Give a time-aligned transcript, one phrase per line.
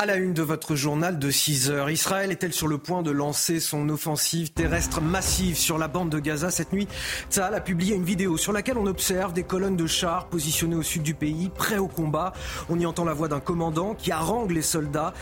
[0.00, 3.10] À la une de votre journal de 6 heures, Israël est-elle sur le point de
[3.10, 6.88] lancer son offensive terrestre massive sur la bande de Gaza cette nuit?
[7.30, 10.82] Tzal a publié une vidéo sur laquelle on observe des colonnes de chars positionnées au
[10.82, 12.32] sud du pays, prêts au combat.
[12.70, 15.12] On y entend la voix d'un commandant qui harangue les soldats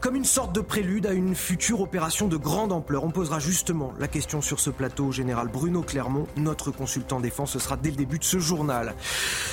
[0.00, 3.02] comme une sorte de prélude à une future opération de grande ampleur.
[3.02, 7.54] On posera justement la question sur ce plateau au général Bruno Clermont, notre consultant défense.
[7.54, 8.94] Ce sera dès le début de ce journal.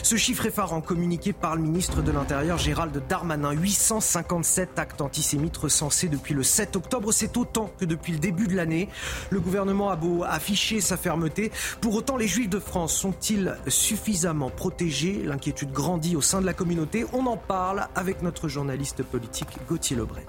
[0.03, 6.07] Ce chiffre effarant communiqué par le ministre de l'Intérieur Gérald Darmanin, 857 actes antisémites recensés
[6.07, 7.11] depuis le 7 octobre.
[7.11, 8.89] C'est autant que depuis le début de l'année.
[9.29, 11.51] Le gouvernement a beau afficher sa fermeté.
[11.81, 15.23] Pour autant, les Juifs de France sont-ils suffisamment protégés?
[15.23, 17.05] L'inquiétude grandit au sein de la communauté.
[17.13, 20.25] On en parle avec notre journaliste politique Gauthier Lebret.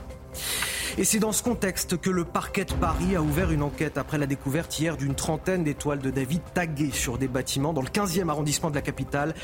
[0.98, 4.17] Et c'est dans ce contexte que le parquet de Paris a ouvert une enquête après
[4.17, 8.31] la découverte hier d'une trentaine d'étoiles de David taguées sur des bâtiments dans le 15e
[8.31, 9.34] arrondissement de la capitale.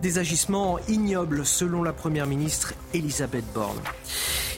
[0.00, 3.80] Des agissements ignobles selon la première ministre Elisabeth Borne.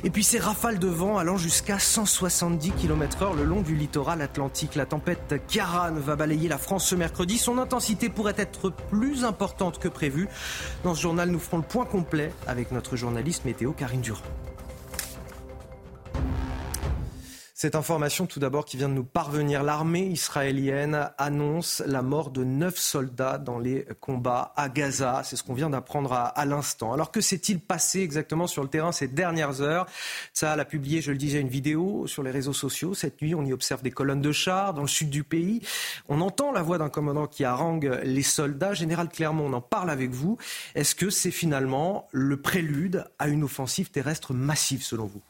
[0.04, 4.76] Et puis ces rafales de vent allant jusqu'à 170 km/h le long du littoral atlantique.
[4.76, 7.38] La tempête Kiaran va balayer la France ce mercredi.
[7.38, 10.28] Son intensité pourrait être plus importante que prévu.
[10.84, 14.22] Dans ce journal, nous ferons le point complet avec notre journaliste météo Karine Durand.
[17.58, 19.62] Cette information, tout d'abord, qui vient de nous parvenir.
[19.62, 25.22] L'armée israélienne annonce la mort de neuf soldats dans les combats à Gaza.
[25.24, 26.92] C'est ce qu'on vient d'apprendre à, l'instant.
[26.92, 29.86] Alors que s'est-il passé exactement sur le terrain ces dernières heures?
[30.34, 32.92] Ça a publié, je le disais, une vidéo sur les réseaux sociaux.
[32.92, 35.62] Cette nuit, on y observe des colonnes de chars dans le sud du pays.
[36.10, 38.74] On entend la voix d'un commandant qui harangue les soldats.
[38.74, 40.36] Général Clermont, on en parle avec vous.
[40.74, 45.22] Est-ce que c'est finalement le prélude à une offensive terrestre massive, selon vous?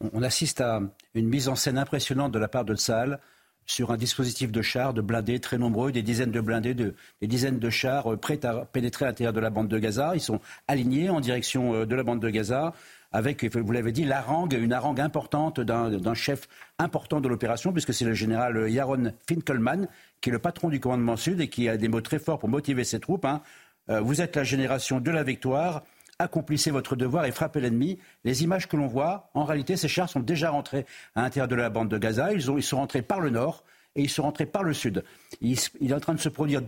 [0.00, 0.80] On assiste à
[1.14, 3.20] une mise en scène impressionnante de la part de Tsahal
[3.66, 7.58] sur un dispositif de chars, de blindés très nombreux, des dizaines de blindés, des dizaines
[7.58, 10.12] de chars euh, prêts à pénétrer à l'intérieur de la bande de Gaza.
[10.14, 12.74] Ils sont alignés en direction euh, de la bande de Gaza
[13.12, 16.46] avec, vous l'avez dit, l'harangue, une harangue importante d'un chef
[16.78, 19.88] important de l'opération, puisque c'est le général Yaron Finkelman,
[20.20, 22.48] qui est le patron du commandement sud et qui a des mots très forts pour
[22.48, 23.24] motiver ses troupes.
[23.24, 23.42] Hein.
[23.88, 25.82] Euh, vous êtes la génération de la victoire
[26.20, 27.98] accomplissez votre devoir et frappez l'ennemi.
[28.24, 31.54] Les images que l'on voit, en réalité, ces chars sont déjà rentrés à l'intérieur de
[31.54, 32.32] la bande de Gaza.
[32.32, 33.64] Ils, sont rentrés par le nord
[33.96, 35.04] et ils sont rentrés par le sud.
[35.40, 36.62] Il, est en train de se produire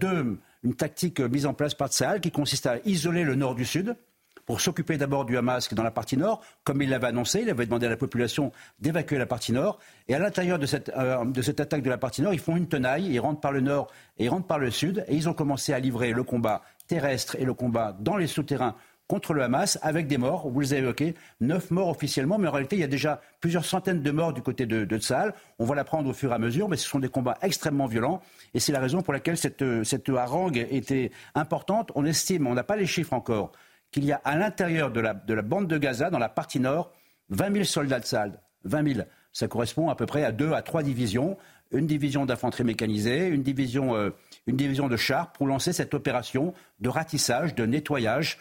[0.62, 3.96] une tactique mise en place par Tsahal qui consiste à isoler le nord du sud
[4.46, 7.42] pour s'occuper d'abord du Hamas dans la partie nord, comme il l'avait annoncé.
[7.42, 9.78] Il avait demandé à la population d'évacuer la partie nord.
[10.08, 12.56] Et à l'intérieur de cette, euh, de cette attaque de la partie nord, ils font
[12.56, 13.06] une tenaille.
[13.06, 13.88] Ils rentrent par le nord
[14.18, 15.04] et ils rentrent par le sud.
[15.08, 18.74] Et ils ont commencé à livrer le combat terrestre et le combat dans les souterrains
[19.12, 20.48] contre le Hamas avec des morts.
[20.48, 23.66] Vous les avez évoqués, neuf morts officiellement, mais en réalité, il y a déjà plusieurs
[23.66, 25.00] centaines de morts du côté de, de.
[25.58, 28.22] On va l'apprendre au fur et à mesure, mais ce sont des combats extrêmement violents.
[28.54, 31.92] Et c'est la raison pour laquelle cette, cette harangue était importante.
[31.94, 33.52] On estime, on n'a pas les chiffres encore,
[33.90, 36.58] qu'il y a à l'intérieur de la, de la bande de Gaza, dans la partie
[36.58, 36.90] nord,
[37.28, 38.40] 20 000 soldats de Tsahal.
[38.64, 39.06] 20 000.
[39.34, 41.36] Ça correspond à peu près à deux à trois divisions.
[41.70, 44.08] Une division d'infanterie mécanisée, une division, euh,
[44.46, 48.38] une division de chars pour lancer cette opération de ratissage, de nettoyage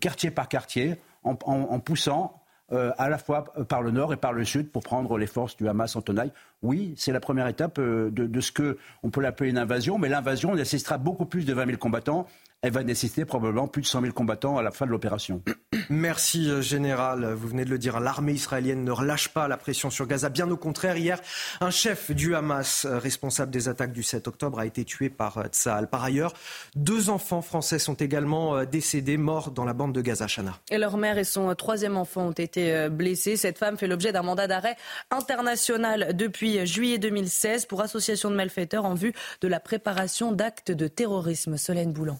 [0.00, 2.42] quartier par quartier, en, poussant
[2.72, 5.56] euh, à la fois par le nord et par le sud pour prendre les forces
[5.56, 6.32] du Hamas en tenaille.
[6.62, 10.08] Oui, c'est la première étape euh, de, de, ce qu'on peut l'appeler une invasion, mais
[10.08, 12.26] l'invasion nécessitera beaucoup plus de 20 000 combattants
[12.60, 15.42] elle va nécessiter probablement plus de 100 000 combattants à la fin de l'opération.
[15.90, 17.32] Merci, euh, Général.
[17.32, 20.28] Vous venez de le dire, l'armée israélienne ne relâche pas la pression sur Gaza.
[20.28, 21.20] Bien au contraire, hier,
[21.60, 25.46] un chef du Hamas, euh, responsable des attaques du 7 octobre, a été tué par
[25.46, 25.88] Tsahal.
[25.88, 26.34] Par ailleurs,
[26.74, 30.58] deux enfants français sont également décédés, morts dans la bande de Gaza, Chana.
[30.70, 33.36] Et leur mère et son troisième enfant ont été blessés.
[33.36, 34.76] Cette femme fait l'objet d'un mandat d'arrêt
[35.10, 40.88] international depuis juillet 2016 pour association de malfaiteurs en vue de la préparation d'actes de
[40.88, 41.56] terrorisme.
[41.56, 42.18] Solène Boulan.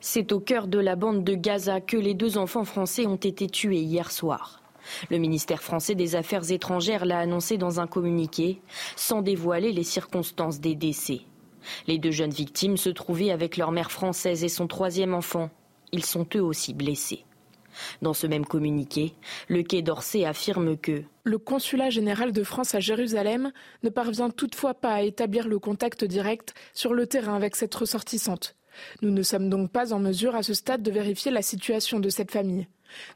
[0.00, 3.48] C'est au cœur de la bande de Gaza que les deux enfants français ont été
[3.48, 4.62] tués hier soir.
[5.10, 8.62] Le ministère français des Affaires étrangères l'a annoncé dans un communiqué,
[8.96, 11.20] sans dévoiler les circonstances des décès.
[11.86, 15.50] Les deux jeunes victimes se trouvaient avec leur mère française et son troisième enfant.
[15.92, 17.24] Ils sont eux aussi blessés.
[18.02, 19.14] Dans ce même communiqué,
[19.48, 24.74] le Quai d'Orsay affirme que le consulat général de France à Jérusalem ne parvient toutefois
[24.74, 28.56] pas à établir le contact direct sur le terrain avec cette ressortissante.
[29.02, 32.08] Nous ne sommes donc pas en mesure à ce stade de vérifier la situation de
[32.08, 32.66] cette famille.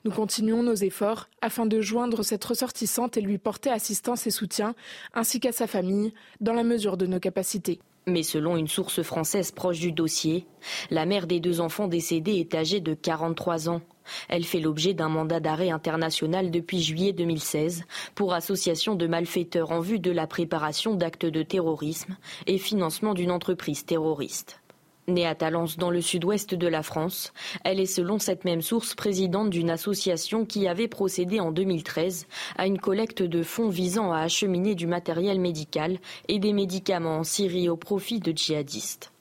[0.05, 4.75] Nous continuons nos efforts afin de joindre cette ressortissante et lui porter assistance et soutien,
[5.15, 7.81] ainsi qu'à sa famille, dans la mesure de nos capacités.
[8.07, 10.47] Mais selon une source française proche du dossier,
[10.91, 13.81] la mère des deux enfants décédés est âgée de 43 ans.
[14.29, 17.85] Elle fait l'objet d'un mandat d'arrêt international depuis juillet 2016
[18.15, 22.17] pour association de malfaiteurs en vue de la préparation d'actes de terrorisme
[22.47, 24.61] et financement d'une entreprise terroriste.
[25.07, 28.95] Née à Talence dans le sud-ouest de la France, elle est selon cette même source
[28.95, 34.21] présidente d'une association qui avait procédé en 2013 à une collecte de fonds visant à
[34.21, 35.99] acheminer du matériel médical
[36.29, 39.13] et des médicaments en Syrie au profit de djihadistes.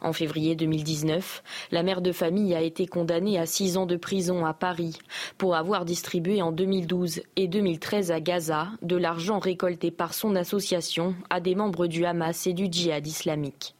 [0.00, 4.44] En février 2019, la mère de famille a été condamnée à six ans de prison
[4.44, 4.98] à Paris
[5.38, 11.14] pour avoir distribué en 2012 et 2013 à Gaza de l'argent récolté par son association
[11.30, 13.76] à des membres du Hamas et du djihad islamique.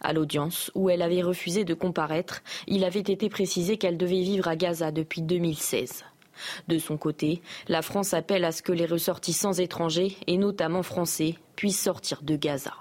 [0.00, 4.48] À l'audience, où elle avait refusé de comparaître, il avait été précisé qu'elle devait vivre
[4.48, 6.04] à Gaza depuis 2016.
[6.68, 11.36] De son côté, la France appelle à ce que les ressortissants étrangers, et notamment français,
[11.56, 12.74] puissent sortir de Gaza.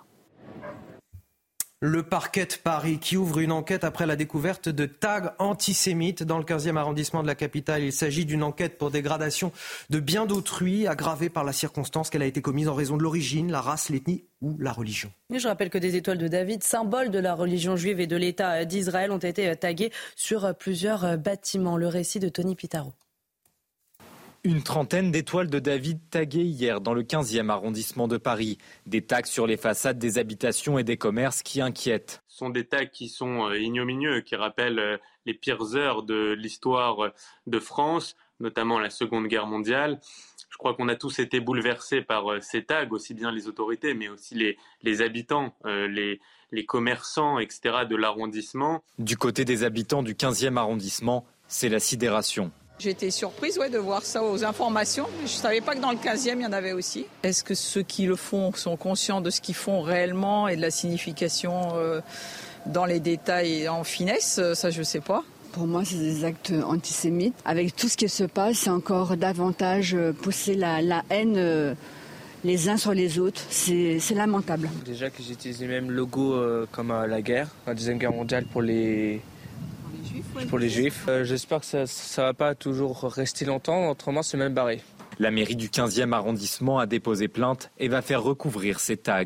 [1.79, 6.39] Le parquet de Paris qui ouvre une enquête après la découverte de tags antisémites dans
[6.39, 7.83] le 15e arrondissement de la capitale.
[7.83, 9.51] Il s'agit d'une enquête pour dégradation
[9.91, 13.51] de biens d'autrui aggravée par la circonstance qu'elle a été commise en raison de l'origine,
[13.51, 15.11] la race, l'ethnie ou la religion.
[15.33, 18.65] je rappelle que des étoiles de David, symbole de la religion juive et de l'État
[18.65, 21.77] d'Israël, ont été taguées sur plusieurs bâtiments.
[21.77, 22.93] Le récit de Tony Pitaro.
[24.43, 28.57] Une trentaine d'étoiles de David taguées hier dans le 15e arrondissement de Paris.
[28.85, 32.23] Des tags sur les façades des habitations et des commerces qui inquiètent.
[32.27, 36.31] Ce sont des tags qui sont euh, ignominieux, qui rappellent euh, les pires heures de
[36.31, 37.11] l'histoire
[37.45, 39.99] de France, notamment la Seconde Guerre mondiale.
[40.49, 44.09] Je crois qu'on a tous été bouleversés par ces tags, aussi bien les autorités, mais
[44.09, 46.19] aussi les, habitants, les,
[46.51, 47.85] les commerçants, etc.
[47.89, 48.83] de l'arrondissement.
[48.97, 52.51] Du côté des habitants du 15e arrondissement, c'est la sidération.
[52.79, 55.07] J'étais surprise ouais, de voir ça aux informations.
[55.19, 57.07] Je ne savais pas que dans le 15e, il y en avait aussi.
[57.23, 60.61] Est-ce que ceux qui le font sont conscients de ce qu'ils font réellement et de
[60.61, 62.01] la signification euh,
[62.67, 64.39] dans les détails et en finesse?
[64.53, 65.23] Ça, je ne sais pas.
[65.51, 67.35] Pour moi, c'est des actes antisémites.
[67.45, 71.73] Avec tout ce qui se passe, c'est encore davantage euh, pousser la, haine euh,
[72.43, 73.41] les uns sur les autres.
[73.49, 74.69] C'est lamentable.
[74.85, 76.35] Déjà que j'utilise les mêmes logos
[76.71, 79.21] comme à la guerre, la Deuxième Guerre mondiale pour les
[80.45, 81.05] pour les juifs.
[81.07, 84.81] Euh, j'espère que ça ne va pas toujours rester longtemps, autrement c'est même barré.
[85.19, 89.23] La mairie du 15e arrondissement a déposé plainte et va faire recouvrir ces tags.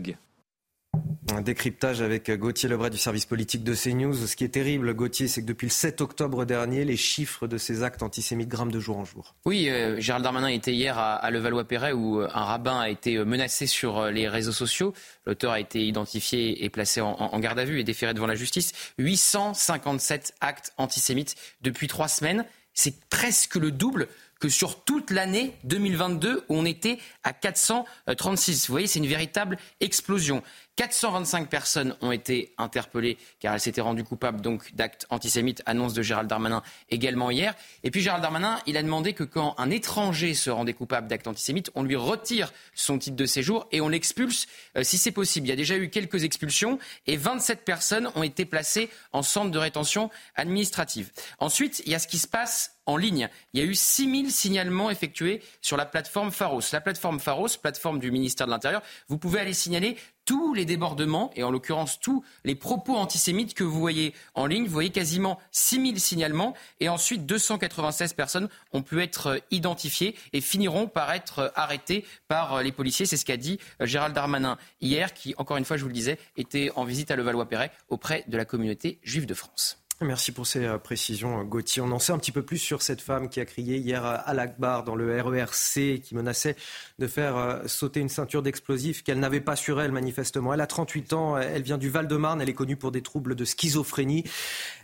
[1.33, 4.13] Un décryptage avec Gauthier Lebray du service politique de CNews.
[4.13, 7.57] Ce qui est terrible, Gauthier, c'est que depuis le 7 octobre dernier, les chiffres de
[7.57, 9.33] ces actes antisémites grimpent de jour en jour.
[9.45, 13.23] Oui, euh, Gérald Darmanin était hier à, Levallois-Perret où euh, un rabbin a été euh,
[13.23, 14.93] menacé sur les réseaux sociaux.
[15.25, 18.35] L'auteur a été identifié et placé en, en, garde à vue et déféré devant la
[18.35, 18.73] justice.
[18.97, 22.45] 857 actes antisémites depuis trois semaines.
[22.73, 24.09] C'est presque le double
[24.41, 28.67] que sur toute l'année 2022 où on était à 436.
[28.67, 30.41] Vous voyez, c'est une véritable explosion.
[30.77, 36.01] 425 personnes ont été interpellées car elles s'étaient rendues coupables donc d'actes antisémites, annonce de
[36.01, 37.55] Gérald Darmanin également hier.
[37.83, 41.71] Et puis Gérald Darmanin, a demandé que quand un étranger se rendait coupable d'actes antisémites,
[41.75, 44.47] on lui retire son titre de séjour et on l'expulse
[44.77, 45.47] euh, si c'est possible.
[45.47, 49.51] Il y a déjà eu quelques expulsions et 27 personnes ont été placées en centre
[49.51, 51.11] de rétention administrative.
[51.39, 53.29] Ensuite, il y a ce qui se passe en ligne.
[53.53, 56.61] Il y a eu 6000 signalements effectués sur la plateforme Pharos.
[56.73, 61.31] La plateforme Pharos, plateforme du ministère de l'Intérieur, vous pouvez aller signaler tous les débordements,
[61.35, 64.65] et en l'occurrence tous les propos antisémites que vous voyez en ligne.
[64.65, 70.41] Vous voyez quasiment 6000 signalements, et ensuite 296 personnes ont pu être euh, identifiées et
[70.41, 73.05] finiront par être euh, arrêtées par euh, les policiers.
[73.05, 76.17] C'est ce qu'a dit Gérald Darmanin hier, qui, encore une fois, je vous le disais,
[76.37, 79.81] était en visite à Levallois-Perret auprès de la communauté juive de France.
[80.01, 81.81] Merci pour ces euh, précisions, Gauthier.
[81.81, 84.33] On en sait un petit peu plus sur cette femme qui a crié hier à
[84.33, 86.55] l'Akbar dans le RERC, qui menaçait
[86.97, 90.55] de faire euh, sauter une ceinture d'explosifs qu'elle n'avait pas sur elle, manifestement.
[90.55, 93.45] Elle a 38 ans, elle vient du Val-de-Marne, elle est connue pour des troubles de
[93.45, 94.23] schizophrénie.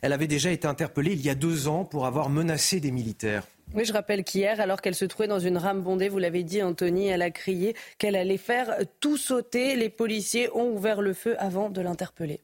[0.04, 3.44] Elle avait déjà été interpellée il y a deux ans pour avoir menacé des militaires.
[3.74, 6.62] Oui, je rappelle qu'hier, alors qu'elle se trouvait dans une rame bondée, vous l'avez dit,
[6.62, 9.76] Anthony, elle a crié qu'elle allait faire tout sauter.
[9.76, 12.42] Les policiers ont ouvert le feu avant de l'interpeller.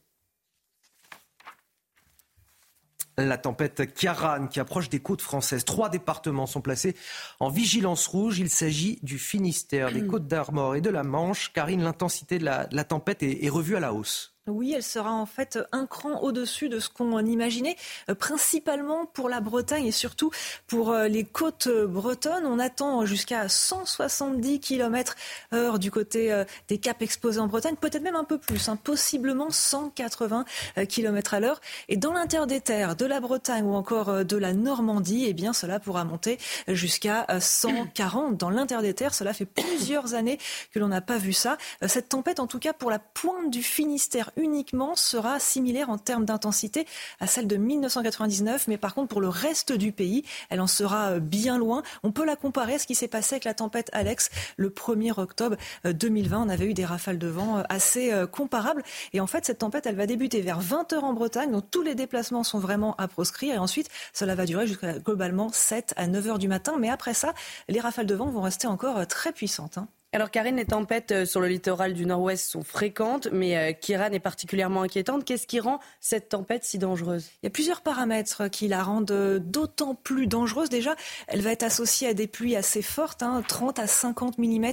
[3.16, 5.64] La tempête Kiaran qui approche des côtes françaises.
[5.64, 6.96] Trois départements sont placés
[7.38, 8.38] en vigilance rouge.
[8.40, 11.52] Il s'agit du Finistère, des Côtes d'Armor et de la Manche.
[11.52, 14.33] Karine, l'intensité de la, tempête est revue à la hausse.
[14.46, 17.76] Oui, elle sera en fait un cran au-dessus de ce qu'on imaginait,
[18.10, 20.30] euh, principalement pour la Bretagne et surtout
[20.66, 22.44] pour euh, les côtes bretonnes.
[22.44, 25.16] On attend jusqu'à 170 km
[25.54, 28.76] heure du côté euh, des caps exposés en Bretagne, peut-être même un peu plus, hein,
[28.76, 30.44] possiblement 180
[30.90, 31.62] km à l'heure.
[31.88, 32.46] Et dans l'intérieur
[32.96, 36.36] de la Bretagne ou encore de la Normandie, eh bien, cela pourra monter
[36.68, 39.14] jusqu'à 140 dans l'intérieur.
[39.14, 40.38] Cela fait plusieurs années
[40.72, 41.56] que l'on n'a pas vu ça.
[41.86, 46.24] Cette tempête, en tout cas pour la pointe du Finistère, uniquement sera similaire en termes
[46.24, 46.86] d'intensité
[47.20, 51.18] à celle de 1999, mais par contre pour le reste du pays, elle en sera
[51.18, 51.82] bien loin.
[52.02, 55.18] On peut la comparer à ce qui s'est passé avec la tempête Alex le 1er
[55.18, 56.42] octobre 2020.
[56.42, 58.82] On avait eu des rafales de vent assez comparables.
[59.12, 61.94] Et en fait, cette tempête, elle va débuter vers 20h en Bretagne, donc tous les
[61.94, 63.54] déplacements sont vraiment à proscrire.
[63.54, 66.76] Et ensuite, cela va durer jusqu'à globalement 7 à 9 heures du matin.
[66.78, 67.34] Mais après ça,
[67.68, 69.78] les rafales de vent vont rester encore euh, très puissantes.
[69.78, 69.88] Hein.
[70.14, 74.12] Alors Karine, les tempêtes euh, sur le littoral du nord-ouest sont fréquentes, mais euh, Kiran
[74.12, 75.24] est particulièrement inquiétante.
[75.24, 77.30] Qu'est-ce qui rend cette tempête si dangereuse?
[77.42, 80.68] Il y a plusieurs paramètres qui la rendent euh, d'autant plus dangereuse.
[80.68, 80.94] Déjà,
[81.26, 84.66] elle va être associée à des pluies assez fortes, 30 hein, à 50 mm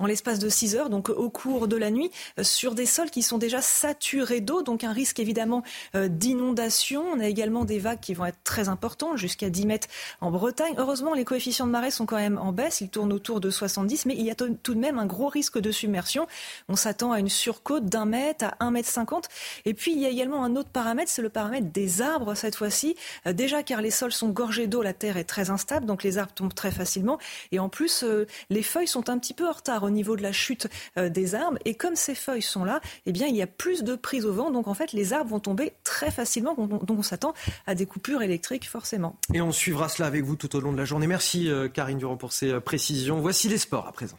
[0.00, 2.10] en l'espace de 6 heures, donc au cours de la nuit,
[2.42, 5.62] sur des sols qui sont déjà saturés d'eau, donc un risque évidemment
[5.94, 7.04] d'inondation.
[7.12, 9.88] On a également des vagues qui vont être très importantes, jusqu'à 10 mètres
[10.20, 10.74] en Bretagne.
[10.78, 14.06] Heureusement, les coefficients de marée sont quand même en baisse, ils tournent autour de 70,
[14.06, 16.26] mais il y a tout de même un gros risque de submersion.
[16.68, 19.28] On s'attend à une surcôte d'un mètre à un mètre cinquante.
[19.64, 22.56] Et puis, il y a également un autre paramètre, c'est le paramètre des arbres cette
[22.56, 22.96] fois-ci.
[23.26, 26.18] Euh, déjà, car les sols sont gorgés d'eau, la terre est très instable, donc les
[26.18, 27.18] arbres tombent très facilement.
[27.52, 30.22] Et en plus, euh, les feuilles sont un petit peu en retard au niveau de
[30.22, 30.68] la chute
[30.98, 31.58] euh, des arbres.
[31.64, 34.32] Et comme ces feuilles sont là, eh bien, il y a plus de prise au
[34.32, 34.50] vent.
[34.50, 36.54] Donc, en fait, les arbres vont tomber très facilement.
[36.54, 37.34] Donc, on s'attend
[37.66, 39.16] à des coupures électriques, forcément.
[39.34, 41.06] Et on suivra cela avec vous tout au long de la journée.
[41.06, 43.20] Merci, Karine Durand, pour ces précisions.
[43.20, 44.18] Voici les sports à présent.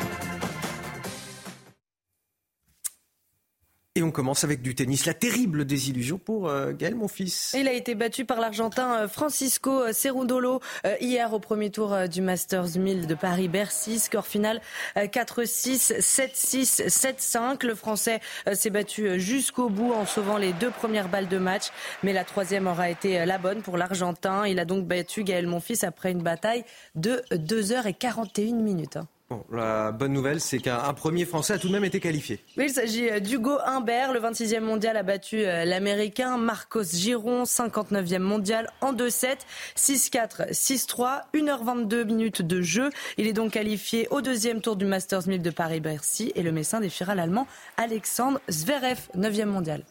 [3.95, 5.05] Et on commence avec du tennis.
[5.05, 7.53] La terrible désillusion pour euh, Gaël, mon fils.
[7.59, 10.61] Il a été battu par l'Argentin euh, Francisco euh, Cerundolo
[11.01, 13.99] hier au premier tour du Masters 1000 de Paris-Bercy.
[13.99, 14.61] Score final
[14.95, 17.65] 4-6, 7-6, 7-5.
[17.65, 18.21] Le Français
[18.53, 21.65] s'est battu jusqu'au bout en sauvant les deux premières balles de match.
[22.01, 24.47] Mais la troisième aura été la bonne pour l'Argentin.
[24.47, 26.63] Il a donc battu Gaël Monfils après une bataille
[26.95, 28.99] de 2h41 minutes.
[29.31, 32.39] Hein la bonne nouvelle, c'est qu'un premier Français a tout de même été qualifié.
[32.57, 34.13] Oui, il s'agit euh, d'Hugo Humbert.
[34.13, 39.37] Le 26e mondial a battu euh, l'Américain Marcos Giron, 59e mondial en 2-7,
[39.77, 42.89] 6-4, 6-3, 1h22 minutes de jeu.
[43.17, 46.79] Il est donc qualifié au deuxième tour du Masters 1000 de Paris-Bercy et le Messin
[46.79, 47.47] défiera l'Allemand
[47.77, 49.83] Alexandre Zverev, 9e mondial.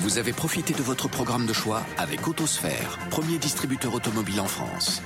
[0.00, 5.02] Vous avez profité de votre programme de choix avec Autosphère, premier distributeur automobile en France.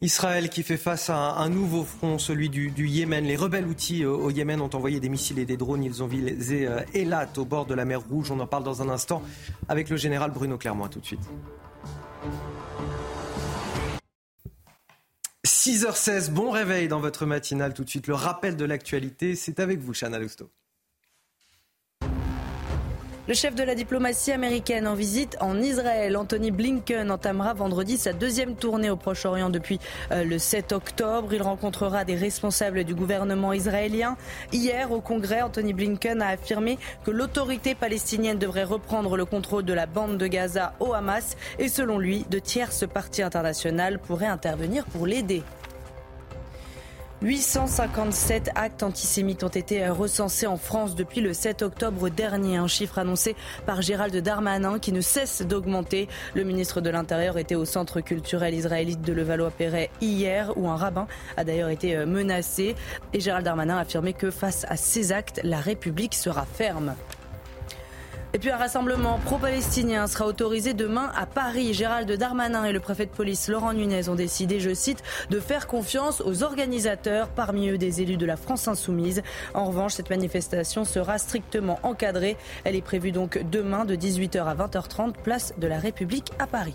[0.00, 3.24] Israël qui fait face à un, nouveau front, celui du, Yémen.
[3.24, 5.82] Les rebelles outils au Yémen ont envoyé des missiles et des drones.
[5.82, 8.30] Ils ont visé euh, Elat au bord de la mer Rouge.
[8.30, 9.22] On en parle dans un instant
[9.68, 10.88] avec le général Bruno Clermont.
[10.88, 11.26] tout de suite.
[15.46, 18.06] 6h16, bon réveil dans votre matinale tout de suite.
[18.06, 20.50] Le rappel de l'actualité, c'est avec vous, Chana Lousteau.
[23.26, 28.12] Le chef de la diplomatie américaine en visite en Israël, Anthony Blinken, entamera vendredi sa
[28.12, 29.80] deuxième tournée au Proche-Orient depuis
[30.12, 31.32] euh, le 7 octobre.
[31.32, 34.18] Il rencontrera des responsables du gouvernement israélien.
[34.52, 39.72] Hier, au Congrès, Anthony Blinken a affirmé que l'autorité palestinienne devrait reprendre le contrôle de
[39.72, 44.84] la bande de Gaza au Hamas et selon lui, de tierces parties internationales pourraient intervenir
[44.84, 45.42] pour l'aider.
[47.24, 52.98] 857 actes antisémites ont été recensés en France depuis le 7 octobre dernier, un chiffre
[52.98, 56.06] annoncé par Gérald Darmanin qui ne cesse d'augmenter.
[56.34, 61.06] Le ministre de l'Intérieur était au centre culturel israélite de Levallois-Perret hier où un rabbin
[61.38, 62.74] a d'ailleurs été menacé
[63.14, 66.94] et Gérald Darmanin a affirmé que face à ces actes, la République sera ferme.
[68.34, 71.72] Et puis un rassemblement pro-palestinien sera autorisé demain à Paris.
[71.72, 75.68] Gérald Darmanin et le préfet de police Laurent Nunez ont décidé, je cite, de faire
[75.68, 79.22] confiance aux organisateurs, parmi eux des élus de la France insoumise.
[79.54, 82.36] En revanche, cette manifestation sera strictement encadrée.
[82.64, 86.74] Elle est prévue donc demain de 18h à 20h30, place de la République à Paris.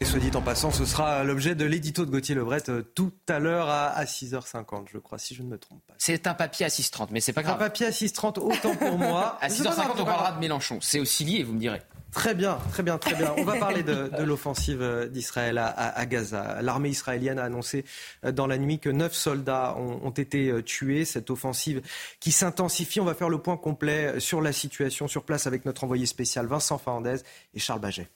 [0.00, 3.12] Et soit dit en passant, ce sera l'objet de l'édito de Gauthier Lebret euh, tout
[3.28, 5.94] à l'heure à, 6h50, je crois, si je ne me trompe pas.
[5.98, 7.56] C'est un papier à 6h30, mais c'est pas grave.
[7.56, 9.38] Un papier à 6h30, autant pour moi.
[9.40, 10.78] à 6h50, on parlera de Mélenchon.
[10.80, 11.82] C'est aussi lié, vous me direz.
[12.12, 13.34] Très bien, très bien, très bien.
[13.38, 16.62] On va parler de, l'offensive euh, d'Israël à, Gaza.
[16.62, 17.84] L'armée israélienne a annoncé
[18.24, 21.04] euh, dans la nuit que neuf soldats ont, ont été tués.
[21.06, 21.82] Cette offensive
[22.20, 23.00] qui s'intensifie.
[23.00, 26.46] On va faire le point complet sur la situation sur place avec notre envoyé spécial
[26.46, 27.16] Vincent Fernandez
[27.52, 28.08] et Charles Baget.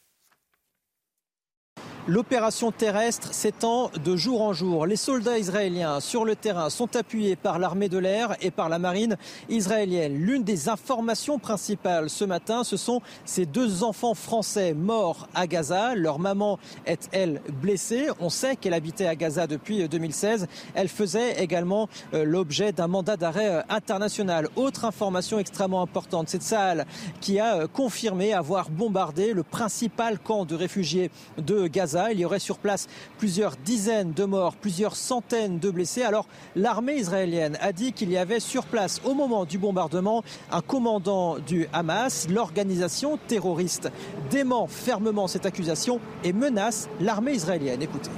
[2.08, 4.86] L'opération terrestre s'étend de jour en jour.
[4.86, 8.80] Les soldats israéliens sur le terrain sont appuyés par l'armée de l'air et par la
[8.80, 9.16] marine
[9.48, 10.16] israélienne.
[10.16, 15.94] L'une des informations principales ce matin, ce sont ces deux enfants français morts à Gaza.
[15.94, 18.08] Leur maman est, elle, blessée.
[18.18, 20.48] On sait qu'elle habitait à Gaza depuis 2016.
[20.74, 24.48] Elle faisait également euh, l'objet d'un mandat d'arrêt euh, international.
[24.56, 26.84] Autre information extrêmement importante, c'est Tsahal
[27.20, 32.24] qui a euh, confirmé avoir bombardé le principal camp de réfugiés de Gaza il y
[32.24, 36.02] aurait sur place plusieurs dizaines de morts, plusieurs centaines de blessés.
[36.02, 40.60] Alors l'armée israélienne a dit qu'il y avait sur place au moment du bombardement un
[40.60, 42.28] commandant du Hamas.
[42.28, 43.90] L'organisation terroriste
[44.30, 47.82] dément fermement cette accusation et menace l'armée israélienne.
[47.82, 48.10] Écoutez.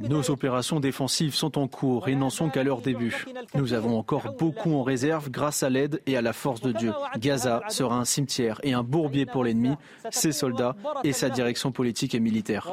[0.00, 3.24] Nos opérations défensives sont en cours et n'en sont qu'à leur début.
[3.54, 6.92] Nous avons encore beaucoup en réserve grâce à l'aide et à la force de Dieu.
[7.18, 9.74] Gaza sera un cimetière et un bourbier pour l'ennemi,
[10.10, 12.68] ses soldats et sa direction politique et militaire.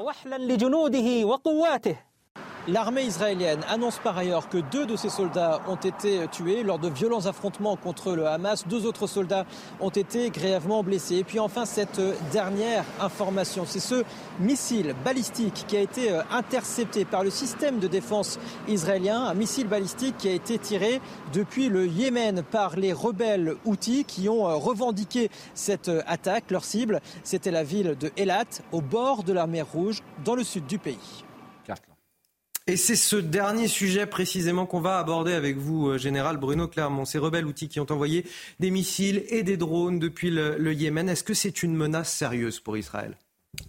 [2.69, 6.87] L'armée israélienne annonce par ailleurs que deux de ses soldats ont été tués lors de
[6.87, 8.65] violents affrontements contre le Hamas.
[8.69, 9.45] Deux autres soldats
[9.81, 11.17] ont été grièvement blessés.
[11.17, 11.99] Et puis enfin, cette
[12.31, 14.05] dernière information, c'est ce
[14.39, 18.39] missile balistique qui a été euh, intercepté par le système de défense
[18.69, 19.25] israélien.
[19.25, 21.01] Un missile balistique qui a été tiré
[21.33, 26.49] depuis le Yémen par les rebelles houthis qui ont euh, revendiqué cette euh, attaque.
[26.49, 30.45] Leur cible, c'était la ville de Elat, au bord de la mer Rouge, dans le
[30.45, 31.22] sud du pays.
[32.65, 37.03] Et c'est ce dernier sujet précisément qu'on va aborder avec vous, euh, Général Bruno Clermont.
[37.03, 38.25] Ces rebelles outils qui ont envoyé
[38.61, 42.77] des missiles et des drones depuis le, Yémen, est-ce que c'est une menace sérieuse pour
[42.77, 43.17] Israël?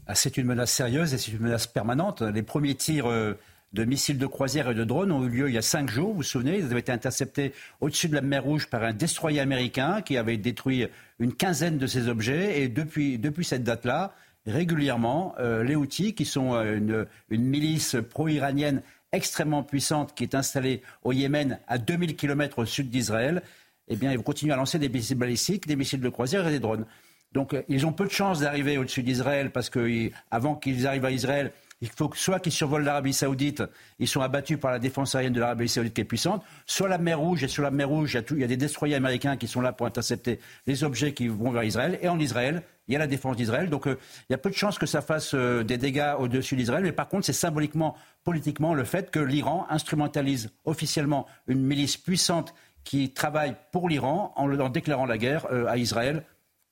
[0.06, 2.22] Ah, C'est une menace sérieuse et c'est une menace permanente.
[2.22, 3.34] Les premiers tirs euh,
[3.72, 6.10] de missiles de croisière et de drones ont eu lieu il y a cinq jours,
[6.10, 9.40] vous vous souvenez, ils avaient été interceptés au-dessus de la mer Rouge par un destroyer
[9.40, 10.86] américain qui avait détruit
[11.18, 12.62] une quinzaine de ces objets.
[12.62, 14.14] Et depuis, depuis cette date-là,
[14.46, 18.82] régulièrement euh, les Houthis, qui sont euh, une, milice pro-iranienne
[19.12, 23.42] extrêmement puissante qui est installée au Yémen à 2000 km au sud d'Israël,
[23.88, 26.50] eh bien, ils vont continuer à lancer des missiles balistiques, des missiles de croisière et
[26.50, 26.86] des drones.
[27.32, 31.10] Donc, euh, ils ont peu de chances d'arriver au-dessus d'Israël parce qu'avant qu'ils arrivent à
[31.10, 31.52] Israël,
[31.84, 33.62] il faut que soit qu'ils survolent l'Arabie Saoudite,
[33.98, 36.96] ils sont abattus par la défense aérienne de l'Arabie Saoudite qui est puissante, soit la
[36.96, 39.60] mer Rouge, et sur la mer Rouge, il y, a des destroyers américains qui sont
[39.60, 42.98] là pour intercepter les objets qui vont vers Israël, et en Israël, il y a
[42.98, 43.68] la défense d'Israël.
[43.68, 43.98] Donc euh,
[44.30, 46.84] il y a peu de chances que ça fasse euh, des dégâts au-dessus d'Israël.
[46.84, 52.54] Mais par contre, c'est symboliquement, politiquement, le fait que l'Iran instrumentalise officiellement une milice puissante
[52.82, 56.24] qui travaille pour l'Iran en, déclarant la guerre euh, à Israël,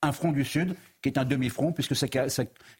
[0.02, 2.06] un front du Sud qui est un demi-front, puisque sa,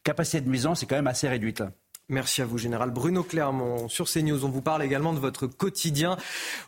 [0.03, 1.63] capacité de nuisance est quand même assez réduite.
[2.09, 3.87] Merci à vous, Général Bruno Clermont.
[3.87, 6.17] Sur CNews, on vous parle également de votre quotidien.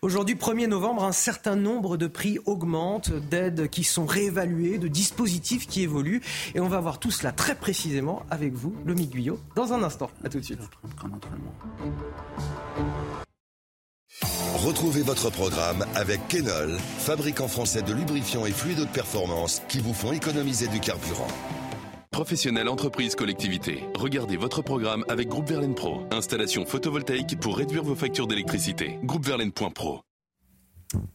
[0.01, 5.67] Aujourd'hui, 1er novembre, un certain nombre de prix augmentent, d'aides qui sont réévaluées, de dispositifs
[5.67, 6.21] qui évoluent.
[6.55, 10.09] Et on va voir tout cela très précisément avec vous, le Guyot, dans un instant.
[10.23, 10.59] A tout de suite.
[14.63, 19.93] Retrouvez votre programme avec Kenol, fabricant français de lubrifiants et fluides de performance qui vous
[19.93, 21.27] font économiser du carburant.
[22.15, 23.84] Professionnels, entreprises, collectivités.
[23.93, 26.08] Regardez votre programme avec Groupe Verlaine Pro.
[26.12, 28.97] Installation photovoltaïque pour réduire vos factures d'électricité.
[29.04, 29.99] Groupeverlaine.pro.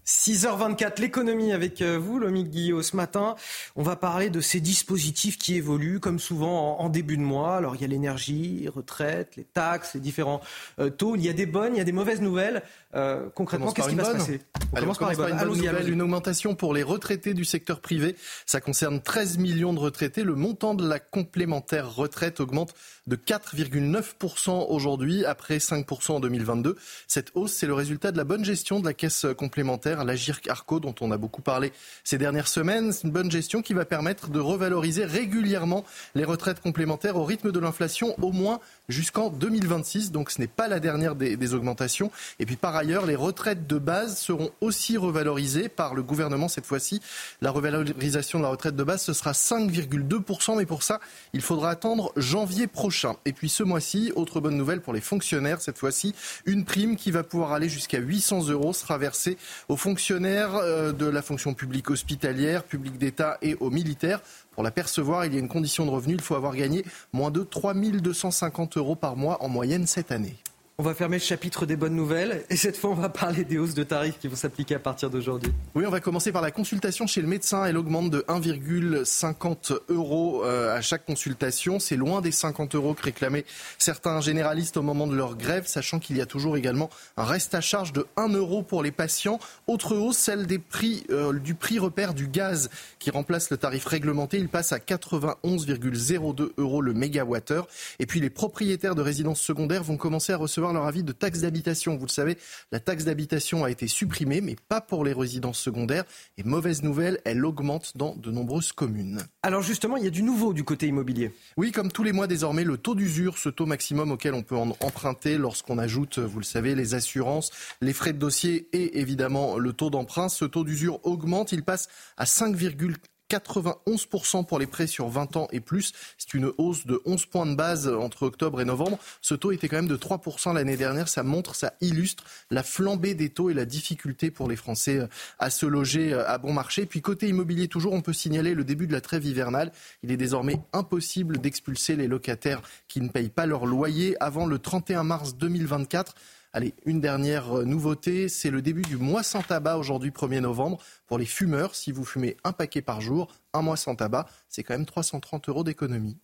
[0.06, 2.82] 6h24, l'économie avec euh, vous, Lomique Guillot.
[2.82, 3.36] Ce matin,
[3.76, 7.56] on va parler de ces dispositifs qui évoluent, comme souvent en, début de mois.
[7.56, 10.40] Alors, il y a l'énergie, les retraites, les taxes, les différents
[10.78, 11.16] euh, taux.
[11.16, 12.62] Il y a des bonnes, il y a des mauvaises nouvelles.
[12.96, 14.40] Euh, concrètement, qu'est-ce qui va se passer
[14.72, 18.16] on commence par, une bonne nouvelle, une augmentation pour les retraités du secteur privé.
[18.46, 20.22] Ça concerne 13 millions de retraités.
[20.22, 22.74] Le montant de la complémentaire retraite augmente
[23.06, 26.76] de 4,9% aujourd'hui, après 5% en 2022.
[27.06, 30.48] Cette hausse, c'est le résultat de la bonne gestion de la caisse complémentaire, la GIRC
[30.48, 31.72] Arco, dont on a beaucoup parlé
[32.04, 32.92] ces dernières semaines.
[32.92, 37.52] C'est une bonne gestion qui va permettre de revaloriser régulièrement les retraites complémentaires au rythme
[37.52, 40.12] de l'inflation, au moins jusqu'en 2026.
[40.12, 42.10] Donc ce n'est pas la dernière des, des augmentations.
[42.38, 46.66] Et puis par ailleurs, les retraites de base seront aussi revalorisées par le gouvernement cette
[46.66, 47.00] fois-ci.
[47.40, 51.00] La revalorisation de la retraite de base, ce sera 5,2%, mais pour ça,
[51.32, 53.16] il faudra attendre janvier prochain.
[53.24, 56.14] Et puis ce mois-ci, autre bonne nouvelle pour les fonctionnaires, cette fois-ci,
[56.46, 59.36] une prime qui va pouvoir aller jusqu'à 800 euros sera versée
[59.68, 64.20] aux fonctionnaires euh, de la fonction publique hospitalière, publique d'État et aux militaires.
[64.52, 67.30] Pour la percevoir, il y a une condition de revenu, il faut avoir gagné moins
[67.30, 70.36] de 3 250 euros par mois en moyenne cette année.
[70.80, 73.58] On va fermer le chapitre des bonnes nouvelles et cette fois on va parler des
[73.58, 75.52] hausses de tarifs qui vont s'appliquer à partir d'aujourd'hui.
[75.74, 77.66] Oui, on va commencer par la consultation chez le médecin.
[77.66, 81.80] Elle augmente de 1,50 euros euh, à chaque consultation.
[81.80, 83.44] C'est loin des 50 euros que réclamaient
[83.76, 86.88] certains généralistes au moment de leur grève, sachant qu'il y a toujours également
[87.18, 89.38] un reste à charge de 1 euro pour les patients.
[89.66, 93.84] Autre hausse, celle des prix, euh, du prix repère du gaz qui remplace le tarif
[93.84, 94.38] réglementé.
[94.38, 97.68] Il passe à 91,02 euros le mégawattheure.
[97.98, 101.40] Et puis les propriétaires de résidences secondaires vont commencer à recevoir leur avis de taxe
[101.40, 101.96] d'habitation.
[101.96, 102.36] Vous le savez,
[102.72, 106.04] la taxe d'habitation a été supprimée, mais pas pour les résidences secondaires.
[106.38, 109.22] Et mauvaise nouvelle, elle augmente dans de nombreuses communes.
[109.42, 111.32] Alors justement, il y a du nouveau du côté immobilier.
[111.56, 114.56] Oui, comme tous les mois désormais, le taux d'usure, ce taux maximum auquel on peut
[114.56, 119.58] en emprunter lorsqu'on ajoute, vous le savez, les assurances, les frais de dossier et évidemment
[119.58, 121.52] le taux d'emprunt, ce taux d'usure augmente.
[121.52, 122.96] Il passe à 5,4
[123.30, 125.92] 91% pour les prêts sur 20 ans et plus.
[126.18, 128.98] C'est une hausse de 11 points de base entre octobre et novembre.
[129.20, 131.08] Ce taux était quand même de 3% l'année dernière.
[131.08, 135.06] Ça montre, ça illustre la flambée des taux et la difficulté pour les Français euh,
[135.38, 136.86] à se loger euh, à bon marché.
[136.86, 139.72] Puis côté immobilier, toujours, on peut signaler le début de la trêve hivernale.
[140.02, 144.58] Il est désormais impossible d'expulser les locataires qui ne payent pas leur loyer avant le
[144.58, 146.14] 31 mars 2024.
[146.52, 150.78] Allez, une dernière euh, nouveauté, c'est le début du mois sans tabac aujourd'hui 1er novembre.
[151.06, 154.64] Pour les fumeurs, si vous fumez un paquet par jour, un mois sans tabac, c'est
[154.64, 156.18] quand même 330 euros d'économie.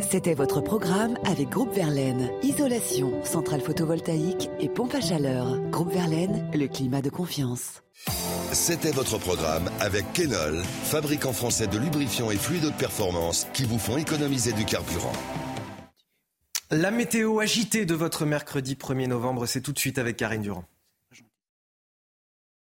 [0.00, 2.30] C'était votre programme avec Groupe Verlaine.
[2.42, 5.58] Isolation, centrale photovoltaïque et pompe à chaleur.
[5.70, 7.82] Groupe Verlaine, le climat de confiance.
[8.52, 13.78] C'était votre programme avec Kenol, fabricant français de lubrifiants et fluides de performance qui vous
[13.78, 15.12] font économiser du carburant.
[16.74, 20.64] La météo agitée de votre mercredi 1er novembre, c'est tout de suite avec Karine Durand.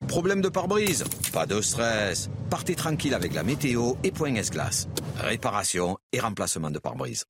[0.06, 2.30] Problème de pare-brise Pas de stress.
[2.48, 4.88] Partez tranquille avec la météo et Point S-Glace.
[5.18, 7.26] Réparation et remplacement de pare-brise.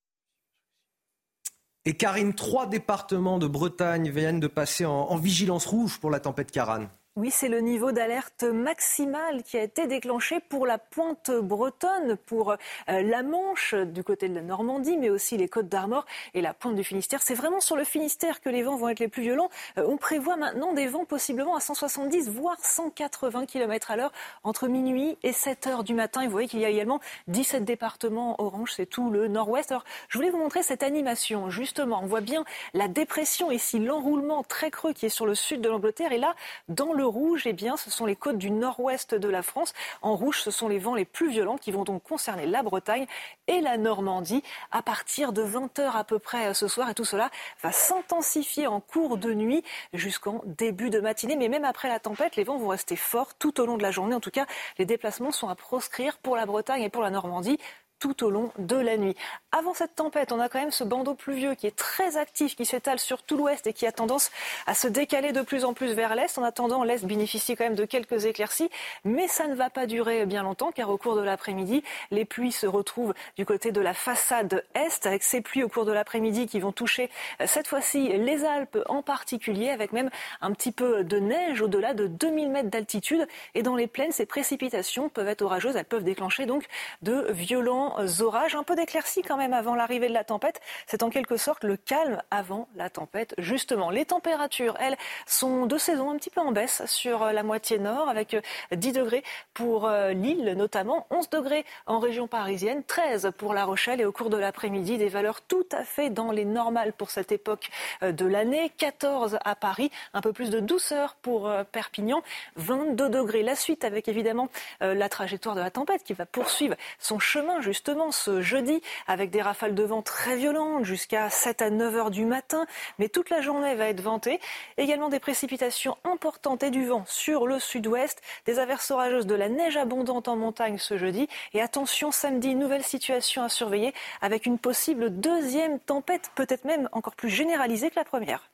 [1.85, 6.21] Et Karine, trois départements de Bretagne viennent de passer en, en vigilance rouge pour la
[6.21, 6.87] tempête Karan.
[7.18, 12.52] Oui, c'est le niveau d'alerte maximal qui a été déclenché pour la pointe bretonne, pour
[12.52, 16.54] euh, la Manche du côté de la Normandie, mais aussi les côtes d'Armor et la
[16.54, 17.20] pointe du Finistère.
[17.20, 19.50] C'est vraiment sur le Finistère que les vents vont être les plus violents.
[19.78, 24.12] Euh, on prévoit maintenant des vents possiblement à 170 voire 180 km à l'heure
[24.44, 26.22] entre minuit et 7 heures du matin.
[26.22, 29.72] Vous voyez qu'il y a également 17 départements orange, c'est tout le nord-ouest.
[29.72, 31.50] Alors, je voulais vous montrer cette animation.
[31.50, 35.61] Justement, on voit bien la dépression ici, l'enroulement très creux qui est sur le sud
[35.61, 36.12] de l'Angleterre.
[36.12, 36.37] Et là,
[36.68, 39.73] dans le rouge, eh bien, ce sont les côtes du nord-ouest de la France.
[40.03, 43.07] En rouge, ce sont les vents les plus violents qui vont donc concerner la Bretagne
[43.47, 46.90] et la Normandie à partir de 20 heures à peu près ce soir.
[46.90, 47.31] Et tout cela
[47.62, 51.37] va s'intensifier en cours de nuit jusqu'en début de matinée.
[51.37, 53.90] Mais même après la tempête, les vents vont rester forts tout au long de la
[53.90, 54.14] journée.
[54.14, 54.47] En tout cas,
[54.79, 57.59] les déplacements sont à proscrire pour la Bretagne et pour la Normandie
[57.98, 59.16] tout au long de la nuit.
[59.52, 62.64] Avant cette tempête, on a quand même ce bandeau pluvieux qui est très actif, qui
[62.64, 64.30] s'étale sur tout l'ouest et qui a tendance
[64.66, 66.38] à se décaler de plus en plus vers l'est.
[66.38, 68.70] En attendant, l'est bénéficie quand même de quelques éclaircies,
[69.04, 72.52] mais ça ne va pas durer bien longtemps car au cours de l'après-midi, les pluies
[72.52, 76.46] se retrouvent du côté de la façade est avec ces pluies au cours de l'après-midi
[76.46, 81.04] qui vont toucher euh, cette fois-ci les Alpes en particulier avec même un petit peu
[81.04, 85.42] de neige au-delà de 2000 mètres d'altitude et dans les plaines, ces précipitations peuvent être
[85.42, 86.66] orageuses, elles peuvent déclencher donc
[87.02, 87.88] de violents
[88.20, 90.61] orages, un peu d'éclaircie quand même avant l'arrivée de la tempête.
[90.87, 93.90] C'est en quelque sorte le calme avant la tempête, justement.
[93.90, 94.96] Les températures, elles,
[95.27, 98.37] sont de saison un petit peu en baisse sur la moitié nord, avec
[98.72, 99.22] 10 degrés
[99.55, 104.12] pour euh, Lille notamment, 11 degrés en région parisienne, 13 pour La Rochelle et au
[104.12, 107.70] cours de l'après-midi, des valeurs tout à fait dans les normales pour cette époque
[108.03, 112.22] euh, de l'année, 14 à Paris, un peu plus de douceur pour euh, Perpignan,
[112.57, 113.42] 22 degrés.
[113.42, 114.48] La suite avec évidemment
[114.81, 119.31] la trajectoire de la tempête qui va poursuivre son chemin justement justement ce jeudi avec
[119.31, 122.67] des rafales de vent très violentes jusqu'à 7 à 9 heures du matin.
[122.99, 124.41] Mais toute la journée va être ventée.
[124.79, 128.21] Également des précipitations importantes et du vent sur le sud-ouest.
[128.47, 131.29] Des averses orageuses, de la neige abondante en montagne ce jeudi.
[131.55, 137.14] Et attention, samedi, nouvelle situation à surveiller avec une possible deuxième tempête, peut-être même encore
[137.14, 138.51] plus généralisée que la première.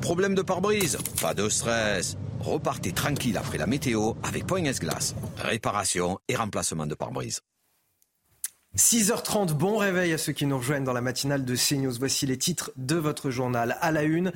[0.00, 0.98] Problème de pare-brise?
[1.20, 2.16] Pas de stress.
[2.40, 5.16] Repartez tranquille après la météo avec Point S-Glace.
[5.36, 7.40] Réparation et remplacement de pare-brise.
[8.76, 11.92] 6h30, bon réveil à ceux qui nous rejoignent dans la matinale de CNews.
[11.98, 13.76] Voici les titres de votre journal.
[13.82, 14.32] À la une,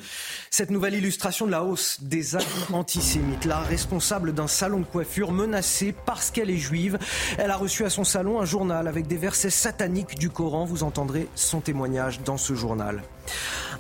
[0.51, 3.47] cette nouvelle illustration de la hausse des actes antisémites.
[3.47, 6.99] La responsable d'un salon de coiffure menacée parce qu'elle est juive.
[7.39, 10.67] Elle a reçu à son salon un journal avec des versets sataniques du Coran.
[10.67, 13.03] Vous entendrez son témoignage dans ce journal.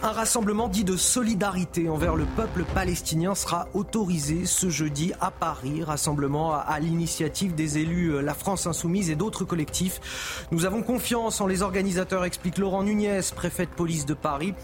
[0.02, 5.82] Un rassemblement dit de solidarité envers le peuple palestinien sera autorisé ce jeudi à Paris.
[5.82, 10.46] Rassemblement à, l'initiative des élus euh, La France Insoumise et d'autres collectifs.
[10.50, 14.54] Nous avons confiance en les organisateurs, explique Laurent Nunez, préfet de police de Paris.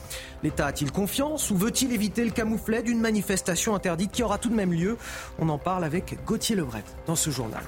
[0.43, 4.55] L'État a-t-il confiance ou veut-il éviter le camouflet d'une manifestation interdite qui aura tout de
[4.55, 4.97] même lieu?
[5.39, 7.63] On en parle avec Gauthier Lebret dans ce journal.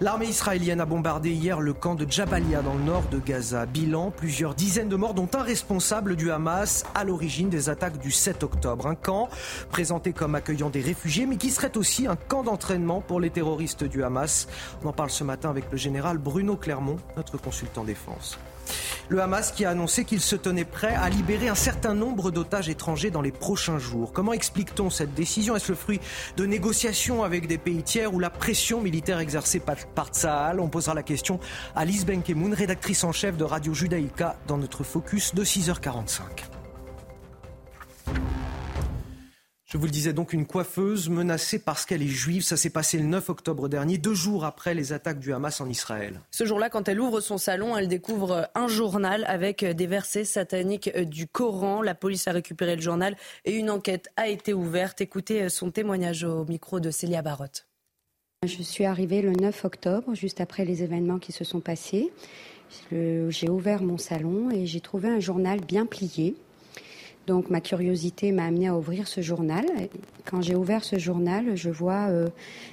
[0.00, 3.66] L'armée israélienne a bombardé hier le camp de Jabalia dans le nord de Gaza.
[3.66, 8.10] Bilan, plusieurs dizaines de morts dont un responsable du Hamas à l'origine des attaques du
[8.10, 8.86] 7 octobre.
[8.86, 9.28] Un camp
[9.70, 13.84] présenté comme accueillant des réfugiés mais qui serait aussi un camp d'entraînement pour les terroristes
[13.84, 14.48] du Hamas.
[14.84, 18.38] On en parle ce matin avec le général Bruno Clermont, notre consultant défense.
[19.08, 22.68] Le Hamas qui a annoncé qu'il se tenait prêt à libérer un certain nombre d'otages
[22.68, 24.12] étrangers dans les prochains jours.
[24.12, 25.56] Comment explique-t-on cette décision?
[25.56, 26.00] Est-ce le fruit
[26.36, 30.10] de négociations avec des pays tiers ou la pression militaire exercée par, par
[30.58, 31.40] On posera la question
[31.74, 36.20] à Lise Benkemoun, rédactrice en chef de Radio Judaïka, dans notre focus de 6h45.
[39.70, 42.42] Je vous le disais donc, une coiffeuse menacée parce qu'elle est juive.
[42.42, 45.68] Ça s'est passé le 9 octobre dernier, deux jours après les attaques du Hamas en
[45.68, 46.20] Israël.
[46.32, 50.90] Ce jour-là, quand elle ouvre son salon, elle découvre un journal avec des versets sataniques
[50.98, 51.82] du Coran.
[51.82, 55.02] La police a récupéré le journal et une enquête a été ouverte.
[55.02, 57.68] Écoutez son témoignage au micro de Célia Barotte.
[58.44, 62.10] Je suis arrivée le 9 octobre, juste après les événements qui se sont passés.
[62.90, 66.34] J'ai ouvert mon salon et j'ai trouvé un journal bien plié
[67.30, 69.64] donc ma curiosité m'a amené à ouvrir ce journal.
[70.24, 72.26] Quand j'ai ouvert ce journal, je vois euh,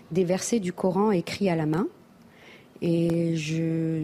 [0.09, 1.87] des versets du Coran écrits à la main.
[2.81, 4.01] Et je,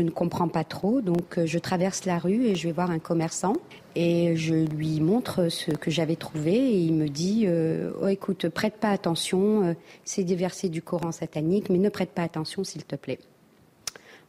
[0.00, 2.98] ne comprends pas trop, donc euh, je traverse la rue et je vais voir un
[2.98, 3.52] commerçant
[3.94, 8.48] et je lui montre ce que j'avais trouvé et il me dit euh, oh écoute
[8.48, 12.82] prête pas attention, c'est des versets du Coran satanique, mais ne prête pas attention s'il
[12.84, 13.20] te plaît.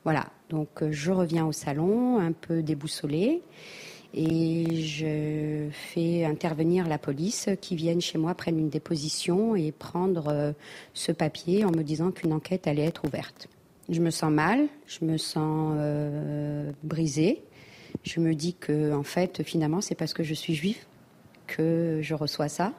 [0.03, 3.41] Voilà, donc je reviens au salon un peu déboussolée
[4.13, 10.27] et je fais intervenir la police qui viennent chez moi, prennent une déposition et prendre
[10.27, 10.51] euh,
[10.93, 13.47] ce papier en me disant qu'une enquête allait être ouverte.
[13.89, 17.43] Je me sens mal, je me sens euh, brisée.
[18.03, 20.85] Je me dis que en fait, finalement, c'est parce que je suis juive
[21.47, 22.73] que je reçois ça.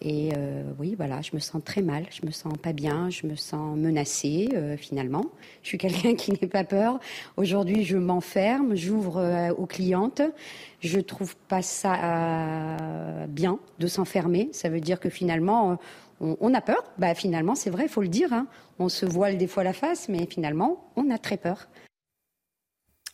[0.00, 3.26] Et euh, oui, voilà, je me sens très mal, je me sens pas bien, je
[3.26, 5.24] me sens menacée euh, finalement.
[5.62, 7.00] Je suis quelqu'un qui n'est pas peur.
[7.36, 10.22] Aujourd'hui, je m'enferme, j'ouvre euh, aux clientes.
[10.80, 12.76] Je trouve pas ça
[13.26, 14.48] bien de s'enfermer.
[14.52, 15.76] Ça veut dire que finalement,
[16.20, 16.84] on, a peur.
[16.98, 18.32] Bah finalement, c'est vrai, il faut le dire.
[18.32, 18.46] Hein.
[18.78, 21.66] On se voile des fois la face, mais finalement, on a très peur.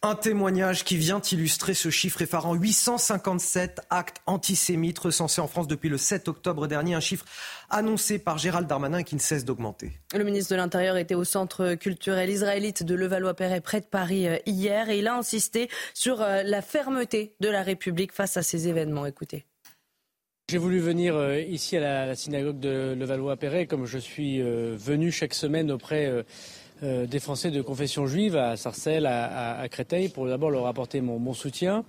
[0.06, 2.52] Un témoignage qui vient illustrer ce chiffre effarant.
[2.52, 6.92] 857 actes antisémites recensés en France depuis le 7 octobre dernier.
[6.92, 7.24] Un chiffre
[7.70, 9.92] annoncé par Gérald Darmanin qui ne cesse d'augmenter.
[10.14, 14.36] Le ministre de l'Intérieur était au centre culturel israélite de Levallois-Perret près de Paris euh,
[14.44, 18.68] hier et il a insisté sur euh, la fermeté de la République face à ces
[18.68, 19.06] événements.
[19.06, 19.46] Écoutez.
[20.50, 25.32] J'ai voulu venir euh, ici à la synagogue de Levallois-Perret comme je suis venu chaque
[25.32, 26.26] semaine auprès
[26.84, 31.32] euh, des Français de confession juive à Sarcelles, à, Créteil, pour d'abord leur apporter mon,
[31.32, 31.82] soutien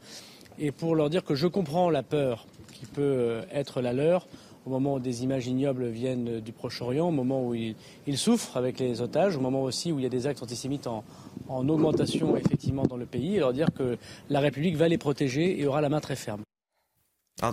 [0.57, 4.25] et pour leur dire que je comprends la peur qui peut euh, être la leur
[4.65, 7.75] au moment où des images ignobles viennent du Proche-Orient, au moment où ils,
[8.17, 11.03] souffrent avec les otages, au moment aussi où il y a des actes antisémites en,
[11.49, 13.97] en augmentation effectivement dans le pays, et leur dire que
[14.29, 16.41] la République va les protéger et aura la main très ferme.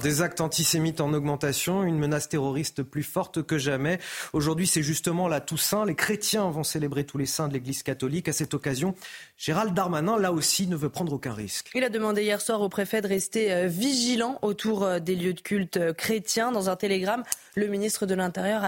[0.01, 3.99] Des actes antisémites en augmentation, une menace terroriste plus forte que jamais.
[4.33, 5.85] Aujourd'hui, c'est justement la Toussaint.
[5.85, 8.29] Les chrétiens vont célébrer tous les saints de l'Église catholique.
[8.29, 8.95] À cette occasion,
[9.37, 11.71] Gérald Darmanin, là aussi, ne veut prendre aucun risque.
[11.75, 15.35] Il a demandé hier soir au préfet de rester euh, vigilant autour euh, des lieux
[15.35, 16.53] de culte euh, chrétiens.
[16.53, 17.25] Dans un télégramme,
[17.57, 18.67] le ministre de l'Intérieur je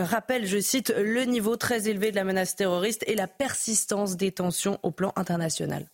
[0.00, 4.30] rappelle, je cite, le niveau très élevé de la menace terroriste et la persistance des
[4.30, 5.88] tensions au plan international.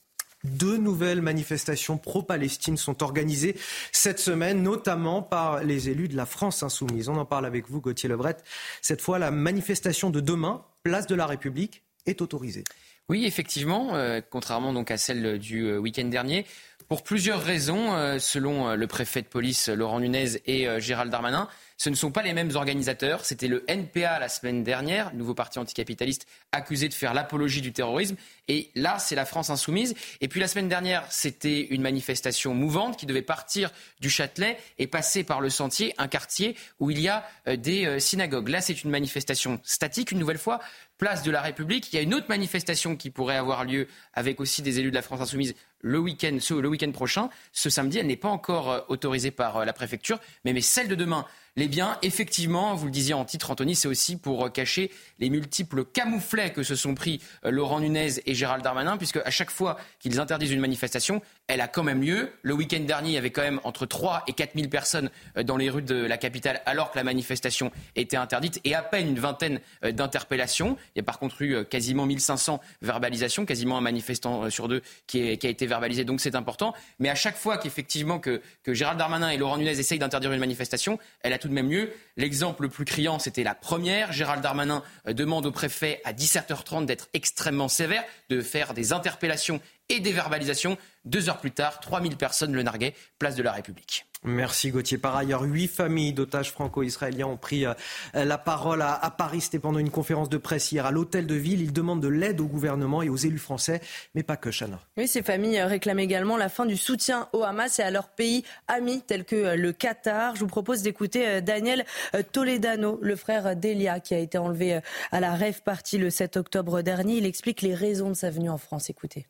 [0.45, 3.57] Deux nouvelles manifestations pro-Palestine sont organisées
[3.93, 7.09] cette semaine, notamment par les élus de la France insoumise.
[7.11, 8.39] On en parle avec vous, Gauthier Lebret.
[8.81, 12.65] Cette fois, la manifestation de demain, place de la République, est autorisée.
[13.11, 16.47] Oui, effectivement, euh, contrairement donc à celle du euh, week-end dernier,
[16.91, 21.49] pour plusieurs raisons, euh, selon le préfet de police Laurent Nunez et Gérald Darmanin.
[21.81, 23.25] Ce ne sont pas les mêmes organisateurs.
[23.25, 28.17] C'était le NPA la semaine dernière, nouveau parti anticapitaliste accusé de faire l'apologie du terrorisme.
[28.49, 29.95] Et là, c'est la France insoumise.
[30.21, 34.89] Et puis la semaine dernière, c'était une manifestation mouvante qui devait partir du Châtelet et
[34.89, 38.49] passer par le sentier, un quartier où il y a euh, des euh, synagogues.
[38.49, 40.61] Là, c'est une manifestation statique, une nouvelle fois,
[41.01, 41.93] place de la République.
[41.93, 44.95] Il y a une autre manifestation qui pourrait avoir lieu avec aussi des élus de
[44.95, 47.31] la France insoumise le week-end, le week-end prochain.
[47.53, 51.25] Ce samedi, elle n'est pas encore autorisée par la préfecture, mais, mais celle de demain,
[51.57, 55.31] les biens, effectivement, vous le disiez en titre, Anthony, c'est aussi pour euh, cacher les
[55.31, 59.51] multiples camouflets que se sont pris euh, Laurent Nunez et Gérald Darmanin, puisque à chaque
[59.51, 62.33] fois qu'ils interdisent une manifestation, elle a quand même lieu.
[62.43, 65.43] Le week-end dernier, il y avait quand même entre 3 et 4 000 personnes euh,
[65.43, 69.09] dans les rues de la capitale, alors que la manifestation était interdite, et à peine
[69.09, 70.77] une vingtaine d'interpellations.
[70.95, 75.21] Il y a par contre eu quasiment 1500 verbalisations, quasiment un manifestant sur deux qui,
[75.21, 76.75] a été verbalisé, donc c'est important.
[76.99, 80.99] Mais à chaque fois qu'effectivement que, Gérald Darmanin et Laurent Nunez essayent d'interdire une manifestation,
[81.23, 81.93] elle a tout de même lieu.
[82.17, 84.13] L'exemple le plus criant, c'était la première.
[84.13, 89.61] Gérald Darmanin euh, demande au préfet à 17h30 d'être extrêmement sévère, de faire des interpellations
[89.91, 90.79] et des verbalisations.
[91.05, 94.07] Deux heures plus tard, 3000 personnes le narguaient, place de la République.
[94.23, 94.99] Merci Gauthier.
[94.99, 97.73] Par ailleurs, huit familles d'otages franco-israéliens ont pris euh,
[98.13, 99.41] la parole à, Paris.
[99.41, 101.63] C'était pendant une conférence de presse hier à l'hôtel de ville.
[101.63, 103.81] Ils demandent de l'aide au gouvernement et aux élus français,
[104.15, 104.79] mais pas que, Chana.
[104.99, 108.45] Oui, ces familles réclament également la fin du soutien au Hamas et à leurs pays
[108.69, 110.37] amis tels que euh, le Qatar.
[110.37, 111.87] Je vous propose d'écouter euh, Daniel
[112.33, 114.81] Toledano, le frère d'Elia, qui a été enlevé
[115.13, 117.17] à la rêve partie le 7 octobre dernier.
[117.17, 118.91] Il explique les raisons de sa venue en France.
[118.91, 119.27] Écoutez.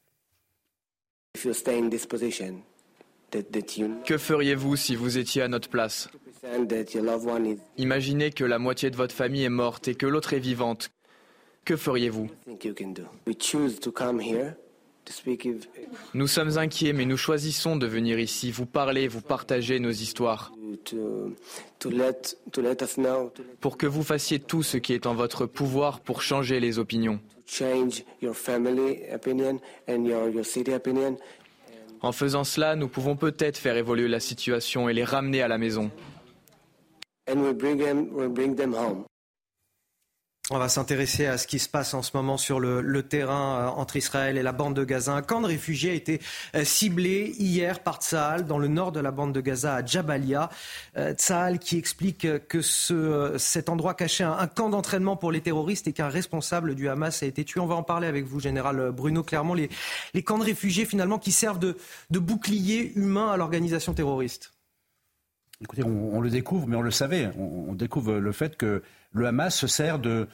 [4.05, 6.09] Que feriez-vous si vous étiez à notre place?
[7.77, 10.91] Imaginez que la moitié de votre famille est morte et que l'autre est vivante.
[11.65, 12.29] Que feriez-vous?
[16.15, 20.53] Nous sommes inquiets, mais nous choisissons de venir ici, vous parler, vous partager nos histoires.
[23.61, 27.21] Pour que vous fassiez tout ce qui est en votre pouvoir pour changer les opinions.
[32.03, 35.59] En faisant cela, nous pouvons peut-être faire évoluer la situation et les ramener à la
[35.59, 35.91] maison.
[40.53, 43.67] On va s'intéresser à ce qui se passe en ce moment sur le, terrain euh,
[43.69, 45.13] entre Israël et la bande de Gaza.
[45.13, 46.21] Un camp de réfugiés a été
[46.57, 50.51] euh, ciblé hier par Tsahal dans le nord de la bande de Gaza à Jabalia.
[50.97, 55.87] Euh, Tsahal qui explique que ce, cet endroit cachait un, camp d'entraînement pour les terroristes
[55.87, 57.61] et qu'un responsable du Hamas a été tué.
[57.61, 59.55] On va en parler avec vous, général Bruno Clairement.
[59.55, 59.69] Les,
[60.25, 64.53] camps de réfugiés finalement qui servent de bouclier humain à l'organisation terroriste.
[65.63, 67.31] Écoutez, on, le découvre, mais on le savait.
[67.37, 68.83] On, découvre le fait que
[69.13, 70.29] le Hamas se sert de,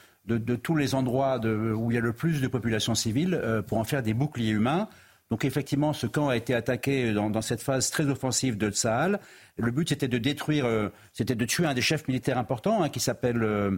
[0.61, 3.83] tous les endroits où il y a le plus de population civile euh, pour en
[3.83, 4.87] faire des boucliers humains.
[5.29, 9.19] Donc effectivement, ce camp a été attaqué dans, cette phase très offensive de Tsahal.
[9.57, 12.89] Le but, c'était de détruire, euh, c'était de tuer un des chefs militaires importants, hein,
[12.89, 13.77] qui s'appelle euh,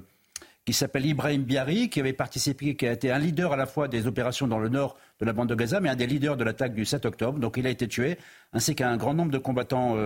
[0.66, 3.88] qui s'appelle Ibrahim Biari, qui avait participé, qui a été un leader à la fois
[3.88, 6.44] des opérations dans le nord de la bande de Gaza, mais un des leaders de
[6.44, 7.40] l'attaque du 7 octobre.
[7.40, 8.20] Donc il a été tué,
[8.54, 9.98] ainsi qu'un grand nombre de combattants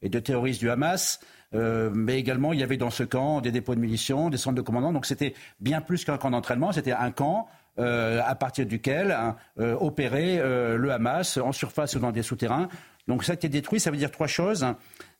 [0.00, 1.20] et de terroristes du Hamas.
[1.54, 4.56] Euh, mais également, il y avait dans ce camp des dépôts de munitions, des centres
[4.56, 4.92] de commandement.
[4.92, 9.36] Donc c'était bien plus qu'un camp d'entraînement, c'était un camp euh, à partir duquel hein,
[9.58, 12.68] opérait le Hamas en surface ou dans des souterrains.
[13.08, 14.66] Donc ça a été détruit, ça veut dire trois choses.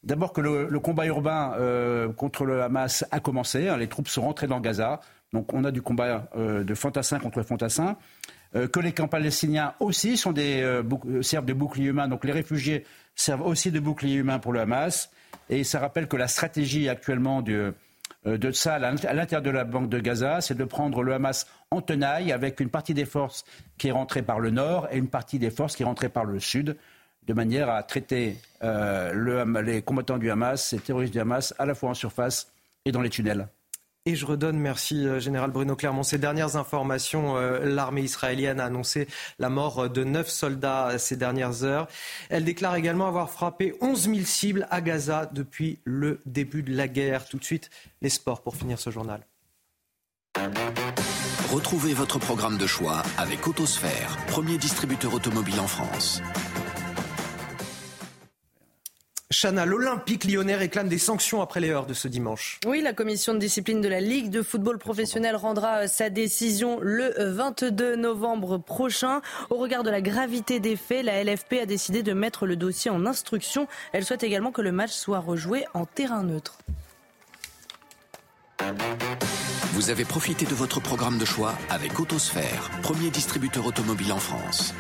[0.03, 3.69] D'abord que le, combat urbain euh, contre le Hamas a commencé.
[3.69, 5.01] Hein, les troupes sont rentrées dans Gaza.
[5.33, 7.97] Donc on a du combat euh, de fantassin contre fantassin.
[8.55, 10.81] Euh, que les camps palestiniens aussi sont des,
[11.23, 12.09] servent de boucliers humains.
[12.09, 12.85] Donc les réfugiés
[13.15, 15.11] servent aussi de boucliers humains pour le Hamas.
[15.49, 17.75] Et ça rappelle que la stratégie actuellement de,
[18.25, 21.81] de ça à l'intérieur de la banque de Gaza, c'est de prendre le Hamas en
[21.81, 23.45] tenaille avec une partie des forces
[23.79, 26.25] qui est rentrée par le nord et une partie des forces qui est rentrée par
[26.25, 26.77] le sud
[27.27, 31.75] de manière à traiter euh, les combattants du Hamas, les terroristes du Hamas, à la
[31.75, 32.53] fois en surface
[32.85, 33.49] et dans les tunnels.
[34.09, 37.37] Et je redonne, merci euh, Général Bruno Clermont, ces dernières informations.
[37.37, 39.09] Euh, l'armée israélienne a annoncé
[39.41, 41.89] la mort de neuf soldats ces dernières heures.
[42.31, 46.87] Elle déclare également avoir frappé 11 000 cibles à Gaza depuis le début de la
[46.87, 47.27] guerre.
[47.27, 47.69] Tout de suite,
[48.01, 49.27] les sports pour finir ce journal.
[51.51, 56.23] Retrouvez votre programme de choix avec Autosphère, premier distributeur automobile en France.
[59.41, 62.59] Chana, l'Olympique lyonnais réclame des sanctions après les heures de ce dimanche.
[62.67, 66.79] Oui, la commission de discipline de la Ligue de football professionnel rendra euh, sa décision
[66.81, 69.21] le 22 euh, novembre prochain.
[69.51, 72.91] Au regard de la gravité des faits, la LFP a décidé de mettre le dossier
[72.91, 73.69] en instruction.
[73.93, 76.59] Elle souhaite également que le match soit rejoué en terrain neutre.
[79.73, 84.73] Vous avez profité de votre programme de choix avec Autosphère, premier distributeur automobile en France.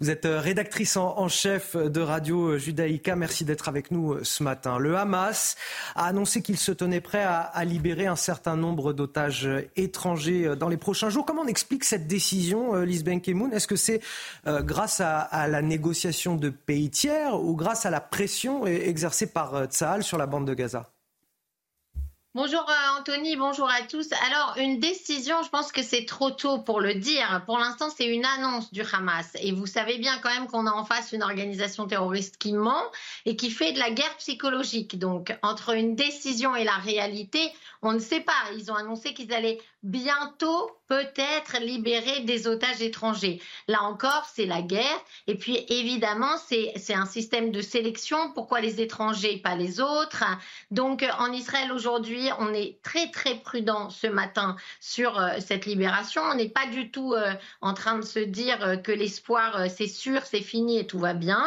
[0.00, 3.16] Vous êtes euh, rédactrice en chef de Radio Judaïka.
[3.16, 4.78] Merci d'être avec nous euh, ce matin.
[4.78, 5.56] Le Hamas
[5.94, 10.68] a annoncé qu'il se tenait prêt à, libérer un certain nombre d'otages euh, étrangers dans
[10.68, 11.24] les prochains jours.
[11.24, 13.50] Comment on explique cette décision, Lise Benkemoun?
[13.50, 14.02] Est-ce que c'est
[14.46, 19.64] grâce à, à, la négociation de pays tiers ou grâce à la pression exercée par
[19.64, 20.90] Tsahal sur la bande de Gaza?
[22.40, 24.10] Bonjour euh, Anthony, bonjour à tous.
[24.28, 27.42] Alors, une décision, je pense que c'est trop tôt pour le dire.
[27.46, 29.32] Pour l'instant, c'est une annonce du Hamas.
[29.40, 32.84] Et vous savez bien quand même qu'on a en face une organisation terroriste qui ment
[33.26, 35.00] et qui fait de la guerre psychologique.
[35.00, 37.40] Donc, entre une décision et la réalité,
[37.82, 38.40] on ne sait pas.
[38.56, 43.40] Ils ont annoncé qu'ils allaient bientôt peut-être libérer des otages étrangers.
[43.68, 45.04] Là encore, c'est la guerre.
[45.26, 48.32] Et puis, évidemment, c'est un système de sélection.
[48.32, 50.24] Pourquoi les étrangers, pas les autres?
[50.70, 56.22] Donc, en Israël aujourd'hui, on est très, très prudent ce matin sur euh, cette libération.
[56.22, 59.86] On n'est pas du tout euh, en train de se dire euh, que l'espoir, c'est
[59.86, 61.44] sûr, c'est fini et tout va bien.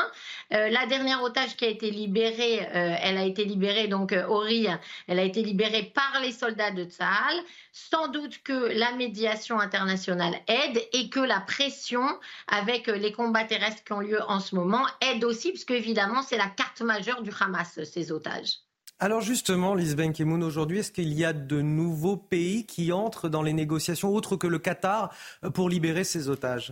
[0.52, 4.68] la dernière otage qui a été libérée, elle a été libérée, donc Ori,
[5.08, 7.36] elle a été libérée par les soldats de Tzahal.
[7.72, 12.04] Sans doute que la médiation internationale aide et que la pression
[12.48, 16.38] avec les combats terrestres qui ont lieu en ce moment aide aussi, puisque évidemment c'est
[16.38, 18.58] la carte majeure du Hamas, ces otages.
[19.00, 23.42] Alors justement, Lisbeth Kemoun, aujourd'hui, est-ce qu'il y a de nouveaux pays qui entrent dans
[23.42, 25.12] les négociations autres que le Qatar
[25.54, 26.72] pour libérer ces otages?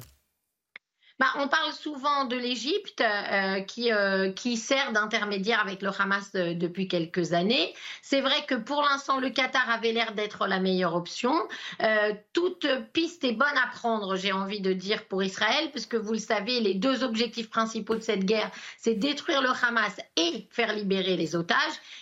[1.20, 6.32] Bah, on parle souvent de l'Égypte euh, qui, euh, qui sert d'intermédiaire avec le Hamas
[6.36, 7.74] euh, depuis quelques années.
[8.02, 11.34] C'est vrai que pour l'instant, le Qatar avait l'air d'être la meilleure option.
[12.32, 16.20] toute piste est bonne à prendre, j'ai envie de dire, pour Israël, puisque vous le
[16.20, 21.18] savez, les deux objectifs principaux de cette guerre, c'est détruire le Hamas et faire libérer
[21.18, 21.58] les otages.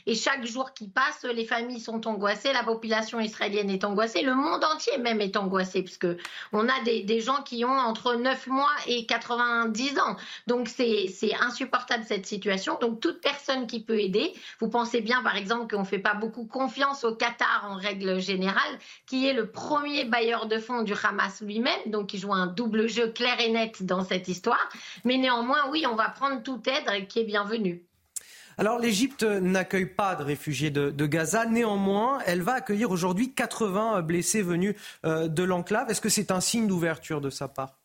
[0.05, 4.36] Et chaque jour qui passe, les familles sont angoissées, la population israélienne est angoissée, le
[4.36, 6.07] monde entier même est angoissé, puisque
[6.53, 10.16] on a des, des gens qui ont entre 9 mois et 90 ans.
[10.45, 11.10] Donc c'est
[11.41, 12.78] insupportable cette situation.
[12.80, 16.14] Donc toute personne qui peut aider, vous pensez bien par exemple qu'on ne fait pas
[16.14, 20.93] beaucoup confiance au Qatar en règle générale, qui est le premier bailleur de fonds du
[20.93, 24.70] Hamas lui-même, donc il joue un double jeu clair et net dans cette histoire.
[25.03, 27.84] Mais néanmoins, oui, on va prendre toute aide qui est bienvenue.
[28.60, 31.45] Alors l'Égypte n'accueille pas de réfugiés de, de, Gaza.
[31.45, 35.91] Néanmoins, elle va accueillir aujourd'hui 80 blessés venus euh, de l'enclave.
[35.91, 37.77] Est-ce que c'est un signe d'ouverture de sa part?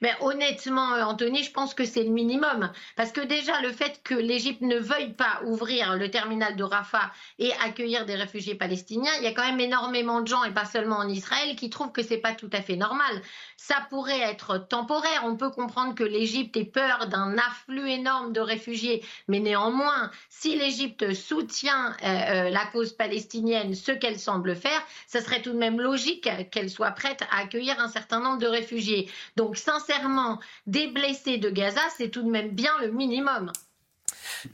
[0.00, 2.70] Mais honnêtement, euh, Anthony, je pense que c'est le minimum.
[2.96, 7.10] Parce que déjà, le fait que l'Égypte ne veuille pas ouvrir le terminal de Rafah
[7.38, 10.64] et accueillir des réfugiés palestiniens, il y a quand même énormément de gens, et pas
[10.64, 13.22] seulement en Israël, qui trouvent que c'est pas tout à fait normal.
[13.56, 15.22] Ça pourrait être temporaire.
[15.24, 19.04] On peut comprendre que l'Égypte ait peur d'un afflux énorme de réfugiés.
[19.28, 25.20] Mais néanmoins, si l'Égypte soutient euh, euh, la cause palestinienne, ce qu'elle semble faire, ça
[25.20, 29.10] serait tout de même logique qu'elle soit prête à accueillir un certain nombre de réfugiés.
[29.36, 29.83] Donc, sincèrement,
[30.66, 33.50] des blessés de Gaza, c'est tout de même bien le minimum.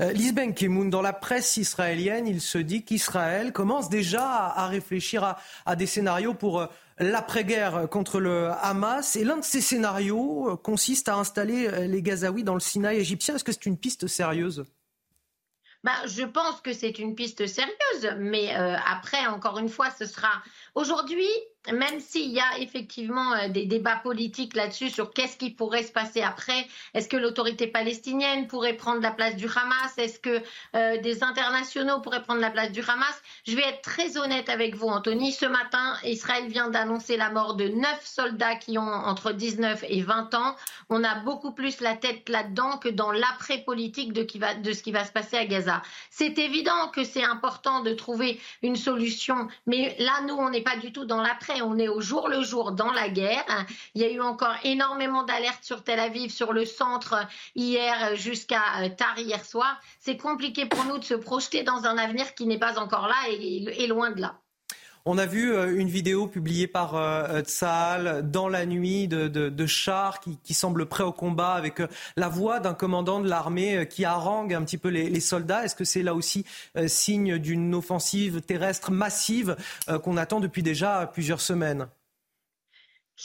[0.01, 5.37] Euh, Lisben Kemoun, dans la presse israélienne, il se dit qu'Israël commence déjà à, réfléchir
[5.66, 6.66] à, des scénarios pour euh,
[6.99, 9.16] l'après-guerre contre le Hamas.
[9.16, 13.35] Et l'un de ces scénarios euh, consiste à installer les Gazaouis dans le Sinaï égyptien.
[13.35, 14.64] Est-ce que c'est une piste sérieuse?
[15.83, 20.28] Bah, je pense que c'est une piste sérieuse, mais après, encore une fois, ce sera
[20.74, 21.31] aujourd'hui
[21.72, 25.92] même s'il y a effectivement euh, des débats politiques là-dessus sur qu'est-ce qui pourrait se
[25.92, 30.42] passer après, est-ce que l'autorité palestinienne pourrait prendre la place du Hamas, est-ce que
[30.74, 33.14] euh, des internationaux pourraient prendre la place du Hamas,
[33.46, 35.32] je vais être très honnête avec vous, Anthony.
[35.32, 40.00] Ce matin, Israël vient d'annoncer la mort de neuf soldats qui ont entre 19 et
[40.00, 40.56] 20 ans.
[40.88, 44.22] On a beaucoup plus la tête là-dedans que dans l'après-politique de,
[44.62, 45.82] de ce qui va se passer à Gaza.
[46.11, 50.76] C'est évident que c'est important de trouver une solution, mais là, nous, on n'est pas
[50.76, 53.44] du tout dans l'après on est au jour le jour dans la guerre.
[53.94, 57.16] Il y a eu encore énormément d'alertes sur Tel Aviv, sur le centre
[57.55, 59.80] hier jusqu'à euh, tard hier soir.
[59.98, 63.16] C'est compliqué pour nous de se projeter dans un avenir qui n'est pas encore là
[63.28, 64.38] et, loin de là.
[65.07, 70.20] On a vu euh, une vidéo publiée par euh, Tsahal dans la nuit de, chars
[70.20, 71.82] qui, semblent prêts au combat avec
[72.16, 75.64] la voix d'un commandant de l'armée qui harangue un petit peu les, soldats.
[75.64, 76.44] Est-ce que c'est là aussi
[76.86, 79.57] signe d'une offensive terrestre massive
[80.03, 81.88] qu'on attend depuis déjà plusieurs semaines?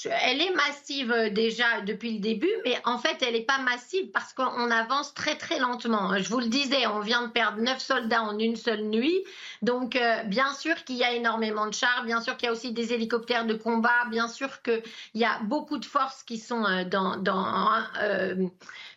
[0.03, 4.09] Elle est massive euh, déjà depuis le début, mais en fait, elle n'est pas massive
[4.11, 6.17] parce qu'on avance très très lentement.
[6.17, 9.23] Je vous le disais, on vient de perdre neuf soldats en une seule nuit.
[9.61, 12.51] Donc, euh, bien sûr qu'il y a énormément de chars, bien sûr qu'il y a
[12.51, 14.81] aussi des hélicoptères de combat, bien sûr qu'il
[15.13, 17.15] y a beaucoup de forces qui sont euh, dans,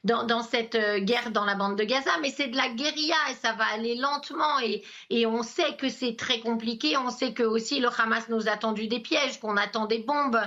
[0.05, 3.53] dans, cette guerre dans la bande de Gaza, mais c'est de la guérilla et ça
[3.53, 6.97] va aller lentement et, et on sait que c'est très compliqué.
[6.97, 10.41] On sait que aussi le Hamas nous a tendu des pièges, qu'on attend des bombes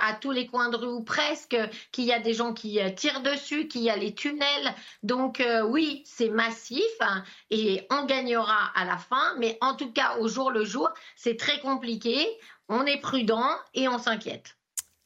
[0.00, 1.56] à tous les coins de rue ou presque,
[1.92, 4.74] qu'il y a des gens qui euh, tirent dessus, qu'il y a les tunnels.
[5.02, 9.92] Donc euh, oui, c'est massif hein, et on gagnera à la fin, mais en tout
[9.92, 12.26] cas au jour le jour, c'est très compliqué.
[12.68, 14.56] On est prudent et on s'inquiète.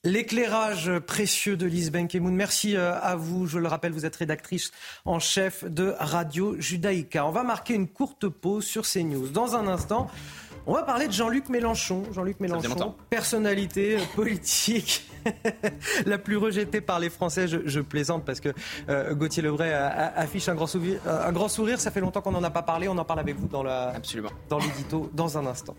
[0.05, 2.33] L'éclairage précieux de Lise Benkemoun.
[2.33, 3.47] Merci euh, à vous.
[3.47, 4.71] Je le rappelle, vous êtes rédactrice
[5.05, 7.27] en chef de Radio Judaïka.
[7.27, 9.27] On va marquer une courte pause sur CNews.
[9.27, 10.07] Dans un instant,
[10.69, 12.05] on va parler de Jean-Luc Mélenchon.
[12.13, 15.11] Jean-Luc Mélenchon, personnalité politique
[16.07, 17.49] la plus rejetée par les Français.
[17.49, 18.51] Je, plaisante parce que
[18.89, 21.81] euh, Gauthier Lebray affiche un grand, sourire, un grand sourire.
[21.81, 22.87] Ça fait longtemps qu'on n'en a pas parlé.
[22.87, 25.75] On en parle avec vous dans l'édito dans un instant.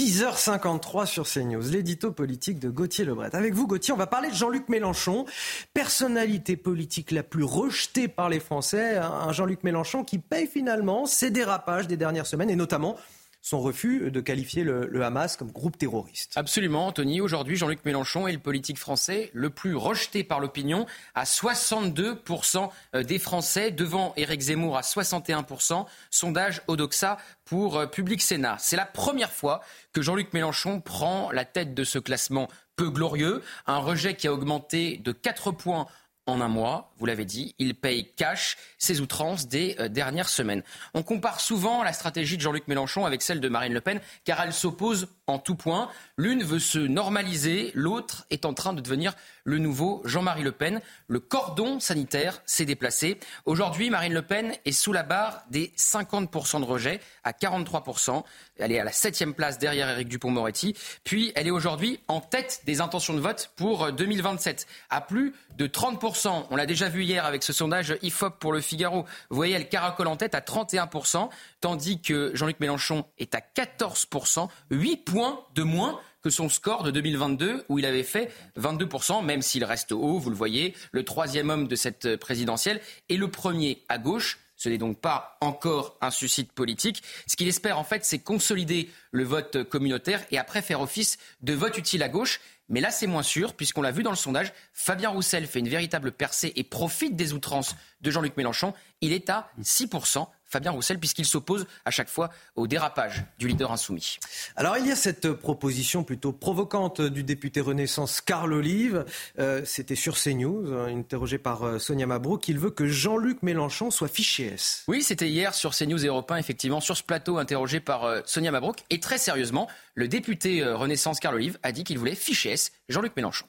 [0.00, 3.28] 6h53 sur CNews, l'édito politique de Gauthier Lebret.
[3.34, 5.26] Avec vous, Gauthier, on va parler de Jean-Luc Mélenchon,
[5.74, 8.96] personnalité politique la plus rejetée par les Français.
[8.96, 12.96] Un Jean-Luc Mélenchon qui paye finalement ses dérapages des dernières semaines et notamment
[13.42, 16.32] son refus de qualifier le, Hamas comme groupe terroriste.
[16.36, 17.20] Absolument, Anthony.
[17.20, 23.02] Aujourd'hui, Jean-Luc Mélenchon est le politique français le plus rejeté par l'opinion à 62% euh,
[23.02, 25.86] des Français, devant Éric Zemmour à 61%.
[26.10, 28.56] Sondage Odoxa pour euh, Public Sénat.
[28.58, 29.60] C'est la première fois
[29.92, 33.42] que Jean-Luc Mélenchon prend la tête de ce classement peu glorieux.
[33.66, 35.86] Un rejet qui a augmenté de 4 points
[36.26, 40.62] en un mois, vous l'avez dit, il paye cash ses outrances des euh, dernières semaines.
[40.94, 44.40] On compare souvent la stratégie de Jean-Luc Mélenchon avec celle de Marine Le Pen, car
[44.40, 45.88] elles s'opposent en tout point.
[46.16, 49.14] L'une veut se normaliser, l'autre est en train de devenir
[49.44, 50.80] le nouveau Jean-Marie Le Pen.
[51.08, 53.18] Le cordon sanitaire s'est déplacé.
[53.46, 58.22] Aujourd'hui, Marine Le Pen est sous la barre des 50% de rejet, à 43%.
[58.58, 60.76] Elle est à la septième place derrière Éric Dupont-Moretti.
[61.04, 65.66] Puis, elle est aujourd'hui en tête des intentions de vote pour 2027, à plus de
[65.66, 66.46] 30%.
[66.50, 69.04] On l'a déjà vu hier avec ce sondage IFOP pour le Figaro.
[69.30, 71.28] Vous voyez, elle caracole en tête à 31%,
[71.60, 75.19] tandis que Jean-Luc Mélenchon est à 14%, 8 points
[75.54, 79.92] de moins que son score de 2022 où il avait fait 22%, même s'il reste
[79.92, 84.38] haut, vous le voyez, le troisième homme de cette présidentielle et le premier à gauche.
[84.56, 87.02] Ce n'est donc pas encore un suicide politique.
[87.26, 91.54] Ce qu'il espère en fait, c'est consolider le vote communautaire et après faire office de
[91.54, 92.40] vote utile à gauche.
[92.68, 95.68] Mais là, c'est moins sûr, puisqu'on l'a vu dans le sondage, Fabien Roussel fait une
[95.68, 98.74] véritable percée et profite des outrances de Jean-Luc Mélenchon.
[99.00, 100.28] Il est à 6%.
[100.50, 104.18] Fabien Roussel, puisqu'il s'oppose à chaque fois au dérapage du leader insoumis.
[104.56, 109.04] Alors il y a cette proposition plutôt provocante du député Renaissance Carl Olive.
[109.38, 112.48] Euh, c'était sur CNews, hein, interrogé par euh, Sonia Mabrouk.
[112.48, 114.84] Il veut que Jean-Luc Mélenchon soit fiché S.
[114.88, 118.50] Oui, c'était hier sur CNews Europe 1, effectivement, sur ce plateau, interrogé par euh, Sonia
[118.50, 118.78] Mabrouk.
[118.90, 123.14] Et très sérieusement, le député Renaissance Carl Olive a dit qu'il voulait ficher S Jean-Luc
[123.16, 123.46] Mélenchon.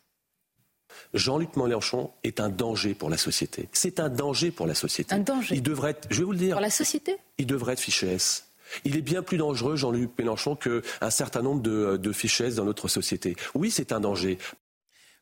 [1.14, 3.70] Jean-Luc Mélenchon est un danger pour la société.
[3.72, 5.14] C'est un danger pour la société.
[5.14, 5.56] Un danger.
[5.56, 6.54] Il devrait être, je vais vous le dire.
[6.54, 8.48] Pour la société Il devrait être fiché S.
[8.86, 12.66] Il est bien plus dangereux, Jean-Luc Mélenchon, qu'un certain nombre de, de fiches S dans
[12.66, 13.36] notre société.
[13.54, 14.38] Oui, c'est un danger.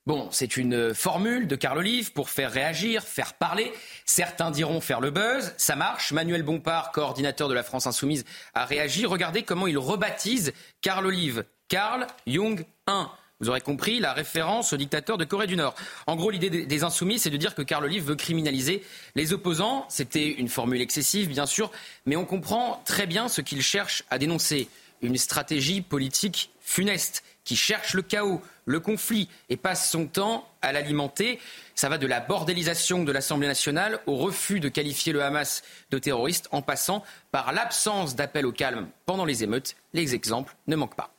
[0.06, 3.72] Bon, c'est une formule de Carl Olive pour faire réagir, faire parler.
[4.06, 5.54] Certains diront faire le buzz.
[5.58, 6.14] Ça marche.
[6.14, 9.06] Manuel Bompard, coordinateur de la France Insoumise, a réagi.
[9.06, 11.44] Regardez comment il rebaptise Carl Olive.
[11.68, 13.12] Carl Jung 1
[13.42, 15.74] Vous aurez compris la référence au dictateur de Corée du Nord.
[16.08, 18.84] En gros, l'idée des insoumis, c'est de dire que Carl Olive veut criminaliser
[19.16, 19.86] les opposants.
[19.88, 21.72] C'était une formule excessive, bien sûr,
[22.06, 24.68] mais on comprend très bien ce qu'il cherche à dénoncer.
[25.02, 30.74] Une stratégie politique funeste qui cherche le chaos, le conflit et passe son temps à
[30.74, 31.40] l'alimenter.
[31.76, 35.98] Ça va de la bordélisation de l'Assemblée nationale au refus de qualifier le Hamas de
[35.98, 39.78] terroriste en passant par l'absence d'appel au calme pendant les émeutes.
[39.94, 41.14] Les exemples ne manquent pas.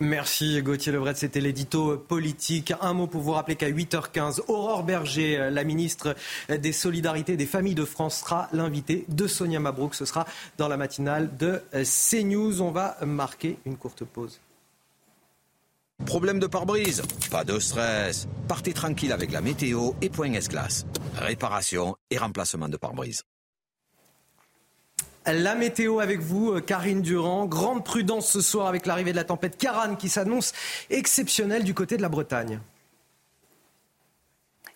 [0.00, 2.72] Merci Gauthier Lebret, c'était l'édito politique.
[2.80, 6.16] Un mot pour vous rappeler qu'à 8h15, Aurore Berger, la ministre
[6.48, 9.94] des Solidarités des Familles de France, sera l'invitée de Sonia Mabrouk.
[9.94, 10.26] Ce sera
[10.58, 12.60] dans la matinale de CNews.
[12.60, 14.40] On va marquer une courte pause.
[16.06, 17.02] Problème de pare-brise?
[17.30, 18.26] Pas de stress.
[18.48, 20.84] Partez tranquille avec la météo et point S-Glace.
[21.16, 23.22] Réparation et remplacement de pare-brise.
[25.26, 27.46] La météo avec vous, Karine Durand.
[27.46, 30.52] Grande prudence ce soir avec l'arrivée de la tempête Karan qui s'annonce
[30.90, 32.60] exceptionnelle du côté de la Bretagne.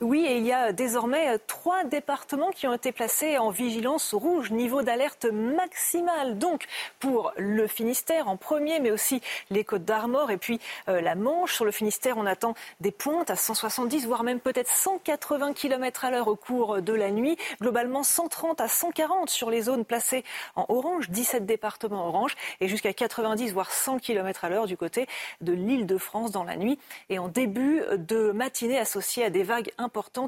[0.01, 4.14] Oui, et il y a désormais euh, trois départements qui ont été placés en vigilance
[4.14, 6.38] rouge, niveau d'alerte maximale.
[6.38, 6.66] Donc,
[7.01, 9.20] pour le Finistère en premier, mais aussi
[9.51, 11.53] les Côtes d'Armor et puis euh, la Manche.
[11.53, 16.12] Sur le Finistère, on attend des pointes à 170, voire même peut-être 180 km à
[16.12, 17.36] l'heure au cours de la nuit.
[17.61, 20.22] Globalement, 130 à 140 sur les zones placées
[20.55, 25.09] en orange, 17 départements orange, et jusqu'à 90, voire 100 km à l'heure du côté
[25.40, 26.78] de l'île de France dans la nuit.
[27.11, 29.72] Et en début de matinée associée à des vagues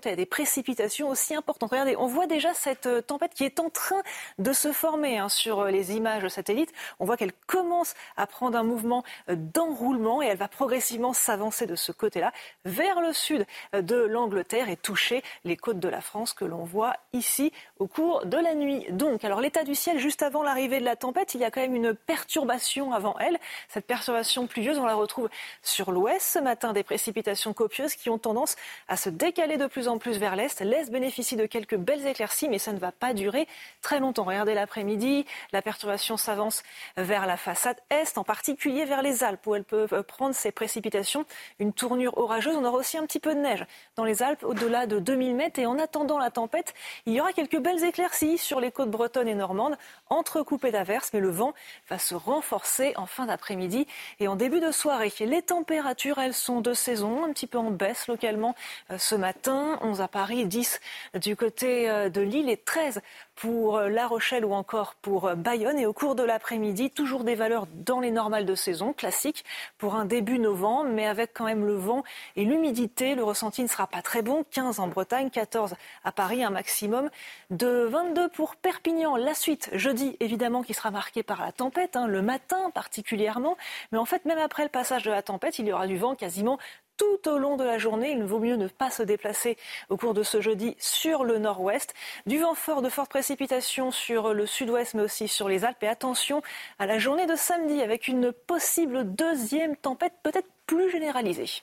[0.06, 1.70] et à des précipitations aussi importantes.
[1.70, 4.02] Regardez, on voit déjà cette euh, tempête qui est en train
[4.38, 6.72] de se former hein, sur euh, les images satellites.
[6.98, 11.66] On voit qu'elle commence à prendre un mouvement euh, d'enroulement et elle va progressivement s'avancer
[11.66, 12.32] de ce côté-là
[12.64, 16.94] vers le sud de l'Angleterre et toucher les côtes de la France que l'on voit
[17.12, 18.84] ici au cours de la nuit.
[18.90, 21.62] Donc, alors l'état du ciel juste avant l'arrivée de la tempête, il y a quand
[21.62, 23.38] même une perturbation avant elle.
[23.68, 25.30] Cette perturbation pluvieuse, on la retrouve
[25.62, 28.56] sur l'ouest ce matin, des précipitations copieuses qui ont tendance
[28.86, 30.60] à se décaler de plus en plus vers l'est.
[30.60, 33.48] L'est bénéficie de quelques belles éclaircies, mais ça ne va pas durer
[33.80, 34.24] très longtemps.
[34.24, 36.62] Regardez l'après-midi, la perturbation s'avance
[36.98, 41.24] vers la façade est, en particulier vers les Alpes, où elle peut prendre ses précipitations
[41.58, 42.56] une tournure orageuse.
[42.56, 43.64] On aura aussi un petit peu de neige
[43.96, 45.58] dans les Alpes, au-delà de 2000 mètres.
[45.58, 46.74] Et en attendant la tempête,
[47.06, 49.76] il y aura quelques belles éclaircies sur les côtes bretonnes et normandes,
[50.08, 51.54] entrecoupées d'averses, mais le vent
[51.88, 53.86] va se renforcer en fin d'après-midi
[54.18, 55.12] et en début de soirée.
[55.20, 58.54] Les températures, elles sont de saison, un petit peu en baisse localement
[58.90, 59.78] euh, ce matin.
[59.82, 60.80] 11 à Paris, 10
[61.14, 63.00] du côté euh, de Lille et 13
[63.40, 65.78] pour euh, La Rochelle ou encore pour euh, Bayonne.
[65.78, 69.44] Et au cours de l'après-midi, toujours des valeurs dans les normales de saison, classiques
[69.78, 72.02] pour un début novembre, mais avec quand même le vent
[72.36, 73.14] et l'humidité.
[73.14, 74.44] Le ressenti ne sera pas très bon.
[74.50, 75.74] 15 en Bretagne, 14
[76.04, 77.08] à Paris, un maximum
[77.48, 79.16] de 22 pour Perpignan.
[79.16, 83.56] La suite, jeudi, évidemment, qui sera marquée par la tempête, hein, le matin particulièrement.
[83.90, 86.14] Mais en fait, même après le passage de la tempête, il y aura du vent
[86.14, 86.58] quasiment
[87.00, 88.12] tout au long de la journée.
[88.12, 89.56] Il vaut mieux ne pas se déplacer
[89.88, 91.94] au cours de ce jeudi sur le nord-ouest.
[92.26, 95.82] Du vent fort, de fortes précipitations sur le sud-ouest, mais aussi sur les Alpes.
[95.82, 96.42] Et attention
[96.78, 101.62] à la journée de samedi avec une possible deuxième tempête, peut-être plus généralisée.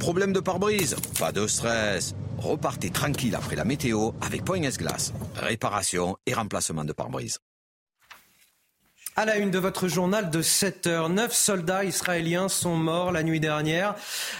[0.00, 0.96] Problème de pare-brise?
[1.18, 2.14] Pas de stress.
[2.38, 5.12] Repartez tranquille après la météo avec Point S-Glace.
[5.36, 7.38] Réparation et remplacement de pare-brise.
[9.18, 13.22] À la une de votre journal de 7 heures, neuf soldats israéliens sont morts la
[13.22, 13.94] nuit dernière.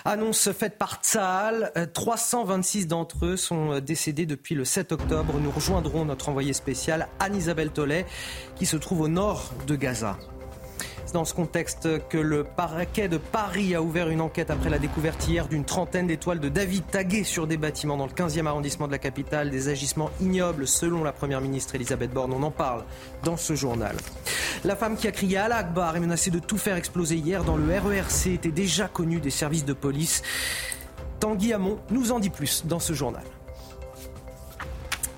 [0.05, 1.73] Annonce faite par Tsahal.
[1.95, 5.41] 326 d'entre eux sont décédés depuis le 7 octobre.
[5.41, 8.05] Nous rejoindrons notre envoyé spécial Anne-Isabelle Tollet
[8.55, 10.19] qui se trouve au nord de Gaza.
[11.07, 14.81] C'est dans ce contexte que le parquet de Paris a ouvert une enquête après la
[14.81, 18.89] découverte hier d'une trentaine d'étoiles de David taguées sur des bâtiments dans le 15e arrondissement
[18.89, 19.51] de la capitale.
[19.51, 22.33] Des agissements ignobles selon la première ministre Elisabeth Borne.
[22.33, 22.83] On en parle
[23.23, 23.95] dans ce journal.
[24.65, 27.57] La femme qui a crié à l'Akbar et menacé de tout faire exploser hier dans
[27.57, 30.23] le RERC était déjà connue des services de police.
[31.21, 33.23] Tanguy Hamon nous en dit plus dans ce journal.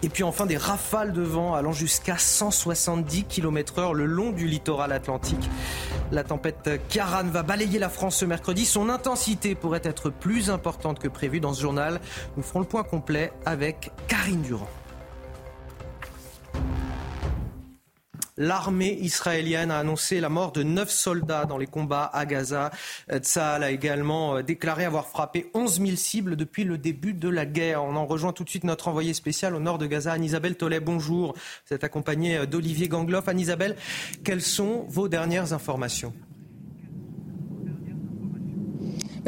[0.02, 4.92] Et puis enfin des rafales de vent allant jusqu'à 170 km/h le long du littoral
[4.92, 5.50] atlantique.
[6.12, 8.64] La tempête Karan va balayer la France ce mercredi.
[8.64, 12.00] Son intensité pourrait être plus importante que prévu dans ce journal.
[12.36, 14.68] Nous ferons le point complet avec Karine Durand.
[18.40, 22.70] L'armée israélienne a annoncé la mort de neuf soldats dans les combats à Gaza.
[23.12, 27.82] Tsahal a également déclaré avoir frappé 11 000 cibles depuis le début de la guerre.
[27.82, 30.78] On en rejoint tout de suite notre envoyé spécial au nord de Gaza, Anne-Isabelle Tollet.
[30.78, 31.34] Bonjour.
[31.66, 33.26] Vous êtes accompagnée d'Olivier Gangloff.
[33.26, 33.74] Anne-Isabelle,
[34.22, 36.14] quelles sont vos dernières informations?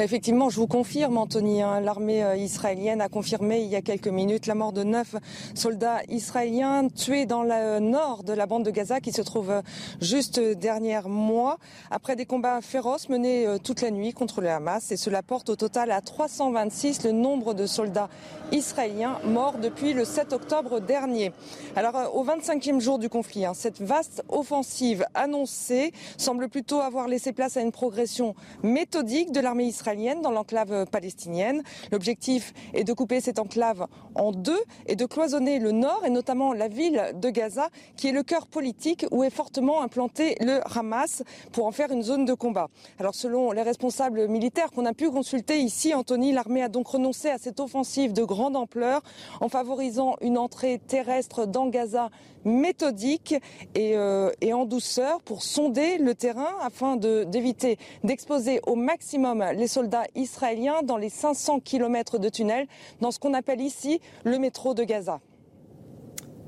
[0.01, 3.82] Bah, effectivement, je vous confirme, Anthony, hein, l'armée euh, israélienne a confirmé il y a
[3.82, 5.14] quelques minutes la mort de neuf
[5.55, 9.61] soldats israéliens tués dans le nord de la bande de Gaza qui se trouve euh,
[10.01, 11.59] juste derrière moi
[11.90, 15.51] après des combats féroces menés euh, toute la nuit contre le Hamas et cela porte
[15.51, 18.09] au total à 326 le nombre de soldats
[18.53, 21.30] israéliens morts depuis le 7 octobre dernier.
[21.76, 27.34] Alors au 25e jour du conflit, hein, cette vaste offensive annoncée semble plutôt avoir laissé
[27.34, 29.89] place à une progression méthodique de l'armée israélienne
[30.22, 31.62] dans l'enclave palestinienne.
[31.91, 36.53] L'objectif est de couper cette enclave en deux et de cloisonner le nord et notamment
[36.53, 41.24] la ville de Gaza qui est le cœur politique où est fortement implanté le Hamas
[41.51, 42.68] pour en faire une zone de combat.
[43.01, 47.28] Alors selon les responsables militaires qu'on a pu consulter ici, Anthony, l'armée a donc renoncé
[47.28, 49.03] à cette offensive de grande ampleur
[49.41, 52.11] en favorisant une entrée terrestre dans Gaza
[52.45, 53.34] méthodique
[53.74, 59.68] et, euh, et, en douceur pour sonder le terrain afin d'éviter d'exposer au maximum les
[59.68, 62.66] soldats israéliens dans les 500 kilomètres de tunnels
[63.01, 65.20] dans ce qu'on appelle ici le métro de Gaza.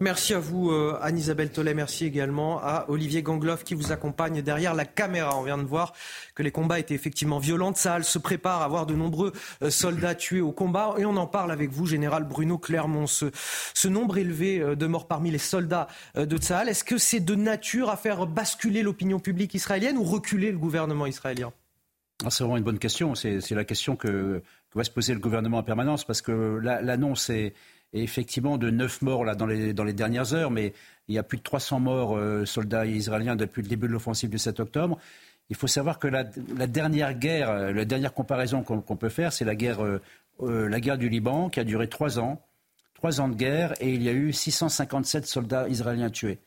[0.02, 1.74] Merci à vous, euh, Anne-Isabelle Tollet.
[1.74, 5.38] Merci également à Olivier Gangloff qui vous accompagne derrière la caméra.
[5.38, 5.92] On vient de voir
[6.34, 7.72] que les combats étaient effectivement violents.
[7.72, 9.32] Saal se prépare à voir de nombreux
[9.62, 10.96] euh, soldats tués au combat.
[10.98, 13.06] Et on en parle avec vous, général Bruno Clermont.
[13.06, 15.86] Ce, nombre élevé euh, de morts parmi les soldats
[16.16, 20.50] de Tsahal, est-ce que c'est de nature à faire basculer l'opinion publique israélienne ou reculer
[20.50, 21.52] le gouvernement israélien?
[22.24, 23.14] Ah, c'est vraiment une bonne question.
[23.14, 24.42] C'est la question que,
[24.74, 27.54] va se poser le gouvernement en permanence parce que l'annonce est,
[27.92, 30.72] effectivement de 9 morts là, dans, les, dans les dernières heures, mais
[31.08, 34.30] il y a plus de 300 morts euh, soldats israéliens depuis le début de l'offensive
[34.30, 34.98] du 7 octobre.
[35.50, 39.44] Il faut savoir que la, dernière guerre, euh, la dernière comparaison qu'on peut faire, c'est
[39.44, 40.00] la guerre, euh,
[40.40, 42.40] la guerre du Liban qui a duré 3 ans.
[42.94, 46.38] 3 ans de guerre et il y a eu 657 soldats israéliens tués.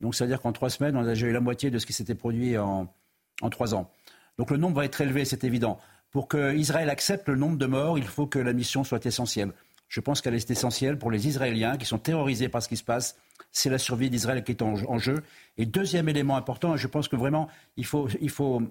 [0.00, 1.86] Donc ça veut dire qu'en 3 semaines, on a déjà eu la moitié de ce
[1.86, 2.92] qui s'était produit en,
[3.40, 3.88] en 3 ans.
[4.36, 5.78] Donc le nombre va être élevé, c'est évident.
[6.10, 9.52] Pour qu'Israël accepte le nombre de morts, il faut que la mission soit essentielle.
[9.92, 12.82] Je pense qu'elle est essentielle pour les Israéliens qui sont terrorisés par ce qui se
[12.82, 13.14] passe.
[13.50, 15.22] C'est la survie d'Israël qui est en, jeu.
[15.58, 18.08] Et deuxième élément important, je pense que vraiment, il faut,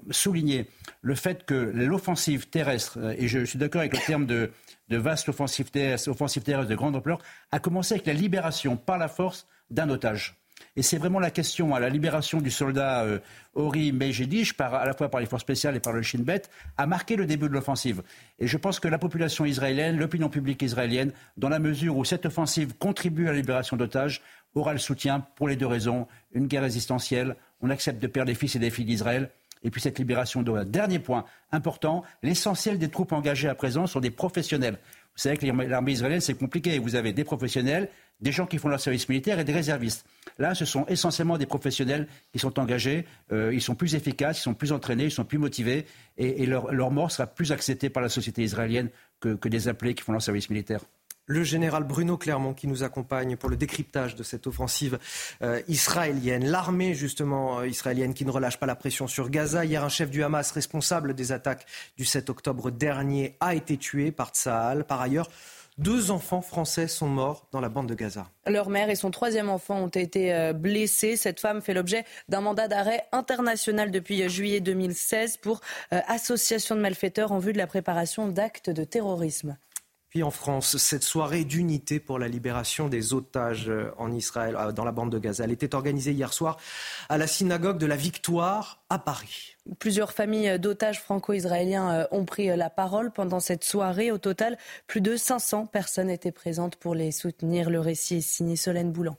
[0.10, 0.68] souligner
[1.04, 4.50] le fait que l'offensive terrestre, et je suis d'accord avec le terme de
[4.90, 7.20] vaste offensive terrestre, offensive terrestre de grande ampleur,
[7.52, 10.41] a commencé avec la libération par la force d'un otage.
[10.76, 13.20] Et c'est vraiment la question à la libération du soldat euh,
[13.54, 13.94] Ori
[14.60, 16.44] à la fois par les forces spéciales et par le Shin Bet,
[16.78, 18.02] a marqué le début de l'offensive.
[18.40, 22.26] Et je pense que la population israélienne, l'opinion publique israélienne, dans la mesure où cette
[22.26, 24.22] offensive contribue à la libération d'otages,
[24.56, 26.08] aura le soutien pour les deux raisons.
[26.34, 29.30] Une guerre résistentielle, on accepte de perdre les fils et des filles d'Israël,
[29.64, 34.00] et puis cette libération de Dernier point important, l'essentiel des troupes engagées à présent sont
[34.00, 34.78] des professionnels.
[35.16, 36.80] Vous savez que l'armée israélienne, c'est compliqué.
[36.80, 37.90] Vous avez des professionnels,
[38.22, 40.06] des gens qui font leur service militaire et des réservistes.
[40.38, 43.06] Là, ce sont essentiellement des professionnels qui sont engagés.
[43.32, 45.86] Euh, ils sont plus efficaces, ils sont plus entraînés, ils sont plus motivés.
[46.18, 50.12] Et, leur, mort sera plus acceptée par la société israélienne que, des appelés qui font
[50.12, 50.82] leur service militaire
[51.28, 55.00] le général Bruno Clermont qui nous accompagne pour le décryptage de cette offensive
[55.42, 56.46] euh, israélienne.
[56.46, 59.64] L'armée justement euh, israélienne qui ne relâche pas la pression sur Gaza.
[59.64, 61.66] Hier, un chef du Hamas responsable des attaques
[61.96, 64.84] du 7 octobre dernier a été tué par Tsahal.
[64.84, 65.30] Par ailleurs,
[65.82, 68.28] deux enfants français sont morts dans la bande de Gaza.
[68.46, 71.18] Leur mère et son troisième enfant ont été euh, blessés.
[71.18, 77.32] Cette femme fait l'objet d'un mandat d'arrêt international depuis juillet 2016 pour association de malfaiteurs
[77.32, 79.58] en vue de la préparation d'actes de terrorisme.
[80.12, 84.74] Puis en France, cette soirée d'unité pour la libération des otages euh, en Israël, euh,
[84.74, 86.58] dans la bande de Gaza, elle était organisée hier soir
[87.08, 89.56] à la synagogue de la Victoire à Paris.
[89.80, 94.12] Plusieurs familles d'otages franco-israéliens euh, ont pris la parole pendant cette soirée.
[94.12, 97.70] Au total, plus de 500 personnes étaient présentes pour les soutenir.
[97.70, 99.16] Le récit est signé Solène Boulan.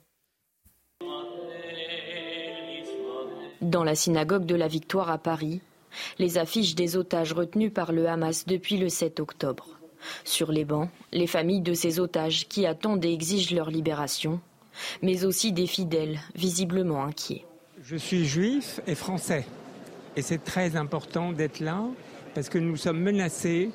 [3.62, 5.62] Dans la synagogue de la Victoire à Paris,
[6.18, 9.81] les affiches des otages retenus par le Hamas depuis le 7 octobre.
[10.24, 14.40] Sur les bancs, les familles de ces otages qui attendent et exigent leur libération,
[15.02, 17.44] mais aussi des fidèles visiblement inquiets.
[17.82, 19.44] Je suis juif et français.
[20.16, 21.82] Et c'est très important d'être là
[22.34, 23.70] parce que nous sommes menacés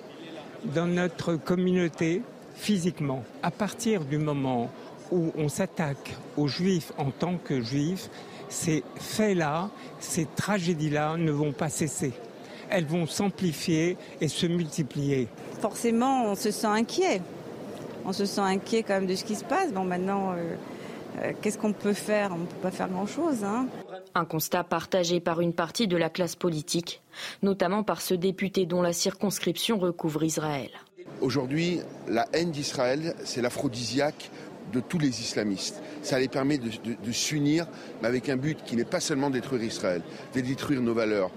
[0.63, 2.21] dans notre communauté
[2.55, 3.23] physiquement.
[3.43, 4.71] À partir du moment
[5.11, 8.09] où on s'attaque aux juifs en tant que juifs,
[8.49, 9.69] ces faits-là,
[9.99, 12.13] ces tragédies-là ne vont pas cesser.
[12.69, 17.21] Elles vont s'amplifier et se multiplier forcément, on se sent inquiet.
[18.05, 19.71] On se sent inquiet quand même de ce qui se passe.
[19.73, 20.55] Bon, maintenant, euh,
[21.21, 22.31] euh, qu'est-ce qu'on peut faire?
[22.33, 23.43] On ne peut pas faire grand-chose.
[23.43, 23.67] Hein.
[24.15, 27.01] Un constat partagé par une partie de la classe politique,
[27.43, 30.69] notamment par ce député dont la circonscription recouvre Israël.
[31.19, 34.29] Aujourd'hui, la haine d'Israël, c'est l'aphrodisiaque
[34.71, 35.81] de tous les islamistes.
[36.01, 37.67] Ça les permet de, s'unir,
[38.01, 40.01] mais avec un but qui n'est pas seulement détruire Israël,
[40.35, 41.31] de détruire nos valeurs,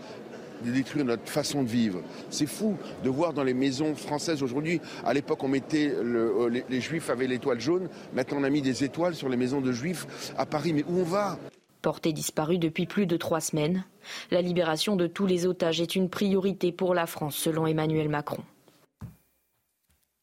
[0.65, 2.01] de détruire notre façon de vivre.
[2.31, 6.81] C'est fou de voir dans les maisons françaises aujourd'hui, à l'époque on mettait le, les,
[6.81, 10.33] juifs avaient l'étoile jaune, maintenant on a mis des étoiles sur les maisons de juifs
[10.37, 10.73] à Paris.
[10.73, 11.39] Mais où on va?
[11.83, 13.85] Porté disparu depuis plus de trois semaines,
[14.31, 18.43] la libération de tous les otages est une priorité pour la France, selon Emmanuel Macron.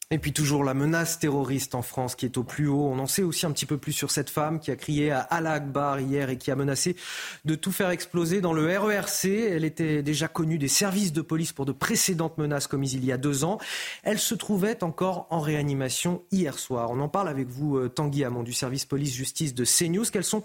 [0.10, 2.86] Et puis toujours la menace terroriste en France qui est au plus haut.
[2.86, 5.20] On en sait aussi un petit peu plus sur cette femme qui a crié à
[5.20, 6.95] Allah Akbar hier et qui a menacé
[7.43, 9.26] de tout faire exploser dans le RERC.
[9.26, 13.12] Elle était déjà connue des services de police pour de précédentes menaces commises il y
[13.12, 13.58] a deux ans.
[14.03, 16.89] Elle se trouvait encore en réanimation hier soir.
[16.91, 20.05] On en parle avec vous, euh, Tanguy Hamon, du service police-justice de CNews.
[20.10, 20.43] Quels sont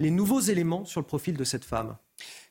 [0.00, 1.96] les nouveaux éléments sur le profil de cette femme?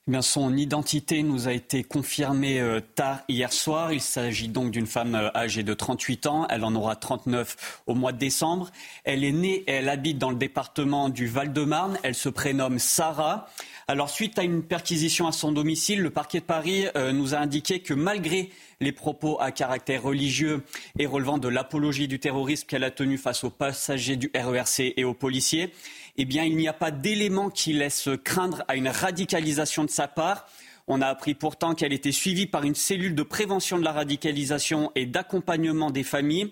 [0.10, 3.92] Eh son identité nous a été confirmée euh, tard hier soir.
[3.92, 6.48] Il s'agit donc d'une femme euh, âgée de 38 ans.
[6.50, 8.72] Elle en aura 39 au mois de décembre.
[9.04, 11.98] Elle est née et elle habite dans le département du Val-de-Marne.
[12.04, 13.48] Elle se prénomme Sarah.
[13.90, 17.38] Alors, suite à une perquisition à son domicile, le parquet de Paris euh, nous a
[17.38, 18.50] indiqué que malgré
[18.82, 20.62] les propos à caractère religieux
[21.00, 25.04] et relevant de l'apologie du terrorisme qu'elle a tenu face aux passagers du RERC et
[25.04, 25.72] aux policiers,
[26.18, 30.48] eh il n'y a pas d'éléments qui laissent craindre à une radicalisation de sa part.
[30.88, 34.92] On a appris pourtant qu'elle était suivie par une cellule de prévention de la radicalisation
[34.96, 36.52] et d'accompagnement des familles.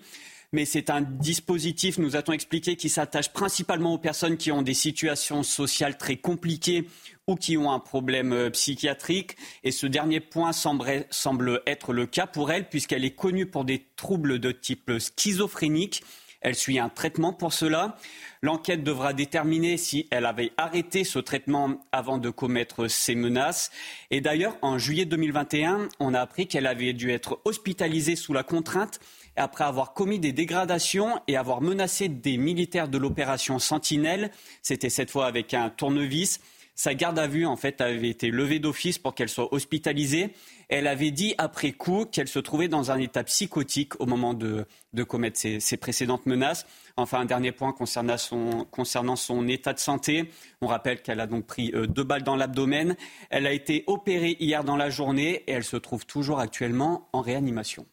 [0.52, 4.74] Mais c'est un dispositif, nous a-t-on expliqué, qui s'attache principalement aux personnes qui ont des
[4.74, 6.86] situations sociales très compliquées
[7.26, 9.36] ou qui ont un problème euh, psychiatrique.
[9.64, 13.86] Et ce dernier point semble être le cas pour elle, puisqu'elle est connue pour des
[13.96, 16.04] troubles de type schizophrénique.
[16.40, 17.96] Elle suit un traitement pour cela.
[18.42, 23.70] L'enquête devra déterminer si elle avait arrêté ce traitement avant de commettre ces menaces.
[24.10, 28.42] Et d'ailleurs, en juillet 2021, on a appris qu'elle avait dû être hospitalisée sous la
[28.42, 29.00] contrainte
[29.36, 34.30] après avoir commis des dégradations et avoir menacé des militaires de l'opération Sentinelle.
[34.62, 36.40] C'était cette fois avec un tournevis.
[36.78, 40.34] Sa garde à vue, en fait, avait été levée d'office pour qu'elle soit hospitalisée.
[40.68, 44.66] Elle avait dit après coup qu'elle se trouvait dans un état psychotique au moment de,
[45.08, 46.66] commettre ses, précédentes menaces.
[46.98, 50.30] Enfin, un dernier point concernant son, concernant son état de santé.
[50.60, 52.94] On rappelle qu'elle a donc pris euh, deux balles dans l'abdomen.
[53.30, 57.22] Elle a été opérée hier dans la journée et elle se trouve toujours actuellement en
[57.22, 57.86] réanimation.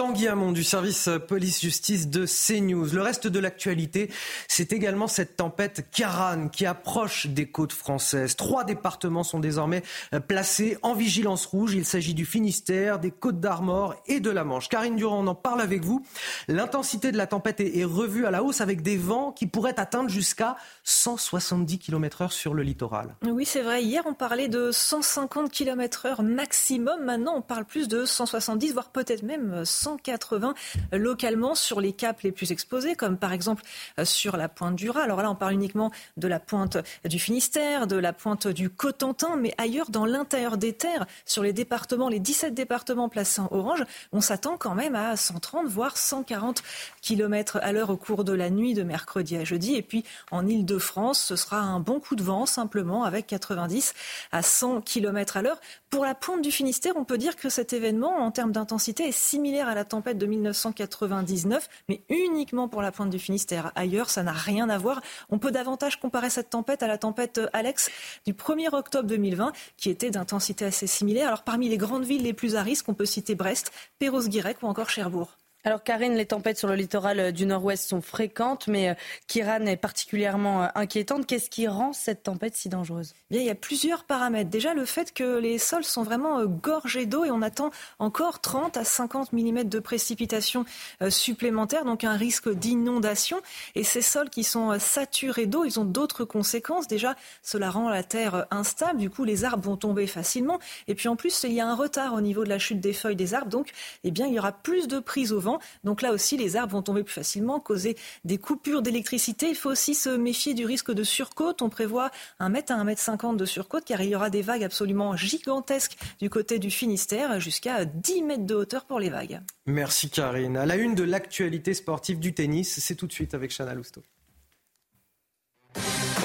[0.00, 2.86] Tanguy Hamon du service police-justice de CNews.
[2.94, 4.10] Le reste de l'actualité,
[4.48, 8.34] c'est également cette tempête Karan qui approche des côtes françaises.
[8.34, 9.82] Trois départements sont désormais
[10.26, 11.74] placés en vigilance rouge.
[11.74, 14.70] Il s'agit du Finistère, des Côtes d'Armor et de la Manche.
[14.70, 16.02] Karine Durand, on en parle avec vous.
[16.48, 20.08] L'intensité de la tempête est revue à la hausse avec des vents qui pourraient atteindre
[20.08, 23.16] jusqu'à 170 km heure sur le littoral.
[23.26, 23.82] Oui, c'est vrai.
[23.82, 27.04] Hier, on parlait de 150 km heure maximum.
[27.04, 30.54] Maintenant, on parle plus de 170, voire peut-être même 100 180
[30.92, 33.62] localement sur les caps les plus exposés, comme par exemple
[33.98, 35.02] euh, sur la pointe du Raz.
[35.02, 39.36] Alors là, on parle uniquement de la pointe du Finistère, de la pointe du Cotentin,
[39.36, 43.84] mais ailleurs dans l'intérieur des terres, sur les départements, les 17 départements placés en orange,
[44.12, 46.62] on s'attend quand même à 130 voire 140
[47.02, 49.74] km à l'heure au cours de la nuit de mercredi à jeudi.
[49.74, 53.94] Et puis en Ile-de-France, ce sera un bon coup de vent simplement avec 90
[54.32, 55.60] à 100 km à l'heure.
[55.90, 59.12] Pour la pointe du Finistère, on peut dire que cet événement, en termes d'intensité, est
[59.12, 63.72] similaire à la tempête de 1999, mais uniquement pour la pointe du Finistère.
[63.74, 65.00] Ailleurs, ça n'a rien à voir.
[65.28, 67.90] On peut davantage comparer cette tempête à la tempête Alex
[68.26, 71.28] du 1er octobre 2020, qui était d'intensité assez similaire.
[71.28, 74.66] Alors, parmi les grandes villes les plus à risque, on peut citer Brest, Perros-Guirec ou
[74.66, 75.36] encore Cherbourg.
[75.62, 78.94] Alors Karine, les tempêtes sur le littoral euh, du nord-ouest sont fréquentes, mais euh,
[79.26, 81.26] Kiran est particulièrement euh, inquiétante.
[81.26, 83.12] Qu'est-ce qui rend cette tempête si dangereuse?
[83.30, 84.48] Bien, il y a plusieurs paramètres.
[84.48, 88.78] Déjà, le fait que les sols sont vraiment gorgés d'eau et on attend encore 30
[88.78, 90.64] à 50 mm de précipitations
[91.10, 93.38] supplémentaires, donc un risque d'inondation.
[93.74, 96.88] Et ces sols qui sont saturés d'eau, ils ont d'autres conséquences.
[96.88, 98.98] Déjà, cela rend la terre instable.
[98.98, 100.58] Du coup, les arbres vont tomber facilement.
[100.88, 102.92] Et puis en plus, il y a un retard au niveau de la chute des
[102.92, 103.50] feuilles des arbres.
[103.50, 103.70] Donc,
[104.04, 105.49] eh bien, il y aura plus de prise au vent
[105.84, 109.48] donc là aussi, les arbres vont tomber plus facilement, causer des coupures d'électricité.
[109.48, 111.62] Il faut aussi se méfier du risque de surcôte.
[111.62, 114.42] On prévoit un mètre à un mètre cinquante de surcôte car il y aura des
[114.42, 119.40] vagues absolument gigantesques du côté du Finistère, jusqu'à 10 mètres de hauteur pour les vagues.
[119.66, 120.56] Merci Karine.
[120.56, 124.02] À la une de l'actualité sportive du tennis, c'est tout de suite avec Chana Lousteau.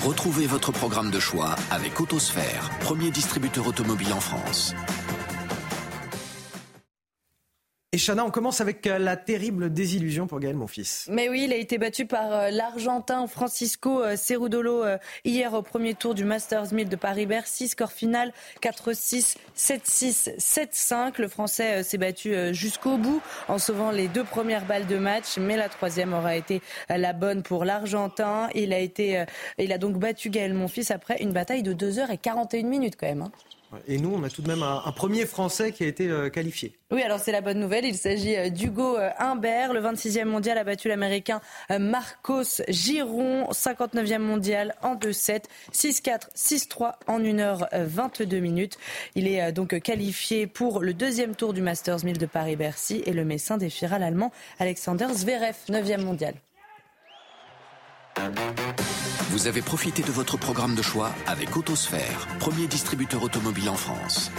[0.04, 4.76] Retrouvez votre programme de choix avec Autosphère, premier distributeur automobile en France.
[7.96, 11.08] Et Chana, on commence avec euh, la terrible désillusion pour Gaël, mon fils.
[11.10, 14.84] Mais oui, il a été battu par euh, l'Argentin Francisco euh, Cerudolo
[15.24, 17.70] hier au premier tour du Masters 1000 de Paris-Bercy.
[17.70, 21.22] Score final 4-6, 7-6, 7-5.
[21.22, 25.56] Le Français s'est battu jusqu'au bout en sauvant les deux premières balles de match, mais
[25.56, 28.50] la troisième aura été la bonne pour l'Argentin.
[28.56, 29.24] Il a été,
[29.58, 32.64] il a donc battu Gaël, mon fils, après une bataille de 2 h et 41
[32.64, 33.22] minutes quand même.
[33.22, 33.32] Hein.
[33.88, 36.78] Et nous, on a tout de même un, premier Français qui a été euh, qualifié.
[36.92, 37.86] Oui, alors c'est la bonne nouvelle.
[37.86, 39.74] Il s'agit euh, d'Hugo euh, Humbert.
[39.74, 43.50] Le 26e mondial a battu l'Américain Marcos Giron.
[43.52, 45.44] 59e mondial en 2-7.
[45.74, 48.78] 6-4, 6-3 en 1h22 minutes.
[49.16, 53.04] Il est donc qualifié pour le deuxième tour du Masters 1000 de Paris-Bercy.
[53.06, 56.36] Et le Messin défiera l'Allemand Alexander Zverev, 9e mondial.
[59.32, 64.32] Vous avez profité de votre programme de choix avec Autosphère, premier distributeur automobile en France.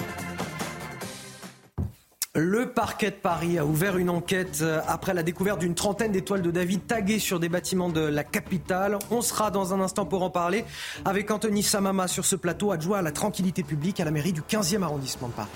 [2.34, 6.42] Le parquet de Paris a ouvert une enquête euh, après la découverte d'une trentaine d'étoiles
[6.42, 8.98] de David taguées sur des bâtiments de la capitale.
[9.10, 10.66] On sera dans un instant pour en parler
[11.06, 14.42] avec Anthony Samama sur ce plateau, adjoint à la tranquillité publique à la mairie du
[14.42, 15.48] 15e arrondissement de Paris.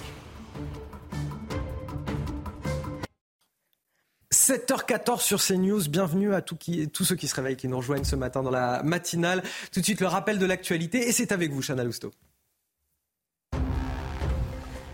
[4.50, 5.88] 7h14 sur CNews.
[5.88, 9.44] Bienvenue à tous ceux qui se réveillent, qui nous rejoignent ce matin dans la matinale.
[9.72, 11.08] Tout de suite, le rappel de l'actualité.
[11.08, 12.10] Et c'est avec vous, Chana Lousteau.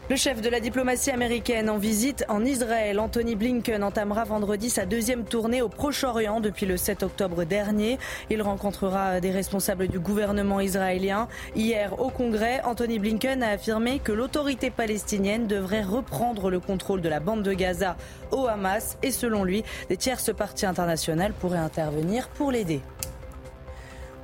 [0.09, 4.87] Le chef de la diplomatie américaine en visite en Israël, Anthony Blinken, entamera vendredi sa
[4.87, 7.99] deuxième tournée au Proche-Orient depuis le 7 octobre dernier.
[8.31, 11.27] Il rencontrera des responsables du gouvernement israélien.
[11.57, 17.09] Hier, au Congrès, Anthony Blinken a affirmé que l'autorité palestinienne devrait reprendre le contrôle de
[17.09, 17.97] la bande de Gaza
[18.31, 22.81] au Hamas et selon lui, des tierces parties internationales pourraient intervenir pour l'aider.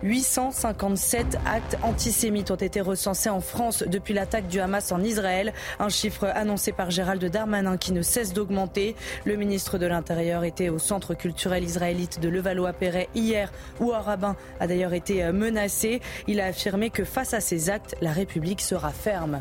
[0.03, 5.89] 857 actes antisémites ont été recensés en France depuis l'attaque du Hamas en Israël, un
[5.89, 8.97] chiffre annoncé par Gérald Darmanin qui ne cesse d'augmenter.
[9.25, 14.37] Le ministre de l'Intérieur était au centre culturel israélite de Levallois-Perret hier où un rabbin
[14.61, 16.01] a d'ailleurs été menacé.
[16.27, 19.41] Il a affirmé que face à ces actes, la République sera ferme.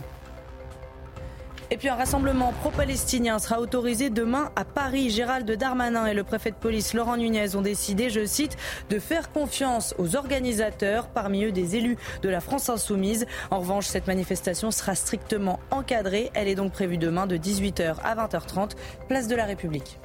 [1.74, 5.10] Et puis un rassemblement pro-palestinien sera autorisé demain à Paris.
[5.10, 8.58] Gérald Darmanin et le préfet de police Laurent Nunez ont décidé, je cite,
[8.90, 13.26] de faire confiance aux organisateurs, parmi eux des élus de la France insoumise.
[13.52, 16.30] En revanche, cette manifestation sera strictement encadrée.
[16.34, 18.72] Elle est donc prévue demain de 18h à 20h30,
[19.08, 19.98] place de la République.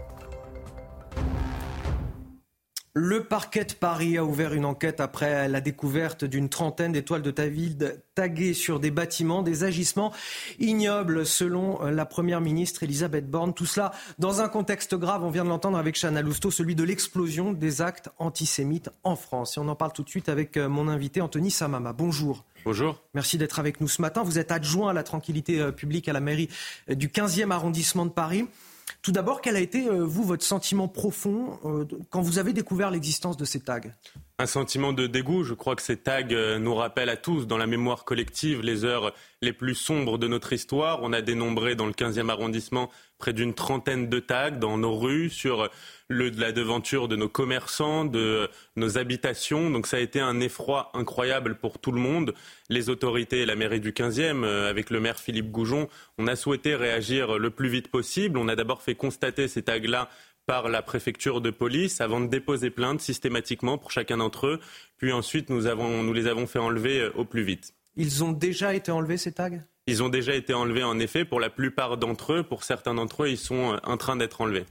[2.98, 7.30] Le parquet de Paris a ouvert une enquête après la découverte d'une trentaine d'étoiles de
[7.30, 10.14] David taguées sur des bâtiments, des agissements
[10.60, 13.52] ignobles selon la première ministre Elisabeth Borne.
[13.52, 16.84] Tout cela dans un contexte grave, on vient de l'entendre avec Chana Lousteau, celui de
[16.84, 19.58] l'explosion des actes antisémites en France.
[19.58, 21.92] Et on en parle tout de suite avec euh, mon invité Anthony Samama.
[21.92, 22.46] Bonjour.
[22.64, 23.02] Bonjour.
[23.12, 24.22] Merci d'être avec nous ce matin.
[24.22, 26.48] Vous êtes adjoint à la tranquillité euh, publique à la mairie
[26.88, 28.46] euh, du 15e arrondissement de Paris.
[29.02, 32.90] Tout d'abord, quel a été, euh, vous, votre sentiment profond euh, quand vous avez découvert
[32.90, 33.80] l'existence de ces tags?
[34.38, 35.44] Un sentiment de dégoût.
[35.44, 38.84] Je crois que ces tags euh, nous rappellent à tous, dans la mémoire collective, les
[38.84, 39.12] heures
[39.42, 41.00] les plus sombres de notre histoire.
[41.02, 45.30] On a dénombré dans le 15e arrondissement près d'une trentaine de tags dans nos rues,
[45.30, 45.70] sur
[46.08, 49.70] le, la devanture de nos commerçants, de nos habitations.
[49.70, 52.34] Donc ça a été un effroi incroyable pour tout le monde.
[52.68, 55.88] Les autorités et la mairie du 15e, euh, avec le maire Philippe Goujon,
[56.18, 58.38] on a souhaité réagir le plus vite possible.
[58.38, 60.08] On a d'abord fait constater ces tags-là
[60.46, 64.60] par la préfecture de police avant de déposer plainte systématiquement pour chacun d'entre eux.
[64.96, 67.74] Puis ensuite, nous, avons, nous les avons fait enlever euh, au plus vite.
[67.96, 69.62] Ils ont déjà été enlevés, ces tags?
[69.88, 71.24] Ils ont déjà été enlevés, en effet.
[71.24, 74.40] Pour la plupart d'entre eux, pour certains d'entre eux, ils sont euh, en train d'être
[74.40, 74.64] enlevés.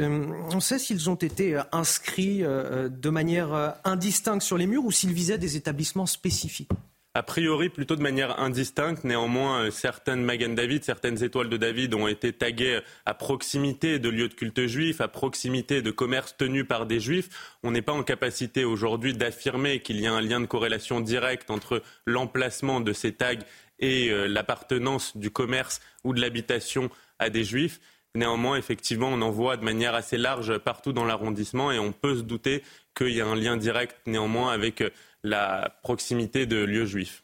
[0.00, 4.90] Euh, on sait s'ils ont été euh, inscrits de manière indistincte sur les murs ou
[4.90, 6.70] s'ils visaient des établissements spécifiques
[7.14, 9.02] a priori, plutôt de manière indistincte.
[9.02, 14.28] Néanmoins, certaines Magan David, certaines étoiles de David ont été taguées à proximité de lieux
[14.28, 17.28] de culte juifs, à proximité de commerces tenus par des juifs.
[17.64, 21.50] On n'est pas en capacité aujourd'hui d'affirmer qu'il y a un lien de corrélation directe
[21.50, 23.34] entre l'emplacement de ces tags
[23.80, 27.80] et euh, l'appartenance du commerce ou de l'habitation à des juifs.
[28.14, 32.16] Néanmoins, effectivement, on en voit de manière assez large partout dans l'arrondissement et on peut
[32.16, 32.62] se douter
[32.96, 34.90] qu'il y a un lien direct néanmoins avec euh,
[35.22, 37.22] la proximité de lieux juifs.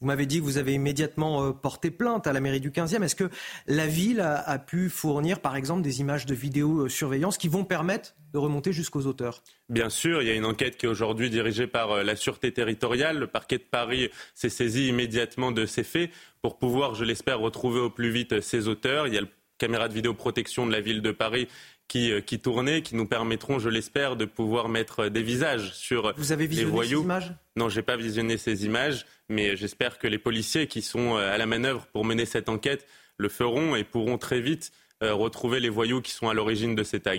[0.00, 3.02] Vous m'avez dit que vous avez immédiatement euh, porté plainte à la mairie du 15e.
[3.02, 3.30] Est-ce que
[3.66, 8.38] la ville a, pu fournir, par exemple, des images de vidéosurveillance qui vont permettre de
[8.38, 9.42] remonter jusqu'aux auteurs?
[9.70, 12.52] Bien sûr, il y a une enquête qui est aujourd'hui dirigée par euh, la Sûreté
[12.52, 13.18] territoriale.
[13.18, 16.10] Le parquet de Paris s'est saisi immédiatement de ces faits
[16.42, 19.06] pour pouvoir, je l'espère, retrouver au plus vite ces auteurs.
[19.06, 21.48] Il y a le caméra de vidéoprotection de la ville de Paris
[21.88, 26.12] qui, euh, qui tournaient, qui nous permettront, je l'espère, de pouvoir mettre des visages sur
[26.16, 27.00] Vous avez les voyous.
[27.00, 27.34] Ces images?
[27.56, 31.38] Non, j'ai pas visionné ces images, mais j'espère que les policiers qui sont euh, à
[31.38, 32.86] la manœuvre pour mener cette enquête
[33.18, 34.72] le feront et pourront très vite
[35.02, 37.16] euh, retrouver les voyous qui sont à l'origine de ces tags.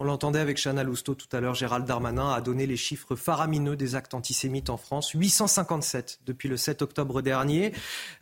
[0.00, 1.54] On l'entendait avec Chana Lousteau tout à l'heure.
[1.54, 5.10] Gérald Darmanin a donné les chiffres faramineux des actes antisémites en France.
[5.10, 7.72] 857 depuis le 7 octobre dernier.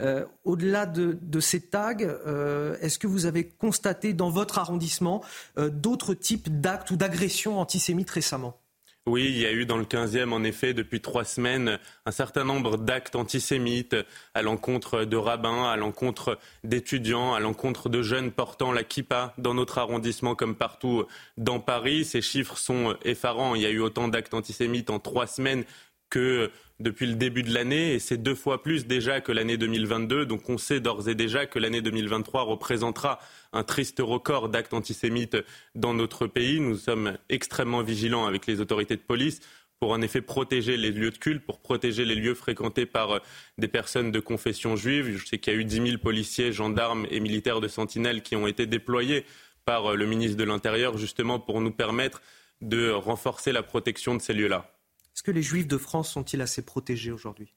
[0.00, 5.24] Euh, au-delà de, ces tags, euh, est-ce que vous avez constaté dans votre arrondissement
[5.56, 8.61] euh, d'autres types d'actes ou d'agressions antisémites récemment?
[9.04, 12.44] Oui, il y a eu dans le 15e, en effet, depuis trois semaines, un certain
[12.44, 13.96] nombre d'actes antisémites
[14.32, 19.54] à l'encontre de rabbins, à l'encontre d'étudiants, à l'encontre de jeunes portant la kippa dans
[19.54, 21.04] notre arrondissement comme partout
[21.36, 22.04] dans Paris.
[22.04, 23.56] Ces chiffres sont effarants.
[23.56, 25.64] Il y a eu autant d'actes antisémites en trois semaines
[26.12, 30.26] que depuis le début de l'année et c'est deux fois plus déjà que l'année 2022.
[30.26, 33.18] Donc on sait d'ores et déjà que l'année 2023 représentera
[33.54, 35.38] un triste record d'actes antisémites
[35.74, 36.60] dans notre pays.
[36.60, 39.40] Nous sommes extrêmement vigilants avec les autorités de police
[39.80, 43.18] pour en effet protéger les lieux de culte, pour protéger les lieux fréquentés par euh,
[43.58, 45.16] des personnes de confession juive.
[45.16, 48.36] Je sais qu'il y a eu 10 000 policiers, gendarmes et militaires de sentinelle qui
[48.36, 49.24] ont été déployés
[49.64, 52.20] par euh, le ministre de l'Intérieur justement pour nous permettre
[52.60, 54.71] de renforcer la protection de ces lieux-là.
[55.14, 57.54] Est-ce que les juifs de France sont-ils assez protégés aujourd'hui?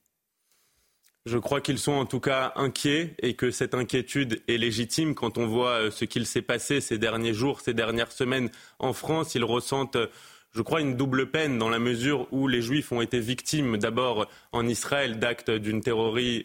[1.25, 5.39] Je crois qu'ils sont en tout cas inquiets et que cette inquiétude est légitime quand
[5.39, 9.33] on voit euh, ce qu'il s'est passé ces derniers jours, ces dernières semaines en France.
[9.33, 9.97] Ils ressentent
[10.55, 14.27] je crois, une double peine dans la mesure où les Juifs ont été victimes d'abord
[14.53, 15.81] en Israël d'actes d'une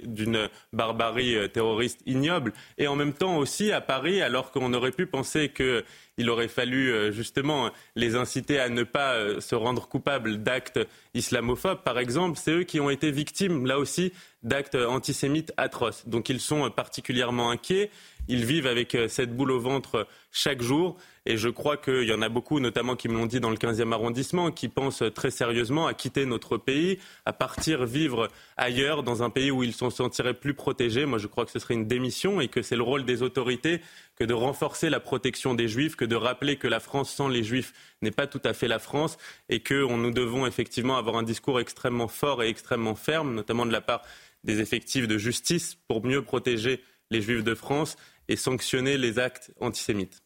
[0.04, 4.90] d'une barbarie euh, terroriste ignoble, et en même temps aussi à Paris, alors qu'on aurait
[4.90, 9.88] pu penser qu'il aurait fallu euh, justement les inciter à ne pas euh, se rendre
[9.88, 10.80] coupables d'actes
[11.14, 16.08] islamophobes, par exemple, c'est eux qui ont été victimes, là aussi, d'actes antisémites atroces.
[16.08, 17.90] Donc ils sont particulièrement inquiets.
[18.30, 20.96] Ils vivent avec cette boule au ventre chaque jour.
[21.26, 23.56] Et je crois qu'il y en a beaucoup, notamment qui me l'ont dit dans le
[23.56, 29.24] 15e arrondissement, qui pensent très sérieusement à quitter notre pays, à partir vivre ailleurs, dans
[29.24, 31.06] un pays où ils se sentiraient plus protégés.
[31.06, 33.80] Moi, je crois que ce serait une démission et que c'est le rôle des autorités
[34.14, 37.42] que de renforcer la protection des Juifs, que de rappeler que la France sans les
[37.42, 39.18] Juifs n'est pas tout à fait la France
[39.48, 43.72] et que nous devons effectivement avoir un discours extrêmement fort et extrêmement ferme, notamment de
[43.72, 44.02] la part
[44.44, 47.96] des effectifs de justice, pour mieux protéger les Juifs de France
[48.30, 50.22] et sanctionner les actes antisémites.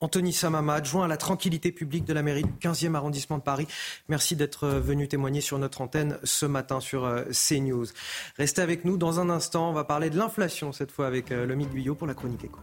[0.00, 3.66] Anthony Samama, adjoint à la tranquillité publique de la mairie du 15e arrondissement de Paris.
[4.08, 7.86] Merci d'être euh, venu témoigner sur notre antenne ce matin sur euh, CNews.
[8.36, 9.70] Restez avec nous dans un instant.
[9.70, 12.60] On va parler de l'inflation cette fois avec euh, Lomi Guyot pour la chronique éco.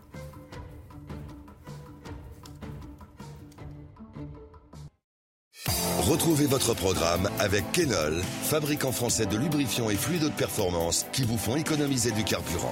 [6.07, 11.37] Retrouvez votre programme avec Kenol, fabricant français de lubrifiants et fluides de performance qui vous
[11.37, 12.71] font économiser du carburant.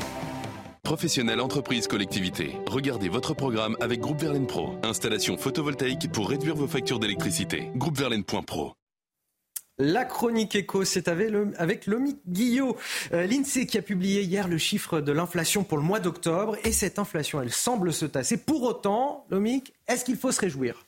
[0.83, 2.57] Professionnels, entreprises, collectivités.
[2.67, 4.75] Regardez votre programme avec Groupe Verlaine Pro.
[4.83, 7.71] Installation photovoltaïque pour réduire vos factures d'électricité.
[7.77, 8.73] Groupeverlaine.pro.
[9.77, 12.75] La chronique éco, c'est avec Lomi Guillot.
[13.13, 16.57] Euh, L'INSEE qui a publié hier le chiffre de l'inflation pour le mois d'octobre.
[16.65, 18.35] Et cette inflation, elle semble se tasser.
[18.35, 20.85] Pour autant, Lomic, est-ce qu'il faut se réjouir?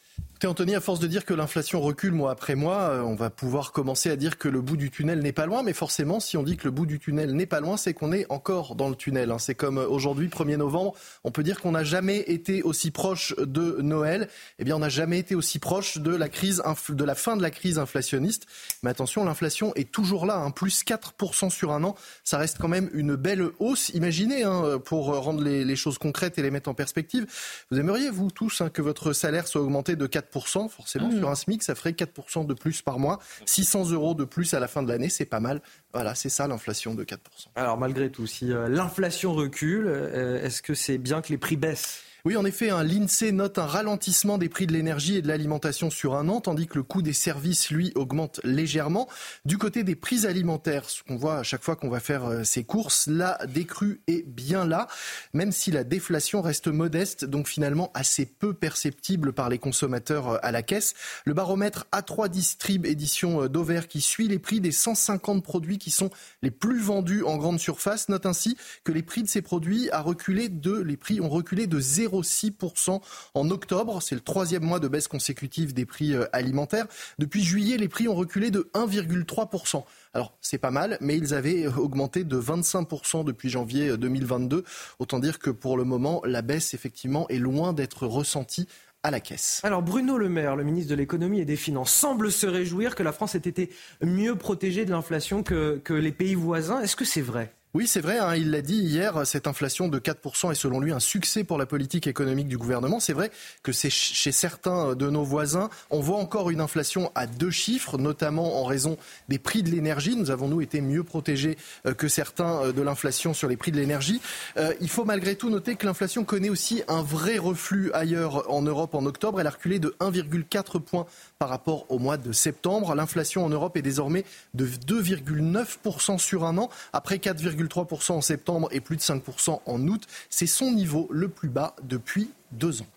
[0.48, 3.72] Anthony, à force de dire que l'inflation recule mois après mois, euh, on va pouvoir
[3.72, 5.64] commencer à dire que le bout du tunnel n'est pas loin.
[5.64, 8.12] Mais forcément, si on dit que le bout du tunnel n'est pas loin, c'est qu'on
[8.12, 9.32] est encore dans le tunnel.
[9.32, 9.40] Hein.
[9.40, 10.94] C'est comme aujourd'hui, 1er novembre,
[11.24, 14.30] on peut dire qu'on n'a jamais été aussi proche de Noël.
[14.60, 17.42] Eh bien, on n'a jamais été aussi proche de la crise, de la fin de
[17.42, 18.46] la crise inflationniste.
[18.84, 20.52] Mais attention, l'inflation est toujours là, hein.
[20.52, 21.96] plus 4% sur un an.
[22.24, 23.90] Ça reste quand même une belle hausse.
[23.90, 27.26] Imaginez, hein, pour rendre les, choses concrètes et les mettre en perspective,
[27.72, 30.35] vous aimeriez, vous tous, que votre salaire soit augmenté de 4%
[30.70, 31.20] forcément, mmh.
[31.20, 33.20] sur un SMIC, ça ferait 4% de plus par mois.
[33.46, 35.62] 600 euros de plus à la fin de l'année, c'est pas mal.
[35.94, 37.18] Voilà, c'est ça l'inflation de 4%.
[37.56, 41.56] Alors malgré tout, si euh, l'inflation recule, euh, est-ce que c'est bien que les prix
[41.56, 42.05] baissent?
[42.26, 45.92] Oui, en effet, un l'INSEE note un ralentissement des prix de l'énergie et de l'alimentation
[45.92, 49.08] sur un an, tandis que le coût des services, lui, augmente légèrement.
[49.46, 52.44] Du côté des prix alimentaires, ce qu'on voit à chaque fois qu'on va faire euh,
[52.44, 54.88] ses courses, la décrue est bien là,
[55.34, 60.38] même si la déflation reste modeste, donc finalement assez peu perceptible par les consommateurs euh,
[60.42, 60.96] à la caisse.
[61.26, 65.92] Le baromètre A3 Distrib édition euh, Dover qui suit les prix des 150 produits qui
[65.92, 66.10] sont
[66.42, 70.50] les plus vendus en grande surface note ainsi que les prix de ces produits reculé
[70.50, 73.02] de, les prix ont reculé de 0 6%
[73.34, 74.02] en octobre.
[74.02, 76.88] C'est le troisième mois de baisse consécutive des prix euh, alimentaires.
[77.20, 79.84] Depuis juillet, les prix ont reculé de 1,3%.
[80.14, 84.58] Alors, c'est pas mal, mais ils avaient euh, augmenté de 25% depuis janvier 2022.
[84.58, 84.64] Euh,
[85.00, 88.68] Autant dire que pour le moment, la baisse, effectivement, est loin d'être ressentie
[89.06, 89.62] à la caisse.
[89.64, 93.04] Alors Bruno Le Maire, le ministre de l'économie et des finances, semble se réjouir que
[93.04, 93.70] la France ait été
[94.02, 96.82] mieux protégée de l'inflation que, que les pays voisins.
[96.82, 97.54] Est-ce que c'est vrai?
[97.76, 100.94] Oui, c'est vrai, hein, il l'a dit hier, cette inflation de 4% est selon lui
[100.94, 103.02] un succès pour la politique économique du gouvernement.
[103.02, 103.32] C'est vrai
[103.64, 107.98] que c'est chez certains de nos voisins, on voit encore une inflation à deux chiffres,
[107.98, 108.96] notamment en raison
[109.28, 110.16] des prix de l'énergie.
[110.16, 113.74] Nous avons, nous, été mieux protégés euh, que certains euh, de l'inflation sur les prix
[113.74, 114.22] de l'énergie.
[114.56, 118.62] Euh, il faut malgré tout noter que l'inflation connaît aussi un vrai reflux ailleurs en
[118.62, 119.42] Europe en octobre.
[119.42, 121.08] Elle a reculé de 1,4 points
[121.40, 122.96] par rapport au mois de septembre.
[122.96, 124.24] L'inflation en Europe est désormais
[124.54, 127.20] de 2,9% sur un an, après
[127.68, 130.04] 4,3% en septembre et plus de 5% en août.
[130.30, 132.88] C'est son niveau le plus bas depuis deux ans.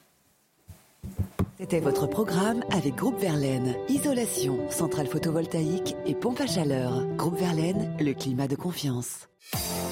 [1.58, 3.74] C'était votre programme avec Groupe Verlaine.
[3.88, 7.04] Isolation, centrale photovoltaïque et pompe à chaleur.
[7.16, 9.28] Groupe Verlaine, le climat de confiance.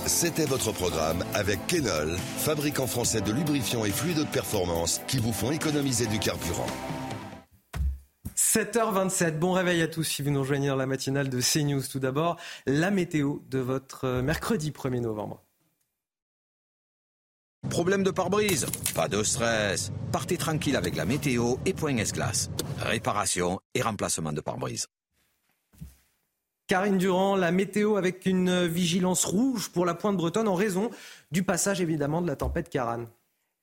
[0.07, 5.33] C'était votre programme avec Kenol, fabricant français de lubrifiants et fluides de performance qui vous
[5.33, 6.66] font économiser du carburant.
[8.57, 11.83] 7h27, bon réveil à tous si vous nous rejoignez dans la matinale de CNews.
[11.93, 15.43] Tout d'abord, la météo de votre mercredi 1er novembre.
[17.69, 18.65] Problème de pare-brise?
[18.95, 19.93] Pas de stress.
[20.11, 22.49] Partez tranquille avec la météo et Point S-Glace.
[22.79, 24.87] Réparation et remplacement de pare-brise.
[26.67, 30.89] Karine Durand, la météo avec une vigilance rouge pour la pointe bretonne en raison
[31.31, 33.05] du passage évidemment de la tempête Karan.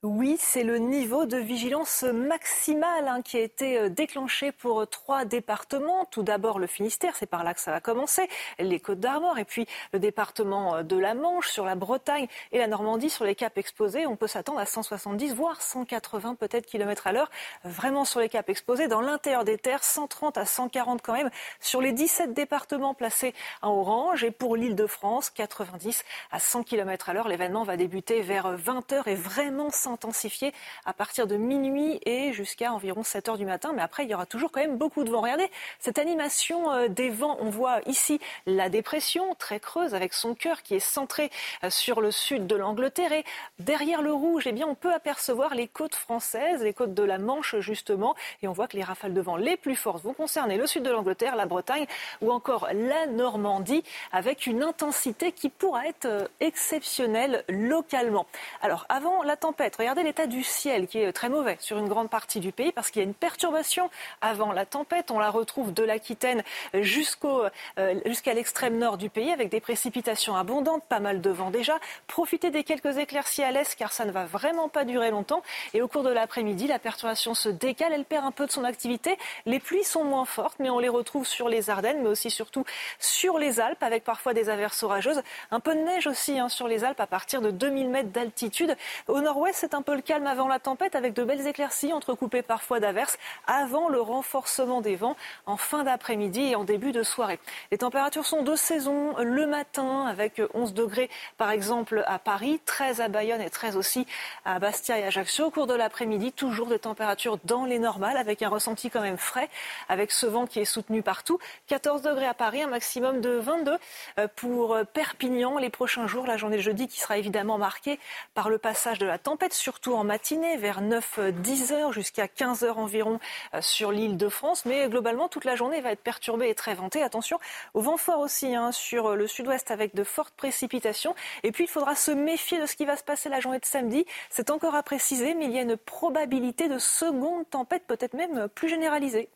[0.05, 5.23] Oui, c'est le niveau de vigilance maximale hein, qui a été euh, déclenché pour trois
[5.23, 6.03] départements.
[6.11, 8.27] Tout d'abord le Finistère, c'est par là que ça va commencer,
[8.59, 12.57] les Côtes d'Armor, et puis le département euh, de la Manche, sur la Bretagne et
[12.57, 14.05] la Normandie, sur les caps exposés.
[14.05, 17.31] On peut s'attendre à 170, voire 180 peut-être kilomètres à l'heure,
[17.63, 18.89] vraiment sur les caps exposés.
[18.89, 21.29] Dans l'intérieur des terres, 130 à 140 quand même
[21.61, 24.25] sur les 17 départements placés en orange.
[24.25, 27.29] Et pour l'île de France, 90 à 100 kilomètres à l'heure.
[27.29, 30.53] L'événement va débuter vers 20h et vraiment intensifier
[30.85, 33.71] à partir de minuit et jusqu'à environ 7 heures du matin.
[33.75, 35.21] Mais après, il y aura toujours quand même beaucoup de vent.
[35.21, 35.49] Regardez
[35.79, 37.37] cette animation euh, des vents.
[37.39, 41.29] On voit ici la dépression très creuse avec son cœur qui est centré
[41.63, 43.11] euh, sur le sud de l'Angleterre.
[43.13, 43.23] Et
[43.59, 47.17] derrière le rouge, eh bien, on peut apercevoir les côtes françaises, les côtes de la
[47.17, 48.15] Manche justement.
[48.41, 50.83] Et on voit que les rafales de vent les plus fortes vont concerner le sud
[50.83, 51.85] de l'Angleterre, la Bretagne
[52.21, 58.25] ou encore la Normandie avec une intensité qui pourra être euh, exceptionnelle localement.
[58.61, 62.09] Alors avant la tempête, Regardez l'état du ciel qui est très mauvais sur une grande
[62.09, 63.89] partie du pays parce qu'il y a une perturbation
[64.21, 65.11] avant la tempête.
[65.11, 66.41] On la retrouve de l'Aquitaine
[66.73, 67.43] jusqu'au,
[67.77, 71.79] euh, jusqu'à l'extrême nord du pays avec des précipitations abondantes, pas mal de vent déjà.
[72.07, 75.43] Profitez des quelques éclaircies à l'est car ça ne va vraiment pas durer longtemps.
[75.73, 78.63] Et au cours de l'après-midi, la perturbation se décale, elle perd un peu de son
[78.63, 79.17] activité.
[79.45, 82.63] Les pluies sont moins fortes, mais on les retrouve sur les Ardennes, mais aussi surtout
[82.99, 85.21] sur les Alpes avec parfois des averses orageuses.
[85.51, 88.77] Un peu de neige aussi hein, sur les Alpes à partir de 2000 mètres d'altitude.
[89.09, 92.79] Au nord-ouest, un peu le calme avant la tempête avec de belles éclaircies entrecoupées parfois
[92.79, 93.17] d'averses
[93.47, 97.39] avant le renforcement des vents en fin d'après-midi et en début de soirée.
[97.71, 103.01] Les températures sont de saison le matin avec 11 degrés par exemple à Paris, 13
[103.01, 104.05] à Bayonne et 13 aussi
[104.45, 105.45] à Bastia et Ajaccio.
[105.45, 109.17] Au cours de l'après-midi, toujours des températures dans les normales avec un ressenti quand même
[109.17, 109.49] frais
[109.89, 111.39] avec ce vent qui est soutenu partout.
[111.67, 113.77] 14 degrés à Paris, un maximum de 22
[114.19, 117.99] euh, pour Perpignan les prochains jours, la journée de jeudi qui sera évidemment marquée
[118.33, 122.79] par le passage de la tempête surtout en matinée, vers 9-10 heures jusqu'à 15 heures
[122.79, 123.19] environ
[123.53, 124.65] euh, sur l'île de France.
[124.65, 127.01] Mais globalement, toute la journée va être perturbée et très ventée.
[127.01, 127.39] Attention
[127.73, 131.15] au vent fort aussi hein, sur le sud-ouest avec de fortes précipitations.
[131.43, 133.65] Et puis, il faudra se méfier de ce qui va se passer la journée de
[133.65, 134.05] samedi.
[134.29, 138.49] C'est encore à préciser, mais il y a une probabilité de seconde tempête, peut-être même
[138.49, 139.29] plus généralisée.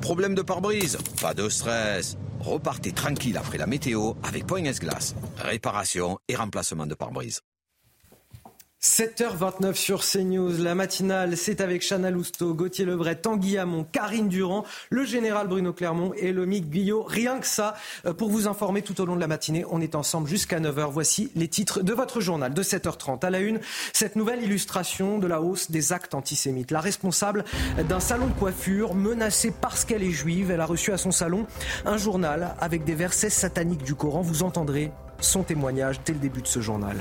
[0.00, 2.16] Problème de pare-brise Pas de stress.
[2.40, 5.14] Repartez tranquille après la météo avec Point S-Glace.
[5.38, 7.40] Réparation et remplacement de pare-brise.
[8.84, 14.64] 7h29 sur CNews, la matinale, c'est avec Chana Lousteau, Gauthier Lebret, Tanguy Hamon, Karine Durand,
[14.90, 17.04] le général Bruno Clermont et Lomique Guillot.
[17.04, 17.76] Rien que ça,
[18.06, 20.90] euh, pour vous informer tout au long de la matinée, on est ensemble jusqu'à 9h.
[20.90, 23.24] Voici les titres de votre journal de 7h30.
[23.24, 23.60] À la une,
[23.92, 26.72] cette nouvelle illustration de la hausse des actes antisémites.
[26.72, 27.44] La responsable
[27.88, 31.46] d'un salon de coiffure, menacée parce qu'elle est juive, elle a reçu à son salon
[31.86, 34.22] un journal avec des versets sataniques du Coran.
[34.22, 34.90] Vous entendrez
[35.20, 36.96] son témoignage dès le début de ce journal.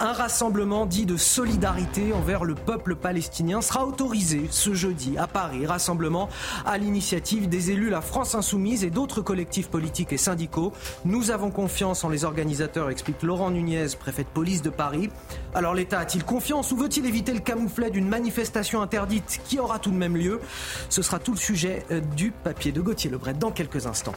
[0.00, 5.66] Un rassemblement dit de solidarité envers le peuple palestinien sera autorisé ce jeudi à Paris.
[5.66, 6.28] Rassemblement
[6.66, 10.72] à l'initiative des élus La France Insoumise et d'autres collectifs politiques et syndicaux.
[11.04, 15.10] Nous avons confiance en les organisateurs, explique Laurent Nunez, préfet de police de Paris.
[15.54, 19.92] Alors l'État a-t-il confiance ou veut-il éviter le camouflet d'une manifestation interdite qui aura tout
[19.92, 20.40] de même lieu?
[20.88, 24.14] Ce sera tout le sujet euh, du papier de Gauthier Lebret dans quelques instants.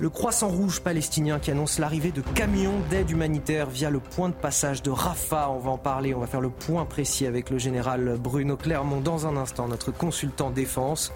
[0.00, 4.34] Le croissant rouge palestinien qui annonce l'arrivée de camions d'aide humanitaire via le point de
[4.34, 5.50] passage de Rafah.
[5.50, 9.00] On va en parler, on va faire le point précis avec le général Bruno Clermont
[9.00, 11.12] dans un instant, notre consultant défense.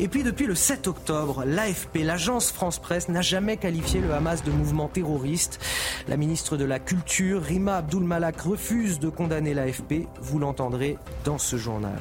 [0.00, 4.42] Et puis depuis le 7 octobre, l'AFP, l'agence France Presse, n'a jamais qualifié le Hamas
[4.42, 5.60] de mouvement terroriste.
[6.08, 10.08] La ministre de la Culture, Rima Abdul Malak, refuse de condamner l'AFP.
[10.20, 12.00] Vous l'entendrez dans ce journal.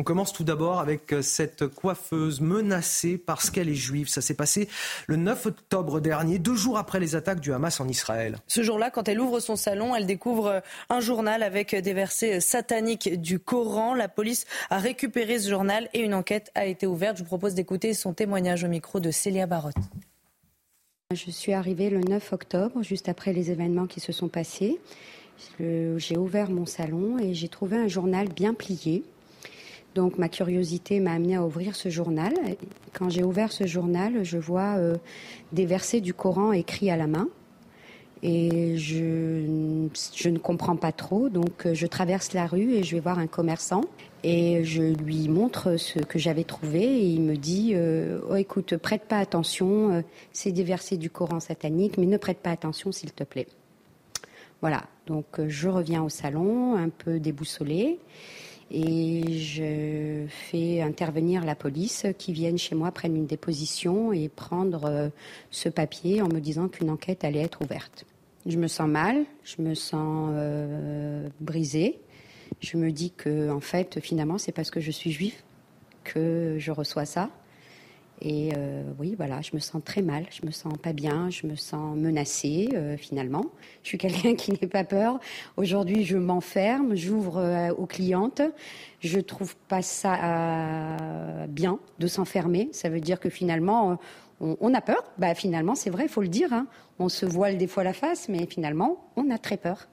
[0.00, 4.08] On commence tout d'abord avec euh, cette coiffeuse menacée parce qu'elle est juive.
[4.08, 4.66] Ça s'est passé
[5.06, 8.38] le 9 octobre dernier, deux jours après les attaques du Hamas en Israël.
[8.46, 12.40] Ce jour-là, quand elle ouvre son salon, elle découvre euh, un journal avec des versets
[12.40, 13.92] sataniques du Coran.
[13.92, 17.18] La police a récupéré ce journal et une enquête a été ouverte.
[17.18, 19.74] Je vous propose d'écouter son témoignage au micro de Célia Barotte.
[21.12, 24.80] Je suis arrivée le 9 octobre, juste après les événements qui se sont passés.
[25.58, 29.04] J'ai ouvert mon salon et j'ai trouvé un journal bien plié.
[29.94, 32.32] Donc ma curiosité m'a amené à ouvrir ce journal.
[32.92, 34.96] Quand j'ai ouvert ce journal, je vois euh,
[35.52, 37.28] des versets du Coran écrits à la main.
[38.22, 42.94] Et je, je, ne comprends pas trop, donc euh, je traverse la rue et je
[42.94, 43.80] vais voir un commerçant
[44.22, 48.76] et je lui montre ce que j'avais trouvé et il me dit euh, oh écoute
[48.76, 53.12] prête pas attention, c'est des versets du Coran satanique, mais ne prête pas attention s'il
[53.12, 53.46] te plaît.
[54.60, 57.98] Voilà, donc je reviens au salon un peu déboussolée
[58.70, 64.84] et je fais intervenir la police qui viennent chez moi, prennent une déposition et prendre
[64.84, 65.08] euh,
[65.50, 68.04] ce papier en me disant qu'une enquête allait être ouverte.
[68.46, 72.00] Je me sens mal, je me sens euh, brisée.
[72.60, 75.42] Je me dis que en fait, finalement, c'est parce que je suis juive
[76.04, 77.30] que je reçois ça.
[78.22, 81.46] Et euh, oui, voilà, je me sens très mal, je me sens pas bien, je
[81.46, 83.46] me sens menacée euh, finalement.
[83.82, 85.20] Je suis quelqu'un qui n'est pas peur.
[85.56, 88.42] Aujourd'hui, je m'enferme, j'ouvre euh, aux clientes.
[89.00, 92.68] Je trouve pas ça bien de s'enfermer.
[92.72, 93.98] Ça veut dire que finalement,
[94.40, 95.02] on, a peur.
[95.16, 96.52] Bah finalement, c'est vrai, il faut le dire.
[96.52, 96.66] Hein.
[96.98, 99.88] On se voile des fois la face, mais finalement, on a très peur.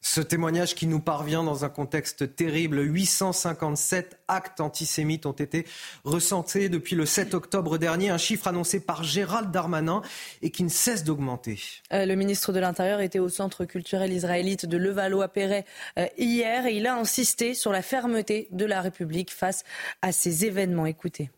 [0.00, 5.66] Ce témoignage qui nous parvient dans un contexte terrible, 857 actes antisémites ont été
[6.04, 10.02] recensés depuis le 7 octobre dernier, un chiffre annoncé par Gérald Darmanin
[10.40, 11.58] et qui ne cesse d'augmenter.
[11.92, 15.64] Euh, le ministre de l'Intérieur était au centre culturel israélite de Levallois-Perret
[15.98, 19.64] euh, hier et il a insisté sur la fermeté de la République face
[20.00, 20.86] à ces événements.
[20.86, 21.30] Écoutez.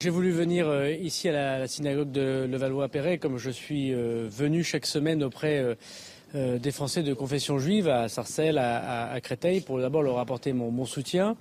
[0.00, 4.86] J'ai voulu venir euh, ici à la, synagogue de Levallois-Perret comme je suis venu chaque
[4.86, 5.76] semaine auprès
[6.34, 10.84] euh, des Français de confession juive à Sarcelles, à, Créteil, pour d'abord leur apporter mon,
[10.84, 11.36] soutien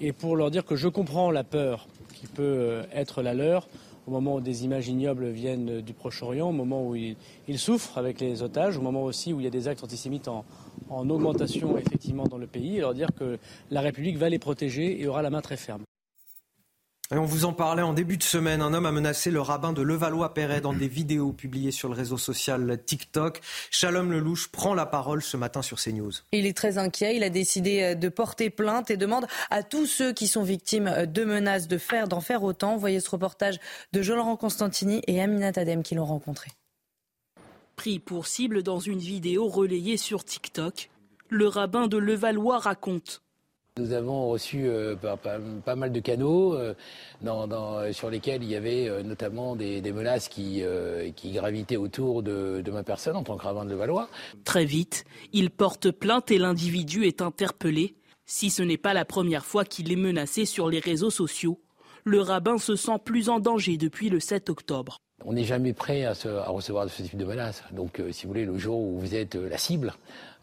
[0.00, 3.68] et pour leur dire que je comprends la peur qui peut euh, être la leur
[4.06, 7.16] au moment où des images ignobles viennent du Proche-Orient, au moment où ils,
[7.58, 11.10] souffrent avec les otages, au moment aussi où il y a des actes antisémites en
[11.10, 13.36] augmentation effectivement dans le pays, et leur dire que
[13.72, 15.82] la République va les protéger et aura la main très ferme.
[17.12, 18.60] Et on vous en parlait en début de semaine.
[18.60, 22.18] Un homme a menacé le rabbin de Levallois-Perret dans des vidéos publiées sur le réseau
[22.18, 23.40] social TikTok.
[23.70, 26.10] Shalom Lelouch prend la parole ce matin sur CNews.
[26.32, 27.14] Il est très inquiet.
[27.14, 30.88] Il a décidé euh, de porter plainte et demande à tous ceux qui sont victimes
[30.88, 32.76] euh, de menaces de faire, d'en faire autant.
[32.76, 33.60] Voyez ce reportage
[33.92, 36.50] de Jean-Laurent Constantini et Aminat Adem qui l'ont rencontré.
[37.76, 40.90] Pris pour cible dans une vidéo relayée sur TikTok,
[41.28, 43.22] le rabbin de Levallois raconte
[43.78, 46.74] nous avons reçu euh, pas, mal de canaux euh,
[47.20, 50.62] dans, sur lesquels il y avait euh, notamment des, menaces qui,
[51.14, 54.08] qui, gravitaient autour de, de, ma personne en tant que rabbin de Valois.
[54.44, 57.96] Très vite, il porte plainte et l'individu est interpellé.
[58.24, 61.60] Si ce n'est pas la première fois qu'il est menacé sur les réseaux sociaux,
[62.04, 64.98] le rabbin se sent plus en danger depuis le 7 octobre.
[65.24, 66.12] On n'est jamais prêt à,
[66.48, 67.62] recevoir ce type de menaces.
[67.72, 69.92] Donc, si vous voulez, le jour où vous êtes la cible,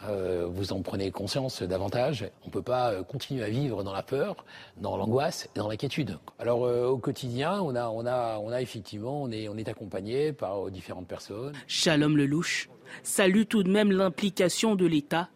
[0.10, 2.30] euh, vous en prenez conscience davantage.
[2.44, 4.46] On ne peut pas euh, continuer à vivre dans la peur,
[4.78, 6.18] dans l'angoisse et dans l'inquiétude.
[6.40, 9.68] Alors euh, au quotidien, on a, on a, on a effectivement, on est, on est
[9.68, 11.54] accompagné par différentes personnes.
[11.68, 12.70] Shalom Lelouch
[13.02, 15.30] salue tout de même l'implication de l'État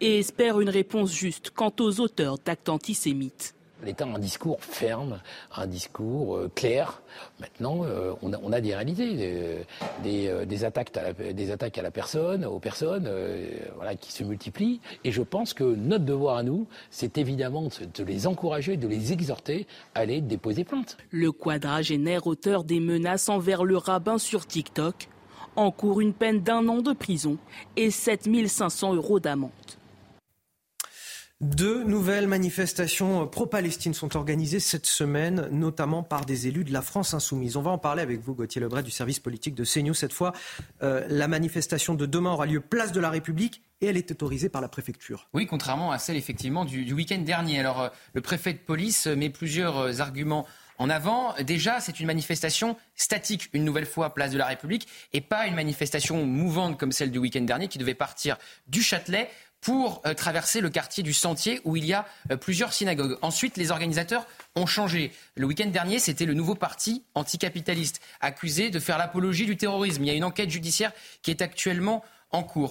[0.00, 3.54] et espère une réponse juste quant aux auteurs d'actes antisémites.
[3.82, 5.20] L'État a un discours ferme,
[5.54, 7.02] un discours euh, clair.
[7.40, 9.64] Maintenant, euh, on, a, des réalités,
[10.06, 13.08] euh, des, attaques à la, personne, aux personnes,
[14.00, 14.80] qui se multiplient.
[15.02, 19.12] Et je pense que notre devoir à nous, c'est évidemment de, les encourager, de les
[19.12, 20.96] exhorter à aller déposer plainte.
[21.10, 25.08] Le quadragénaire auteur des menaces envers le rabbin sur TikTok
[25.56, 27.38] encourt une peine d'un an de prison
[27.76, 29.50] et 7500 euros d'amende.
[31.44, 37.12] Deux nouvelles manifestations pro-Palestine sont organisées cette semaine, notamment par des élus de la France
[37.12, 37.58] insoumise.
[37.58, 39.92] On va en parler avec vous, Gauthier Lebret, du service politique de CNews.
[39.92, 40.32] Cette fois,
[40.82, 44.48] euh, la manifestation de demain aura lieu place de la République et elle est autorisée
[44.48, 45.28] par la préfecture.
[45.34, 47.60] Oui, contrairement à celle effectivement du, week-end dernier.
[47.60, 50.46] Alors, euh, le préfet de police met plusieurs euh, arguments
[50.78, 51.34] en avant.
[51.42, 55.54] Déjà, c'est une manifestation statique, une nouvelle fois, place de la République, et pas une
[55.54, 59.28] manifestation mouvante comme celle du week-end dernier qui devait partir du Châtelet
[59.64, 63.16] pour euh, traverser le quartier du Sentier où il y a euh, plusieurs synagogues.
[63.22, 64.26] Ensuite, les organisateurs
[64.56, 65.10] ont changé.
[65.36, 70.04] Le week-end dernier, c'était le nouveau parti anticapitaliste, accusé de faire l'apologie du terrorisme.
[70.04, 70.92] Il y a une enquête judiciaire
[71.22, 72.04] qui est actuellement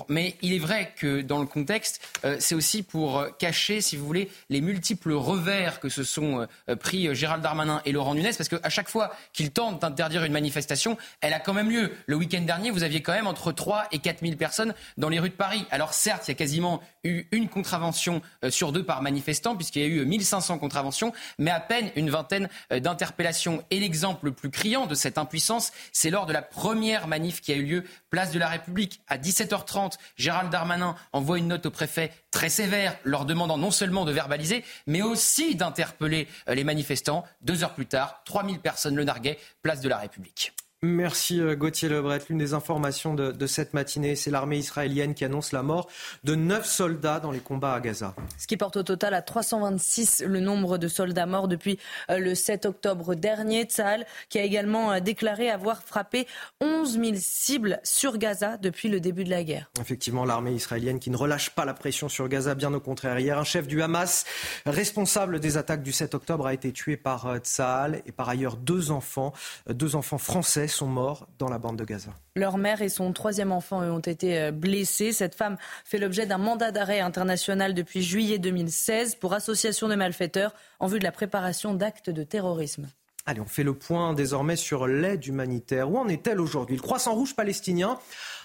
[0.10, 3.96] Mais il est vrai que dans le contexte, euh, c'est aussi pour euh, cacher, si
[3.96, 8.32] vous voulez, les multiples revers que se sont euh, pris Gérald Darmanin et Laurent Nunez,
[8.38, 11.92] parce qu'à chaque fois qu'ils tentent d'interdire une manifestation, elle a quand même lieu.
[12.08, 15.20] Le week-end dernier, vous aviez quand même entre 3 et 4 000 personnes dans les
[15.20, 15.66] rues de Paris.
[15.72, 19.82] Alors certes, il y a quasiment eu une contravention euh, sur deux par manifestant, puisqu'il
[19.82, 23.64] y a eu 1500 contraventions, mais à peine une vingtaine euh, d'interpellations.
[23.72, 27.52] Et l'exemple le plus criant de cette impuissance, c'est lors de la première manif qui
[27.52, 29.02] a eu lieu place de la République.
[29.08, 34.06] À 17h30, Gérald Darmanin envoie une note au préfet très sévère, leur demandant non seulement
[34.06, 37.26] de verbaliser, mais aussi d'interpeller euh, les manifestants.
[37.42, 40.54] Deux heures plus tard, 3000 personnes le narguaient, place de la République.
[40.84, 42.20] Merci euh, Gauthier Lebret.
[42.28, 45.88] L'une des informations de, cette matinée, c'est l'armée israélienne qui annonce la mort
[46.26, 48.14] de neuf soldats dans les combats à Gaza.
[48.38, 51.80] Ce qui porte au total à 326 le nombre de soldats morts depuis
[52.10, 53.64] euh, le 7 octobre dernier.
[53.64, 56.28] Tzahal qui a également euh, déclaré avoir frappé
[56.60, 59.70] 11 000 cibles sur Gaza depuis le début de la guerre.
[59.80, 63.18] Effectivement, l'armée israélienne qui ne relâche pas la pression sur Gaza, bien au contraire.
[63.20, 64.26] Hier, un chef du Hamas
[64.66, 68.92] responsable des attaques du 7 octobre a été tué par Tzahal et par ailleurs deux
[68.92, 69.32] enfants,
[69.70, 72.12] deux enfants français sont morts dans la bande de Gaza.
[72.36, 75.14] Leur mère et son troisième enfant ont été euh, blessés.
[75.14, 80.54] Cette femme fait l'objet d'un mandat d'arrêt international depuis juillet 2016 pour association de malfaiteurs
[80.80, 82.88] en vue de la préparation d'actes de terrorisme.
[83.26, 85.90] Allez, on fait le point désormais sur l'aide humanitaire.
[85.90, 86.76] Où en est-elle aujourd'hui?
[86.76, 87.98] Le Croissant Rouge palestinien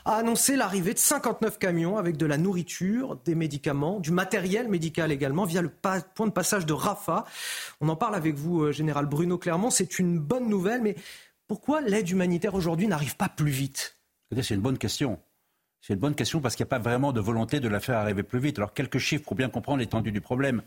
[0.05, 5.11] a annoncé l'arrivée de 59 camions avec de la nourriture, des médicaments, du matériel médical
[5.11, 7.25] également via le point de passage de Rafah.
[7.81, 9.71] On en parle avec vous, euh, Général Bruno Clermont.
[9.71, 10.95] C'est une bonne nouvelle, mais
[11.49, 13.97] pourquoi l'aide humanitaire aujourd'hui n'arrive pas plus vite?
[14.31, 15.19] C'est une bonne question.
[15.81, 17.97] C'est une bonne question parce qu'il n'y a pas vraiment de volonté de la faire
[17.97, 18.59] arriver plus vite.
[18.59, 20.63] Alors quelques chiffres pour bien comprendre l'étendue du problème.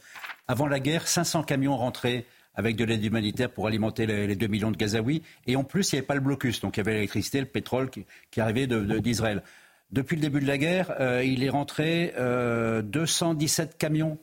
[0.47, 2.25] Avant la guerre, 500 camions rentraient
[2.55, 5.21] avec de l'aide humanitaire pour alimenter les, 2 millions de Gazaouis.
[5.45, 6.61] Et en plus, il n'y avait pas le blocus.
[6.61, 9.43] Donc il y avait l'électricité, le pétrole qui, arrivait d'Israël.
[9.91, 14.17] Depuis le début de la guerre, euh, il est rentré 217 euh, camions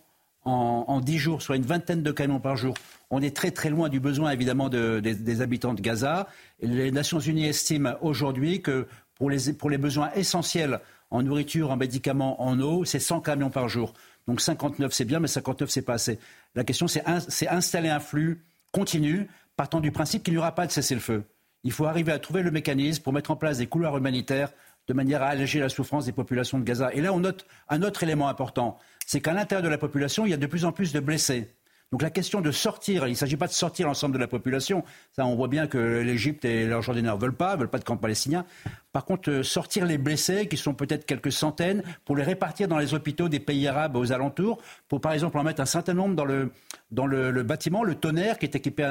[0.49, 2.75] en, en 10 jours, soit une vingtaine de camions par jour.
[3.11, 6.27] On est très très loin du besoin évidemment des, habitants de Gaza.
[6.61, 10.81] Les Nations Unies estiment aujourd'hui que pour les, pour les besoins essentiels
[11.11, 13.95] en nourriture, en médicaments, en eau, c'est 100 camions par jour.
[14.27, 16.19] Donc 59 c'est bien, mais 59 c'est pas assez.
[16.55, 20.73] La question c'est installer un flux continu, partant du principe qu'il n'y aura pas de
[20.73, 21.25] cessez-le-feu.
[21.65, 24.53] Il faut arriver à trouver le mécanisme pour mettre en place des couloirs humanitaires
[24.87, 26.93] de manière à alléger la souffrance des populations de Gaza.
[26.95, 28.79] Et là, on note un autre élément important,
[29.09, 31.58] c'est qu'à l'intérieur de la population, il y a de plus en plus de blessés.
[31.91, 34.85] Donc la question de sortir, il ne s'agit pas de sortir l'ensemble de la population.
[35.13, 37.97] Ça, on voit bien que l'Égypte et leurs ne veulent pas, veulent pas de camp
[37.97, 38.45] palestinien.
[38.93, 42.79] Par contre, euh, sortir les blessés, qui sont peut-être quelques centaines, pour les répartir dans
[42.79, 46.15] les hôpitaux des pays arabes aux alentours, pour par exemple en mettre un certain nombre
[46.15, 46.51] dans le,
[46.91, 48.83] dans le, bâtiment, le tonnerre qui est équipé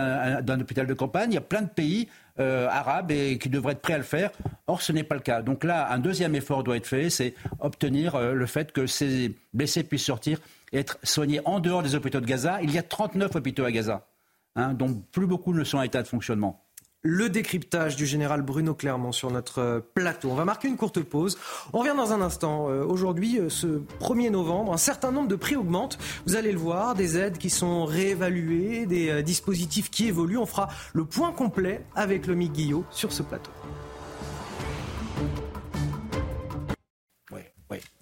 [0.41, 1.31] d'un hôpital de campagne.
[1.31, 2.07] Il y a plein de pays
[2.39, 4.31] euh, arabes et qui devraient être prêts à le faire.
[4.65, 5.43] Or, ce n'est pas le cas.
[5.43, 9.35] Donc là, un deuxième effort doit être fait, c'est obtenir euh, le fait que ces
[9.53, 10.39] blessés puissent sortir
[10.73, 12.61] être soignés en dehors des hôpitaux de Gaza.
[12.61, 14.07] Il y a 39 hôpitaux à Gaza,
[14.55, 16.67] hein, dont plus beaucoup ne sont en état de fonctionnement
[17.07, 20.29] le décryptage du général Bruno Clermont sur notre euh, plateau.
[20.29, 21.37] On va marquer une courte pause.
[21.71, 22.69] On revient dans un instant.
[22.69, 25.97] Euh, aujourd'hui, euh, ce 1er novembre, un certain nombre de prix augmentent.
[26.25, 30.37] Vous allez le voir, des aides qui sont réévaluées, des dispositifs qui évoluent.
[30.37, 33.51] On fera le point complet avec le Guillot sur ce plateau.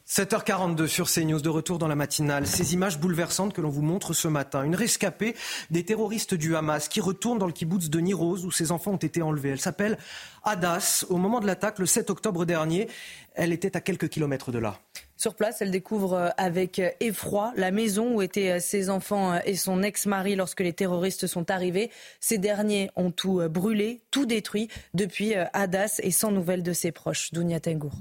[0.08, 2.46] 7h42 sur CNews, de retour dans la matinale.
[2.46, 4.64] Ces images bouleversantes que l'on vous montre ce matin.
[4.64, 5.36] Une rescapée
[5.72, 8.98] des terroristes du Hamas qui retourne dans le kibbutz de Niroz où ses enfants ont
[8.98, 9.50] été enlevés.
[9.50, 9.98] Elle s'appelle
[10.44, 11.06] Hadas.
[11.10, 12.88] Au moment de l'attaque, le 7 octobre dernier,
[13.34, 14.80] elle était à quelques kilomètres de là.
[15.18, 20.36] Sur place, elle découvre avec effroi la maison où étaient ses enfants et son ex-mari
[20.36, 21.90] lorsque les terroristes sont arrivés.
[22.20, 24.68] Ces derniers ont tout brûlé, tout détruit.
[24.94, 27.34] Depuis, Hadas est sans nouvelles de ses proches.
[27.34, 27.94] Dounia Tengour.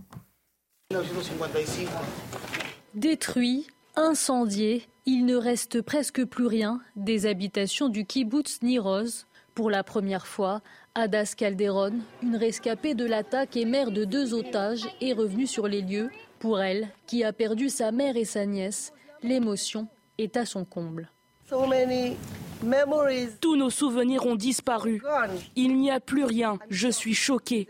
[2.95, 3.67] Détruit,
[3.97, 9.27] incendié, il ne reste presque plus rien des habitations du kibbutz Niroz.
[9.55, 10.61] Pour la première fois,
[10.95, 15.83] Adas Calderon, une rescapée de l'attaque et mère de deux otages, est revenue sur les
[15.83, 16.11] lieux.
[16.39, 18.93] Pour elle, qui a perdu sa mère et sa nièce,
[19.23, 19.89] l'émotion
[20.19, 21.11] est à son comble.
[23.41, 25.03] Tous nos souvenirs ont disparu.
[25.57, 26.59] Il n'y a plus rien.
[26.69, 27.69] Je suis choquée.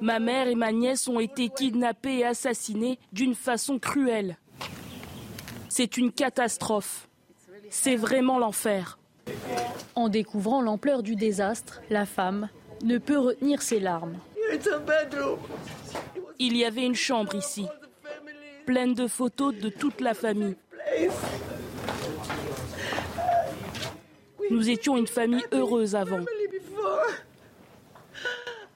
[0.00, 4.36] Ma mère et ma nièce ont été kidnappées et assassinées d'une façon cruelle.
[5.68, 7.08] C'est une catastrophe.
[7.70, 8.98] C'est vraiment l'enfer.
[9.94, 12.48] En découvrant l'ampleur du désastre, la femme
[12.84, 14.18] ne peut retenir ses larmes.
[16.38, 17.66] Il y avait une chambre ici,
[18.66, 20.56] pleine de photos de toute la famille.
[24.50, 26.20] Nous étions une famille heureuse avant.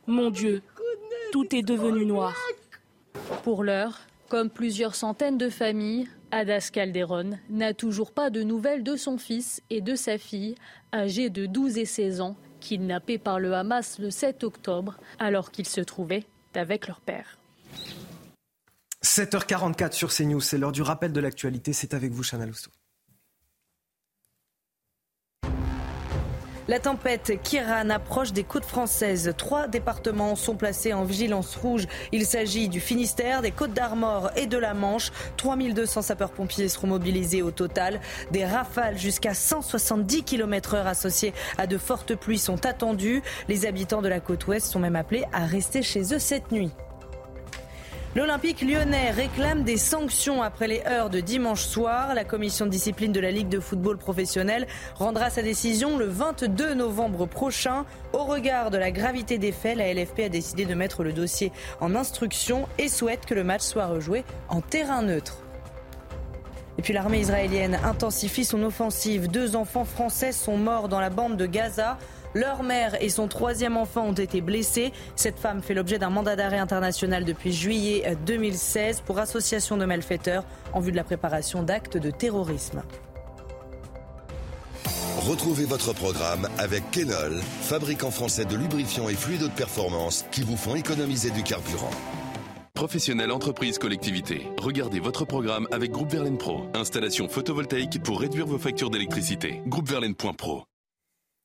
[0.07, 0.63] Mon Dieu,
[1.33, 2.35] tout est devenu noir.
[3.43, 8.95] Pour l'heure, comme plusieurs centaines de familles, Adas Calderon n'a toujours pas de nouvelles de
[8.95, 10.55] son fils et de sa fille,
[10.93, 15.69] âgés de 12 et 16 ans, kidnappés par le Hamas le 7 octobre, alors qu'ils
[15.69, 16.25] se trouvaient
[16.55, 17.39] avec leur père.
[19.03, 21.73] 7h44 sur CNews, c'est l'heure du rappel de l'actualité.
[21.73, 22.71] C'est avec vous, Chana Lousteau.
[26.69, 29.33] La tempête Kiran approche des côtes françaises.
[29.39, 31.87] Trois départements sont placés en vigilance rouge.
[32.11, 35.13] Il s'agit du Finistère, des Côtes d'Armor et de la Manche.
[35.37, 38.01] 3200 sapeurs-pompiers seront mobilisés au total.
[38.33, 43.23] Des rafales jusqu'à 170 km heure associées à de fortes pluies sont attendues.
[43.49, 46.73] Les habitants de la côte ouest sont même appelés à rester chez eux cette nuit.
[48.17, 52.15] L'Olympique lyonnais réclame des sanctions après les heures de dimanche soir.
[52.15, 56.73] La commission de discipline de la Ligue de football professionnel rendra sa décision le 22
[56.73, 57.85] novembre prochain.
[58.15, 61.53] Au regard de la gravité des faits, la LFP a décidé de mettre le dossier
[61.83, 65.43] en instruction et souhaite que le match soit rejoué en terrain neutre.
[66.79, 69.29] Et puis l'armée israélienne intensifie son offensive.
[69.29, 71.99] Deux enfants français sont morts dans la bande de Gaza.
[72.35, 74.93] Leur mère et son troisième enfant ont été blessés.
[75.15, 80.45] Cette femme fait l'objet d'un mandat d'arrêt international depuis juillet 2016 pour association de malfaiteurs
[80.73, 82.83] en vue de la préparation d'actes de terrorisme.
[85.19, 90.57] Retrouvez votre programme avec Kenol, fabricant français de lubrifiants et fluides de performance qui vous
[90.57, 91.91] font économiser du carburant.
[92.75, 94.47] Professionnels, entreprises, collectivités.
[94.59, 96.67] Regardez votre programme avec Groupe Verlaine Pro.
[96.75, 99.63] Installation photovoltaïque pour réduire vos factures d'électricité.
[99.67, 100.65] Groupeverlaine.pro.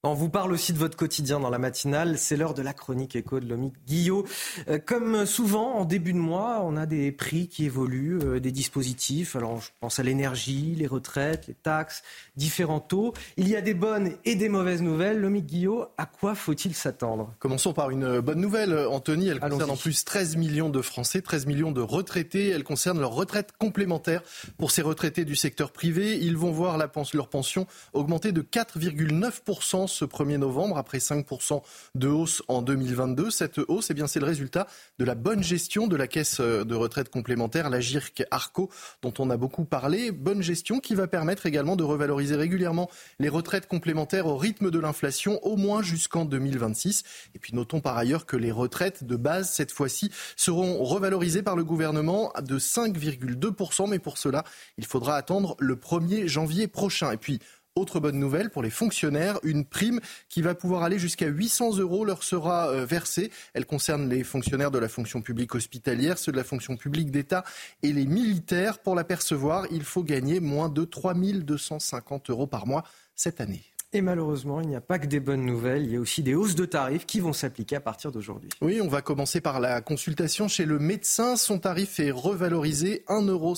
[0.04, 2.18] On vous parle aussi de votre quotidien dans la matinale.
[2.18, 4.26] C'est l'heure de la chronique éco de Lomique Guillot.
[4.68, 8.52] Euh, comme souvent, en début de mois, on a des prix qui évoluent, euh, des
[8.52, 9.36] dispositifs.
[9.36, 12.02] Alors, je pense à l'énergie, les retraites, les taxes,
[12.36, 13.14] différents taux.
[13.38, 15.20] Il y a des bonnes et des mauvaises nouvelles.
[15.20, 17.36] Lomique Guillot, à quoi faut-il s'attendre?
[17.38, 19.28] Commençons par une bonne nouvelle, Anthony.
[19.28, 22.50] Elle concerne en plus 13 millions de Français, 13 millions de retraités.
[22.50, 24.24] Elle concerne leur retraite complémentaire.
[24.58, 29.91] Pour ces retraités du secteur privé, ils vont voir la, leur pension augmenter de 4,9%
[29.92, 31.62] ce 1er novembre, après 5%
[31.96, 33.30] de hausse en 2022.
[33.30, 34.68] Cette hausse, eh bien, c'est le résultat
[35.00, 38.70] de la bonne gestion de la caisse de retraite complémentaire, la GIRC Arco,
[39.02, 40.12] dont on a beaucoup parlé.
[40.12, 42.90] Bonne gestion qui va permettre également de revaloriser régulièrement
[43.20, 47.04] les retraites complémentaires au rythme de l'inflation, au moins jusqu'en 2026.
[47.36, 51.56] Et puis notons par ailleurs que les retraites de base, cette fois-ci, seront revalorisées par
[51.56, 53.90] le gouvernement de 5,2%.
[53.90, 54.44] Mais pour cela,
[54.78, 57.12] il faudra attendre le 1er janvier prochain.
[57.12, 57.40] Et puis,
[57.76, 60.00] autre bonne nouvelle pour les fonctionnaires, une prime
[60.30, 63.32] qui va pouvoir aller jusqu'à 800 euros leur sera euh, versée.
[63.54, 67.44] Elle concerne les fonctionnaires de la fonction publique hospitalière, ceux de la fonction publique d'État
[67.82, 68.80] et les militaires.
[68.80, 72.84] Pour la percevoir, il faut gagner moins de 3250 euros par mois
[73.16, 73.64] cette année.
[73.94, 76.34] Et malheureusement, il n'y a pas que des bonnes nouvelles, il y a aussi des
[76.34, 78.50] hausses de tarifs qui vont s'appliquer à partir d'aujourd'hui.
[78.62, 81.36] Oui, on va commencer par la consultation chez le médecin.
[81.36, 83.56] Son tarif est revalorisé 1,50 euro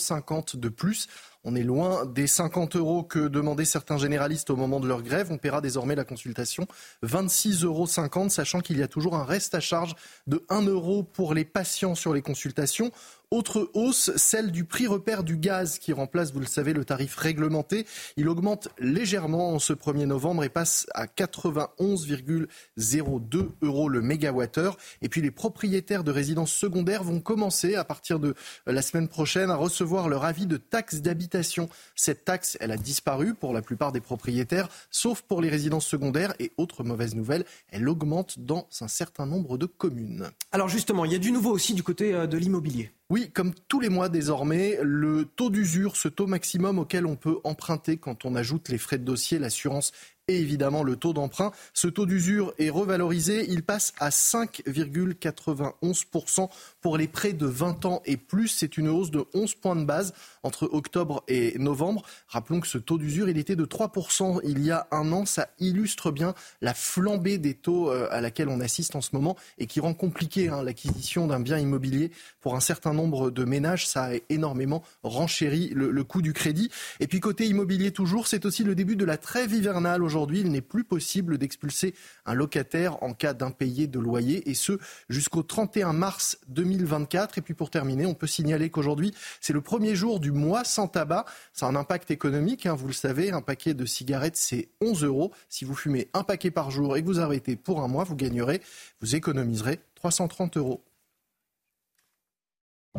[0.55, 1.07] de plus.
[1.45, 5.27] On est loin des 50 euros que demandaient certains généralistes au moment de leur grève.
[5.29, 6.67] On paiera désormais la consultation
[7.03, 9.93] 26,50 euros, sachant qu'il y a toujours un reste à charge
[10.25, 12.91] de 1 euro pour les patients sur les consultations.
[13.33, 17.15] Autre hausse, celle du prix repère du gaz qui remplace, vous le savez, le tarif
[17.15, 17.87] réglementé.
[18.15, 24.77] Il augmente légèrement en ce 1er novembre et passe à 91,02 euros le mégawattheure.
[25.01, 28.35] Et puis les propriétaires de résidences secondaires vont commencer à partir de
[28.67, 31.69] la semaine prochaine à recevoir leur avis de taxe d'habitation.
[31.95, 36.35] Cette taxe, elle a disparu pour la plupart des propriétaires, sauf pour les résidences secondaires.
[36.37, 40.29] Et autre mauvaise nouvelle, elle augmente dans un certain nombre de communes.
[40.51, 42.91] Alors justement, il y a du nouveau aussi du côté euh, de l'immobilier.
[43.13, 47.37] Oui, comme tous les mois désormais, le taux d'usure, ce taux maximum auquel on peut
[47.43, 49.91] emprunter quand on ajoute les frais de dossier, l'assurance
[50.29, 51.51] et évidemment le taux d'emprunt.
[51.73, 53.45] Ce taux d'usure est revalorisé.
[53.49, 58.47] Il passe à 5,91% pour les prêts de 20 ans et plus.
[58.47, 60.13] C'est une hausse de 11 points de base
[60.43, 62.03] entre octobre et novembre.
[62.27, 65.25] Rappelons que ce taux d'usure, il était de 3% il y a un an.
[65.25, 69.35] Ça illustre bien la flambée des taux euh, à laquelle on assiste en ce moment
[69.57, 73.87] et qui rend compliqué hein, l'acquisition d'un bien immobilier pour un certain nombre de ménages.
[73.87, 76.69] Ça a énormément renchéri le, coût du crédit.
[77.01, 80.01] Et puis côté immobilier toujours, c'est aussi le début de la trêve hivernale
[80.31, 81.93] il n'est plus possible d'expulser
[82.25, 84.79] un locataire en cas d'impayé de loyer, et ce
[85.09, 87.37] jusqu'au 31 mars 2024.
[87.37, 90.87] Et puis pour terminer, on peut signaler qu'aujourd'hui, c'est le premier jour du mois sans
[90.87, 91.25] tabac.
[91.53, 95.03] Ça a un impact économique, hein, vous le savez, un paquet de cigarettes, c'est 11
[95.03, 95.31] euros.
[95.49, 98.15] Si vous fumez un paquet par jour et que vous arrêtez pour un mois, vous
[98.15, 98.61] gagnerez,
[99.01, 100.83] vous économiserez 330 euros.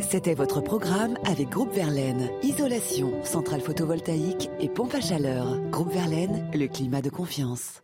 [0.01, 2.29] C'était votre programme avec Groupe Verlaine.
[2.43, 5.57] Isolation, centrale photovoltaïque et pompe à chaleur.
[5.71, 7.81] Groupe Verlaine, le climat de confiance.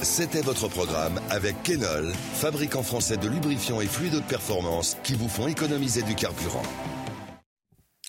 [0.00, 5.28] C'était votre programme avec Kenol, fabricant français de lubrifiants et fluides de performance qui vous
[5.28, 6.62] font économiser du carburant.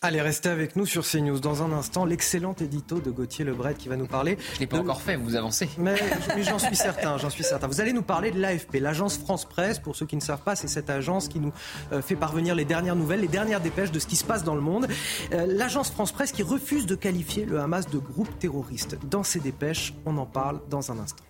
[0.05, 1.39] Allez, restez avec nous sur CNews.
[1.39, 4.37] Dans un instant, l'excellent édito de Gauthier Lebret qui va nous parler.
[4.53, 5.67] Je l'ai pas encore fait, vous avancez.
[5.79, 5.95] Mais,
[6.43, 7.65] j'en suis certain, j'en suis certain.
[7.65, 9.79] Vous allez nous parler de l'AFP, l'agence France Presse.
[9.79, 11.51] Pour ceux qui ne savent pas, c'est cette agence qui nous
[11.91, 14.53] euh, fait parvenir les dernières nouvelles, les dernières dépêches de ce qui se passe dans
[14.53, 14.87] le monde.
[15.33, 18.99] Euh, l'agence France Presse qui refuse de qualifier le Hamas de groupe terroriste.
[19.09, 21.23] Dans ces dépêches, on en parle dans un instant.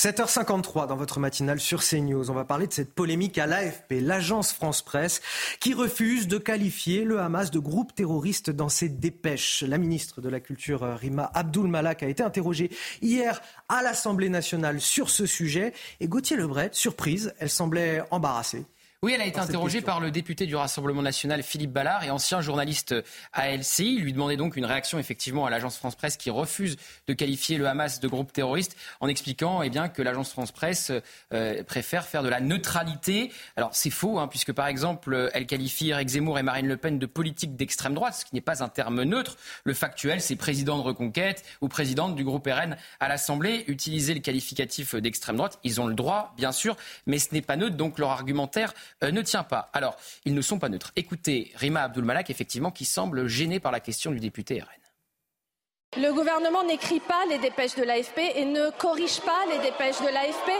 [0.00, 2.30] 7h53 dans votre matinale sur CNews.
[2.30, 5.20] On va parler de cette polémique à l'AFP, l'agence France Presse,
[5.60, 9.62] qui refuse de qualifier le Hamas de groupe terroriste dans ses dépêches.
[9.62, 12.70] La ministre de la Culture, Rima Abdul Malak, a été interrogée
[13.02, 15.74] hier à l'Assemblée nationale sur ce sujet.
[16.00, 18.64] Et Gauthier Lebret, surprise, elle semblait embarrassée.
[19.02, 22.42] Oui, elle a été interrogée par le député du Rassemblement national Philippe Ballard et ancien
[22.42, 22.94] journaliste
[23.32, 23.94] à LCI.
[23.94, 27.56] Il lui demandait donc une réaction effectivement à l'agence France Presse qui refuse de qualifier
[27.56, 30.92] le Hamas de groupe terroriste en expliquant eh bien, que l'agence France Presse
[31.32, 33.32] euh, préfère faire de la neutralité.
[33.56, 36.98] Alors c'est faux, hein, puisque par exemple elle qualifie Eric Zemmour et Marine Le Pen
[36.98, 39.38] de politique d'extrême droite, ce qui n'est pas un terme neutre.
[39.64, 43.64] Le factuel, c'est président de Reconquête ou présidente du groupe RN à l'Assemblée.
[43.66, 47.56] Utiliser le qualificatif d'extrême droite, ils ont le droit, bien sûr, mais ce n'est pas
[47.56, 48.74] neutre, donc leur argumentaire
[49.08, 49.70] ne tient pas.
[49.72, 50.92] Alors, ils ne sont pas neutres.
[50.96, 56.00] Écoutez Rima Abdul-Malak, effectivement, qui semble gêné par la question du député RN.
[56.00, 60.06] Le gouvernement n'écrit pas les dépêches de l'AFP et ne corrige pas les dépêches de
[60.06, 60.52] l'AFP.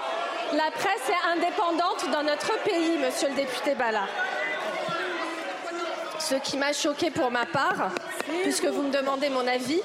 [0.55, 4.09] La presse est indépendante dans notre pays, monsieur le député Bala.
[6.19, 7.93] Ce qui m'a choqué pour ma part,
[8.43, 9.81] puisque vous me demandez mon avis,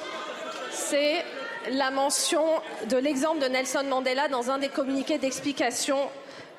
[0.72, 1.24] c'est
[1.70, 2.46] la mention
[2.90, 5.98] de l'exemple de Nelson Mandela dans un des communiqués d'explication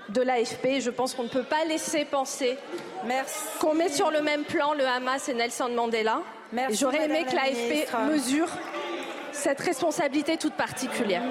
[0.09, 0.81] de l'AFP.
[0.81, 2.57] Je pense qu'on ne peut pas laisser penser
[3.61, 6.21] qu'on met sur le même plan le Hamas et Nelson Mandela.
[6.71, 8.49] J'aurais aimé que l'AFP mesure
[9.33, 11.23] cette responsabilité toute particulière.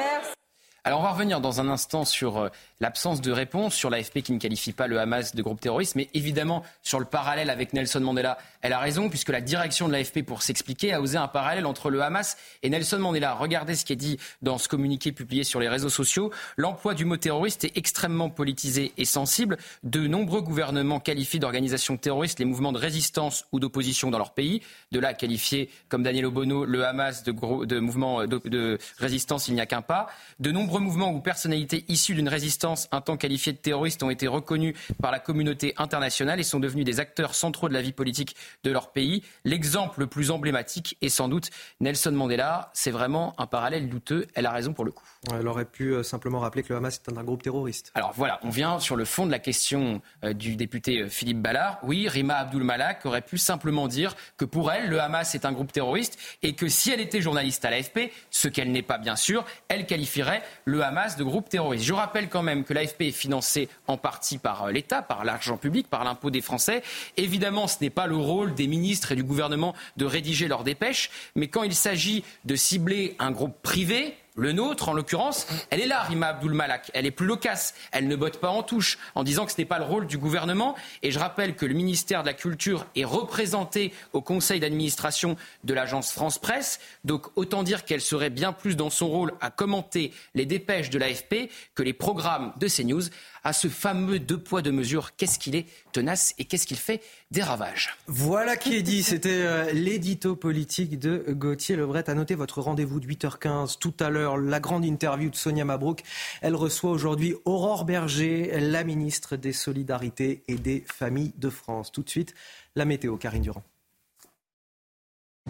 [0.83, 2.49] Alors on va revenir dans un instant sur euh,
[2.81, 6.09] l'absence de réponse, sur l'AFP qui ne qualifie pas le Hamas de groupe terroriste, mais
[6.13, 8.37] évidemment sur le parallèle avec Nelson Mandela.
[8.61, 11.89] Elle a raison puisque la direction de l'AFP, pour s'expliquer, a osé un parallèle entre
[11.89, 13.33] le Hamas et Nelson Mandela.
[13.33, 16.31] Regardez ce qui est dit dans ce communiqué publié sur les réseaux sociaux.
[16.57, 19.57] L'emploi du mot terroriste est extrêmement politisé et sensible.
[19.83, 24.61] De nombreux gouvernements qualifient d'organisations terroristes les mouvements de résistance ou d'opposition dans leur pays.
[24.91, 27.31] De là qualifier, comme Daniel Obono, le Hamas de,
[27.65, 30.07] de mouvement de, de résistance, il n'y a qu'un pas.
[30.39, 34.27] De nombreux mouvements ou personnalités issues d'une résistance un temps qualifiée de terroristes ont été
[34.27, 38.35] reconnus par la communauté internationale et sont devenus des acteurs centraux de la vie politique
[38.63, 39.23] de leur pays.
[39.43, 42.71] L'exemple le plus emblématique est sans doute Nelson Mandela.
[42.73, 44.27] C'est vraiment un parallèle douteux.
[44.33, 45.05] Elle a raison pour le coup.
[45.31, 47.91] Elle aurait pu euh, simplement rappeler que le Hamas est un groupe terroriste.
[47.95, 51.41] Alors voilà, on vient sur le fond de la question euh, du député euh, Philippe
[51.41, 51.79] Ballard.
[51.83, 55.51] Oui, Rima Abdul Malak aurait pu simplement dire que pour elle, le Hamas est un
[55.51, 59.15] groupe terroriste et que si elle était journaliste à l'AFP, ce qu'elle n'est pas bien
[59.15, 61.85] sûr, elle qualifierait le Hamas de groupe terroriste.
[61.85, 65.87] Je rappelle quand même que l'AFP est financée en partie par l'État, par l'argent public,
[65.87, 66.83] par l'impôt des Français.
[67.17, 71.09] Évidemment, ce n'est pas le rôle des ministres et du gouvernement de rédiger leurs dépêches,
[71.35, 75.87] mais quand il s'agit de cibler un groupe privé, le nôtre, en l'occurrence, elle est
[75.87, 76.91] là, Rima Abdul Malak.
[76.93, 77.73] Elle est plus loquace.
[77.91, 80.17] Elle ne botte pas en touche en disant que ce n'est pas le rôle du
[80.17, 80.75] gouvernement.
[81.03, 85.73] Et je rappelle que le ministère de la Culture est représenté au conseil d'administration de
[85.73, 86.79] l'agence France Presse.
[87.05, 90.99] Donc autant dire qu'elle serait bien plus dans son rôle à commenter les dépêches de
[90.99, 93.03] l'AFP que les programmes de CNews
[93.45, 95.15] à ce fameux deux poids deux mesures.
[95.15, 97.01] Qu'est-ce qu'il est tenace et qu'est-ce qu'il fait
[97.31, 99.03] des ravages Voilà qui est dit.
[99.03, 102.09] C'était euh, l'édito politique de Gauthier Lebret.
[102.09, 106.03] À noter votre rendez-vous de 8h15 tout à l'heure, la grande interview de Sonia Mabrouk.
[106.41, 111.91] Elle reçoit aujourd'hui Aurore Berger, la ministre des Solidarités et des Familles de France.
[111.91, 112.33] Tout de suite,
[112.75, 113.63] la météo, Karine Durand.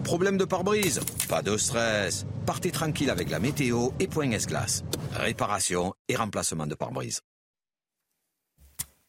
[0.04, 2.26] Problème de pare-brise Pas de stress.
[2.44, 4.84] Partez tranquille avec la météo et Point S-Glace.
[5.14, 7.22] Réparation et remplacement de pare-brise.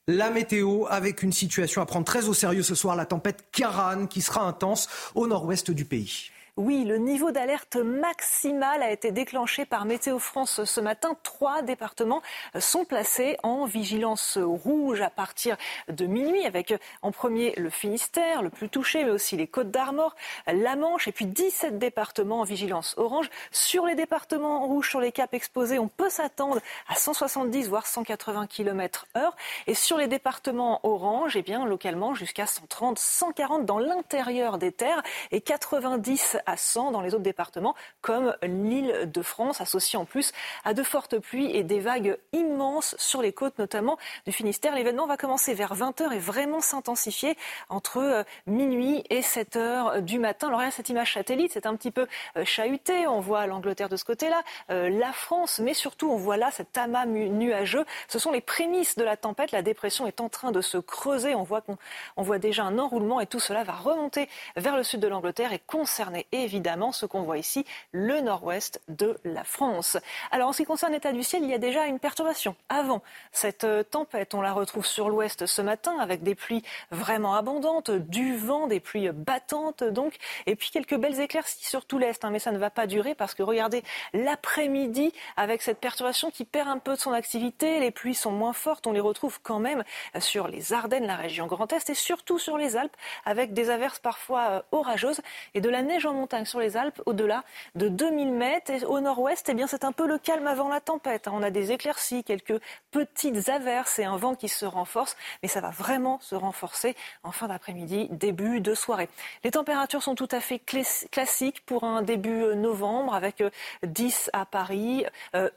[0.08, 4.08] La météo avec une situation à prendre très au sérieux ce soir, la tempête Karan
[4.08, 6.32] qui sera intense au nord-ouest du pays.
[6.58, 11.16] Oui, le niveau d'alerte maximal a été déclenché par Météo France ce matin.
[11.22, 12.24] Trois départements
[12.58, 15.56] sont placés en vigilance rouge à partir
[15.88, 16.74] de minuit, avec
[17.04, 20.16] en premier le Finistère, le plus touché, mais aussi les Côtes d'Armor,
[20.48, 23.30] la Manche, et puis 17 départements en vigilance orange.
[23.52, 28.48] Sur les départements rouges, sur les caps exposés, on peut s'attendre à 170 voire 180
[28.48, 29.36] km heure.
[29.68, 35.04] Et sur les départements orange, eh bien, localement, jusqu'à 130, 140 dans l'intérieur des terres
[35.30, 40.32] et 90 à 100 dans les autres départements, comme l'île de France, associée en plus
[40.64, 44.76] à de fortes pluies et des vagues immenses sur les côtes, notamment du Finistère.
[44.76, 47.38] L'événement va commencer vers 20h et vraiment s'intensifier
[47.70, 50.48] entre euh, minuit et 7h du matin.
[50.48, 52.08] Alors, cette image satellite, c'est un petit peu
[52.38, 53.08] euh, chahuté.
[53.08, 54.42] On voit l'Angleterre de ce côté-là,
[54.72, 57.86] euh, la France, mais surtout, on voit là cet amas nuageux.
[58.08, 59.52] Ce sont les prémices de la tempête.
[59.52, 61.36] La dépression est en train de se creuser.
[61.36, 61.78] On voit qu'on
[62.16, 65.54] on voit déjà un enroulement et tout cela va remonter vers le sud de l'Angleterre
[65.54, 69.98] et concerner évidemment ce qu'on voit ici, le nord-ouest de la France.
[70.32, 73.02] Alors, en ce qui concerne l'état du ciel, il y a déjà une perturbation avant
[73.32, 74.34] cette tempête.
[74.34, 78.80] On la retrouve sur l'ouest ce matin avec des pluies vraiment abondantes, du vent, des
[78.80, 82.24] pluies battantes donc, et puis quelques belles éclaircies sur tout l'est.
[82.24, 83.84] Hein, mais ça ne va pas durer parce que regardez
[84.14, 88.54] l'après-midi avec cette perturbation qui perd un peu de son activité, les pluies sont moins
[88.54, 89.84] fortes, on les retrouve quand même
[90.20, 92.96] sur les Ardennes, la région Grand Est et surtout sur les Alpes
[93.26, 95.22] avec des averses parfois euh, orageuses
[95.54, 97.44] et de la neige en montagne sur les Alpes au-delà
[97.76, 98.72] de 2000 mètres.
[98.72, 101.28] Et au nord-ouest, eh bien c'est un peu le calme avant la tempête.
[101.28, 101.32] Hein.
[101.34, 102.60] On a des éclaircies, quelques
[102.92, 107.32] petites averses et un vent qui se renforce, mais ça va vraiment se renforcer en
[107.32, 109.10] fin d'après-midi, début de soirée.
[109.44, 113.44] Les températures sont tout à fait classiques pour un début euh, novembre avec
[113.84, 115.06] 10 euh, à Paris,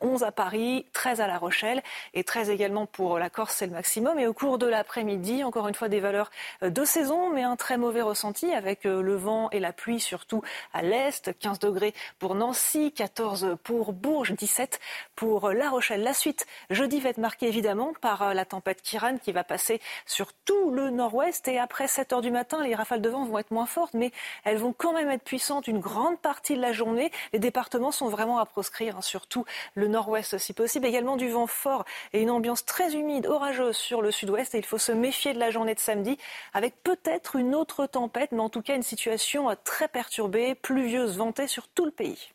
[0.01, 1.83] 11 à Paris, 13 à La Rochelle
[2.15, 4.19] et 13 également pour la Corse, c'est le maximum.
[4.19, 6.31] Et au cours de l'après-midi, encore une fois des valeurs
[6.63, 10.43] de saison, mais un très mauvais ressenti avec le vent et la pluie surtout
[10.73, 11.39] à l'est.
[11.39, 14.81] 15 degrés pour Nancy, 14 pour Bourges, 17
[15.17, 16.03] pour La Rochelle.
[16.03, 19.81] La suite, jeudi, va être marquée évidemment par euh, la tempête Kiran qui va passer
[20.07, 21.49] sur tout le nord-ouest.
[21.49, 24.13] Et après 7 heures du matin, les rafales de vent vont être moins fortes, mais
[24.45, 27.11] elles vont quand même être puissantes une grande partie de la journée.
[27.33, 30.87] Les départements sont vraiment à proscrire, hein, surtout le nord-ouest si possible.
[30.87, 34.55] Également du vent fort et une ambiance très humide, orageuse sur le sud-ouest.
[34.55, 36.19] Et il faut se méfier de la journée de samedi
[36.53, 41.17] avec peut-être une autre tempête, mais en tout cas une situation euh, très perturbée, pluvieuse,
[41.17, 42.31] ventée sur tout le pays.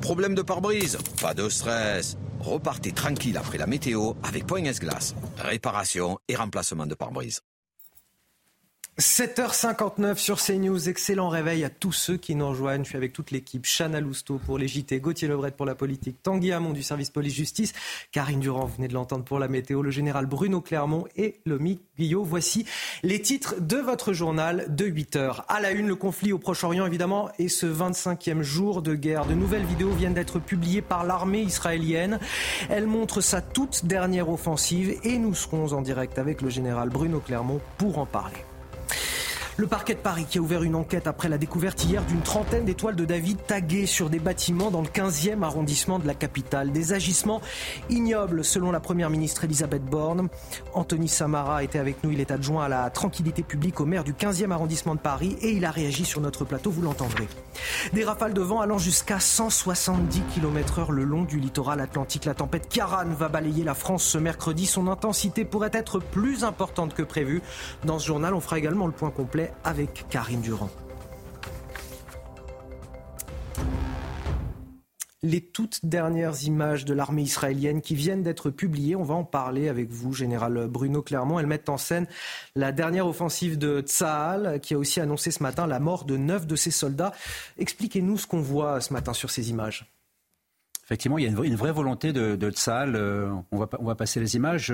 [0.00, 2.16] Problème de pare-brise Pas de stress.
[2.40, 5.14] Repartez tranquille après la météo avec Point S-Glace.
[5.38, 7.40] Réparation et remplacement de pare-brise.
[9.00, 10.88] 7h59 sur CNews.
[10.88, 12.84] Excellent réveil à tous ceux qui nous rejoignent.
[12.84, 13.66] Je suis avec toute l'équipe.
[13.66, 17.72] Chana Lousteau pour les JT, Gauthier Lebret pour la politique, Tanguy Hamon du service police-justice,
[18.12, 21.80] Karine Durand, vous venez de l'entendre pour la météo, le général Bruno Clermont et Lomi
[21.98, 22.22] Guillot.
[22.22, 22.66] Voici
[23.02, 25.42] les titres de votre journal de 8h.
[25.48, 29.26] À la une, le conflit au Proche-Orient, évidemment, et ce 25e jour de guerre.
[29.26, 32.20] De nouvelles vidéos viennent d'être publiées par l'armée israélienne.
[32.70, 37.18] Elles montrent sa toute dernière offensive et nous serons en direct avec le général Bruno
[37.18, 38.44] Clermont pour en parler.
[39.56, 42.64] Le parquet de Paris qui a ouvert une enquête après la découverte hier d'une trentaine
[42.64, 46.72] d'étoiles de David taguées sur des bâtiments dans le 15e arrondissement de la capitale.
[46.72, 47.40] Des agissements
[47.88, 50.28] ignobles selon la première ministre Elisabeth Borne.
[50.72, 54.12] Anthony Samara était avec nous, il est adjoint à la tranquillité publique au maire du
[54.12, 57.28] 15e arrondissement de Paris et il a réagi sur notre plateau, vous l'entendrez.
[57.92, 62.24] Des rafales de vent allant jusqu'à 170 km heure le long du littoral atlantique.
[62.24, 64.66] La tempête Karan va balayer la France ce mercredi.
[64.66, 67.40] Son intensité pourrait être plus importante que prévu.
[67.84, 70.70] Dans ce journal, on fera également le point complet avec Karine Durand.
[75.24, 78.94] les toutes dernières images de l'armée israélienne qui viennent d'être publiées.
[78.94, 81.38] On va en parler avec vous, général Bruno Clermont.
[81.38, 82.06] Elles mettent en scène
[82.54, 86.46] la dernière offensive de Tsahal, qui a aussi annoncé ce matin la mort de neuf
[86.46, 87.12] de ses soldats.
[87.58, 89.90] Expliquez-nous ce qu'on voit ce matin sur ces images.
[90.84, 92.52] Effectivement, il y a une vraie volonté de, de.
[92.68, 94.70] Euh, on va, on va passer les images.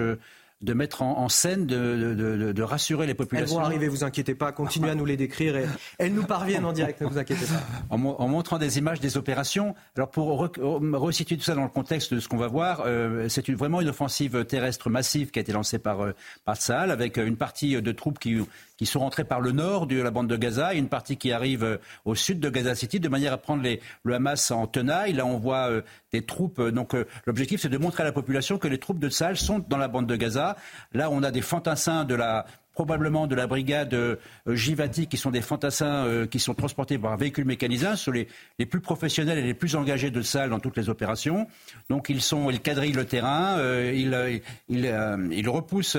[0.63, 3.57] Euh, de mettre en, scène, de, rassurer les populations.
[3.57, 5.67] Elles vont arriver, vous inquiétez pas, continuez à nous les décrire et
[5.99, 7.63] elles nous parviennent en direct, ne vous inquiétez pas.
[7.89, 12.21] En, montrant des images des opérations, alors pour resituer tout ça dans le contexte de
[12.21, 15.53] ce qu'on va voir, euh, c'est une, vraiment une offensive terrestre massive qui a été
[15.53, 16.15] lancée par, euh,
[16.45, 18.39] par avec une partie de troupes qui,
[18.77, 21.33] qui sont rentrées par le nord de la bande de Gaza et une partie qui
[21.33, 24.67] arrive euh, au sud de Gaza City de manière à prendre les, le Hamas en
[24.67, 25.15] tenaille.
[25.15, 25.71] Là, on voit
[26.13, 26.61] des troupes.
[26.61, 26.95] Donc,
[27.27, 29.89] l'objectif, c'est de montrer à la population que les troupes de Sahel sont dans la
[29.89, 30.57] bande de Gaza
[30.93, 34.17] Là, on a des fantassins de la probablement de la brigade euh,
[34.49, 38.27] Givati, qui sont des fantassins euh, qui sont transportés par un véhicule mécanisé, sont les,
[38.67, 41.47] plus professionnels et les plus engagés de salle dans toutes les opérations.
[41.89, 45.97] Donc ils sont, ils quadrillent le terrain, euh, ils, ils, repoussent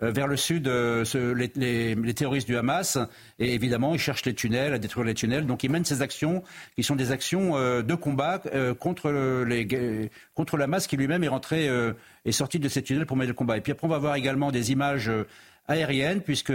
[0.00, 2.98] vers le sud les, terroristes du Hamas,
[3.38, 5.46] et évidemment ils cherchent les tunnels, à détruire les tunnels.
[5.46, 6.42] Donc ils mènent ces actions
[6.76, 7.52] qui sont des actions
[7.82, 8.42] de combat
[8.78, 9.10] contre,
[9.46, 11.70] les, contre le Hamas qui lui-même est rentré,
[12.24, 13.56] est sorti de ces tunnels pour mener le combat.
[13.56, 15.10] Et puis après on va voir également des images
[15.68, 16.52] aérienne, puisque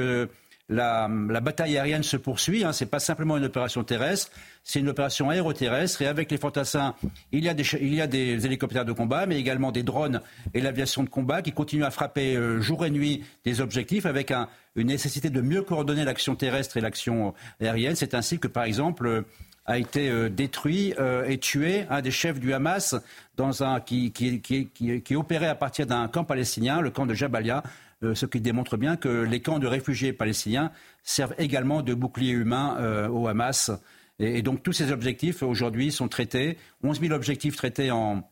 [0.70, 2.64] la, bataille aérienne se poursuit.
[2.64, 2.74] Hein.
[2.74, 4.32] Ce n'est pas simplement une opération terrestre,
[4.64, 6.02] c'est une opération aéroterrestre.
[6.02, 6.94] Et avec les fantassins,
[7.32, 10.22] il y, a des, il y a des hélicoptères de combat, mais également des drones
[10.54, 14.32] et l'aviation de combat qui continuent à frapper euh, jour et nuit des objectifs avec
[14.76, 17.96] une nécessité de mieux coordonner l'action terrestre et l'action aérienne.
[17.96, 19.22] C'est ainsi que, par exemple, euh,
[19.66, 20.94] a été euh, détruit
[21.28, 22.96] et tué un des chefs du Hamas
[23.36, 27.64] dans un, qui, qui, qui, opérait à partir d'un camp palestinien, le camp de Jabalia,
[27.64, 27.70] euh,
[28.02, 30.72] ce qui démontre bien que les camps de réfugiés palestiniens
[31.04, 33.72] servent également de bouclier humain euh, au Hamas.
[34.20, 36.58] Et, donc tous ces objectifs aujourd'hui sont traités.
[36.84, 38.28] 11 000 objectifs traités en,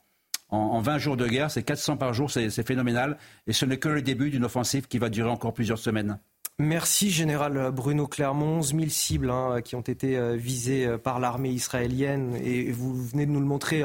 [0.50, 3.18] en, en 20 jours de guerre, c'est 400 par jour, c'est phénoménal.
[3.48, 6.20] Et ce n'est que le début d'une offensive qui va durer encore plusieurs semaines.
[6.58, 8.60] Merci, Général Bruno Clermont.
[8.60, 12.34] 11 000 cibles hein, qui ont été euh, visées euh, par l'armée israélienne.
[12.42, 13.84] Et vous venez de nous le montrer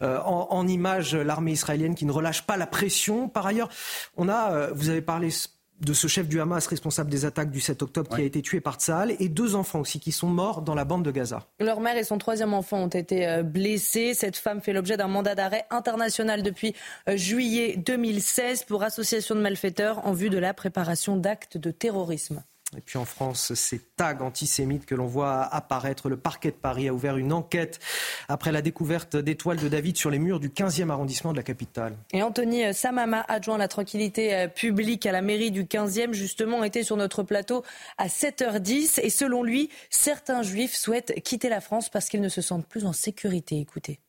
[0.00, 3.28] euh, en, en images, l'armée israélienne qui ne relâche pas la pression.
[3.28, 3.68] Par ailleurs,
[4.16, 5.28] on a, vous avez parlé
[5.80, 8.60] de ce chef du Hamas responsable des attaques du 7 octobre qui a été tué
[8.60, 11.46] par Tsahal et deux enfants aussi qui sont morts dans la bande de Gaza.
[11.60, 14.14] Leur mère et son troisième enfant ont été euh, blessés.
[14.14, 16.74] Cette femme fait l'objet d'un mandat d'arrêt international depuis
[17.08, 22.42] euh, juillet 2016 pour association de malfaiteurs en vue de la préparation d'actes de terrorisme.
[22.76, 26.88] Et puis en France, ces tags antisémites que l'on voit apparaître, le parquet de Paris
[26.88, 27.78] a ouvert une enquête
[28.28, 31.96] après la découverte d'étoiles de David sur les murs du 15e arrondissement de la capitale.
[32.12, 36.64] Et Anthony Samama, adjoint à la tranquillité euh, publique à la mairie du 15e, justement,
[36.64, 37.62] était sur notre plateau
[37.98, 39.00] à 7h10.
[39.00, 42.84] Et selon lui, certains juifs souhaitent quitter la France parce qu'ils ne se sentent plus
[42.84, 43.60] en sécurité.
[43.60, 44.00] Écoutez.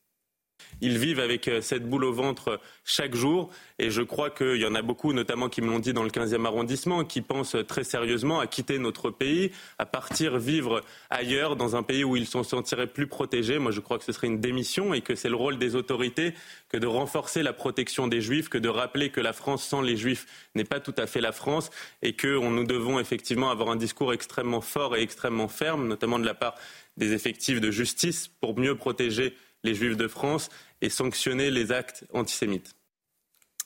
[0.81, 3.49] Ils vivent avec euh, cette boule au ventre chaque jour.
[3.79, 6.09] Et je crois qu'il y en a beaucoup, notamment qui me l'ont dit dans le
[6.09, 11.75] 15e arrondissement, qui pensent très sérieusement à quitter notre pays, à partir vivre ailleurs, dans
[11.75, 13.59] un pays où ils se sentiraient plus protégés.
[13.59, 16.33] Moi, je crois que ce serait une démission et que c'est le rôle des autorités
[16.69, 19.97] que de renforcer la protection des Juifs, que de rappeler que la France sans les
[19.97, 20.25] Juifs
[20.55, 21.69] n'est pas tout à fait la France
[22.01, 26.25] et que nous devons effectivement avoir un discours extrêmement fort et extrêmement ferme, notamment de
[26.25, 26.55] la part
[26.97, 30.49] des effectifs de justice, pour mieux protéger les Juifs de France
[30.81, 32.75] et sanctionner les actes antisémites.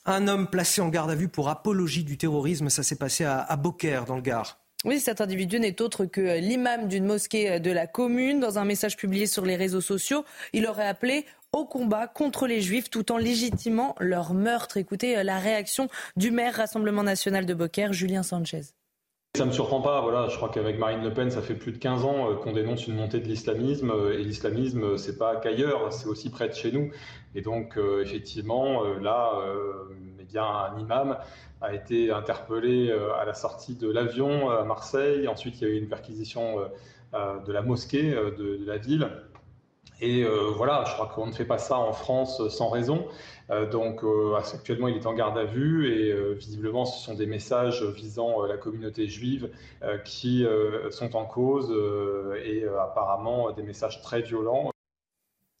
[0.04, 3.40] Un homme placé en garde à vue pour apologie du terrorisme, ça s'est passé à,
[3.40, 4.58] à Beaucaire, dans le Gard.
[4.84, 8.40] Oui, cet individu n'est autre que l'imam d'une mosquée de la commune.
[8.40, 12.60] Dans un message publié sur les réseaux sociaux, il aurait appelé au combat contre les
[12.60, 14.78] juifs tout en légitimant leur meurtre.
[14.78, 18.62] Écoutez la réaction du maire Rassemblement national de Beaucaire, Julien Sanchez.
[19.34, 21.78] Ça me surprend pas, voilà, je crois qu'avec Marine Le Pen, ça fait plus de
[21.78, 25.36] 15 ans euh, qu'on dénonce une montée de l'islamisme, euh, et l'islamisme, euh, c'est pas
[25.36, 26.90] qu'ailleurs, c'est aussi près de chez nous.
[27.34, 29.42] Et donc, effectivement, là,
[30.20, 31.16] eh bien, un imam
[31.62, 35.26] a été interpellé à la sortie de l'avion à Marseille.
[35.28, 36.58] Ensuite, il y a eu une perquisition
[37.14, 39.08] de la mosquée de la ville.
[40.04, 40.24] Et
[40.56, 43.06] voilà, je crois qu'on ne fait pas ça en France sans raison.
[43.52, 47.14] Euh, donc euh, actuellement, il est en garde à vue et euh, visiblement, ce sont
[47.14, 49.50] des messages visant la communauté juive
[50.04, 50.46] qui
[50.90, 51.72] sont en cause
[52.44, 54.71] et apparemment des messages très violents.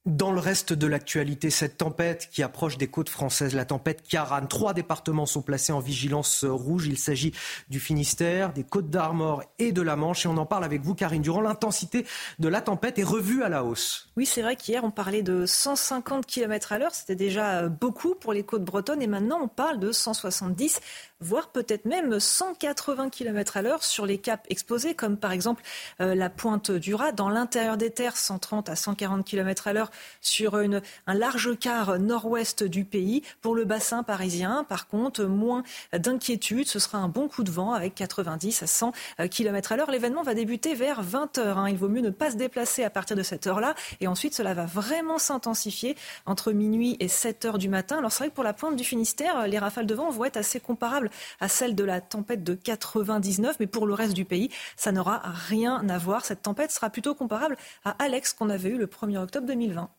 [0.04, 4.46] Dans le reste de l'actualité, cette tempête qui approche des côtes françaises, la tempête Kiaran.
[4.46, 6.88] Trois départements sont placés en vigilance rouge.
[6.88, 7.32] Il s'agit
[7.68, 10.26] du Finistère, des Côtes d'Armor et de la Manche.
[10.26, 11.40] Et on en parle avec vous, Karine Durand.
[11.40, 12.04] L'intensité
[12.40, 14.08] de la tempête est revue à la hausse.
[14.16, 16.94] Oui, c'est vrai qu'hier, on parlait de 150 km à l'heure.
[16.96, 19.02] C'était déjà beaucoup pour les côtes bretonnes.
[19.02, 20.80] Et maintenant, on parle de 170
[21.22, 25.62] voire peut-être même 180 km à l'heure sur les caps exposés, comme par exemple
[26.00, 29.90] euh, la pointe du Raz, dans l'intérieur des terres, 130 à 140 km à l'heure
[30.20, 33.22] sur un large quart nord-ouest du pays.
[33.40, 35.62] Pour le bassin parisien, par contre, moins
[35.92, 36.66] d'inquiétude.
[36.66, 39.90] Ce sera un bon coup de vent avec 90 à 100 euh, km à l'heure.
[39.90, 41.58] L'événement va débuter vers 20 heures.
[41.58, 41.70] Hein.
[41.70, 43.74] Il vaut mieux ne pas se déplacer à partir de cette heure-là.
[44.00, 45.96] Et ensuite, cela va vraiment s'intensifier
[46.26, 47.98] entre minuit et 7 heures du matin.
[47.98, 50.36] Alors c'est vrai que pour la pointe du Finistère, les rafales de vent vont être
[50.36, 54.50] assez comparables à celle de la tempête de 99, mais pour le reste du pays,
[54.76, 56.24] ça n'aura rien à voir.
[56.24, 59.90] Cette tempête sera plutôt comparable à Alex qu'on avait eu le 1er octobre 2020.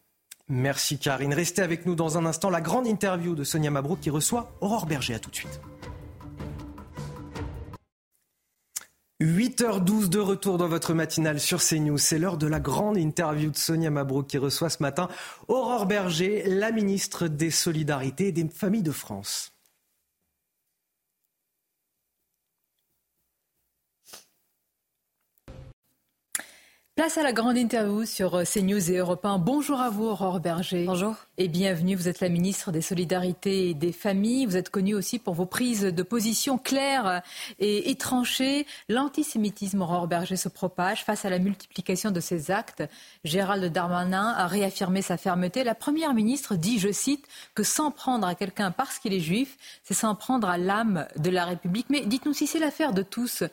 [0.50, 1.34] Merci Karine.
[1.34, 2.50] Restez avec nous dans un instant.
[2.50, 5.16] La grande interview de Sonia Mabrouk qui reçoit Aurore Berger.
[5.16, 5.62] À tout de suite.
[9.22, 11.98] 8h12 de retour dans votre matinale sur CNews.
[11.98, 15.08] C'est l'heure de la grande interview de Sonia Mabrouk qui reçoit ce matin
[15.48, 19.53] Aurore Berger, la ministre des Solidarités et des Familles de France.
[26.96, 29.40] Place à la grande interview sur euh, CNews et Europe 1.
[29.40, 30.86] Bonjour à vous, Aurore Berger.
[30.86, 31.16] Bonjour.
[31.40, 31.96] Et bienvenue.
[31.96, 34.46] Vous êtes la ministre des Solidarités et des Familles.
[34.46, 37.24] Vous êtes connue aussi pour vos prises de position claires
[37.58, 38.68] et étranchées.
[38.90, 42.84] L'antisémitisme, Aurore Berger, se propage face à la multiplication de ces actes.
[43.24, 45.64] Gérald Darmanin a réaffirmé sa fermeté.
[45.64, 47.26] La première ministre dit, je cite,
[47.56, 51.32] que s'en prendre à quelqu'un parce qu'il est juif, c'est s'en prendre à l'âme de
[51.32, 51.88] la République.
[51.90, 53.44] Mais dites-nous si c'est l'affaire de tous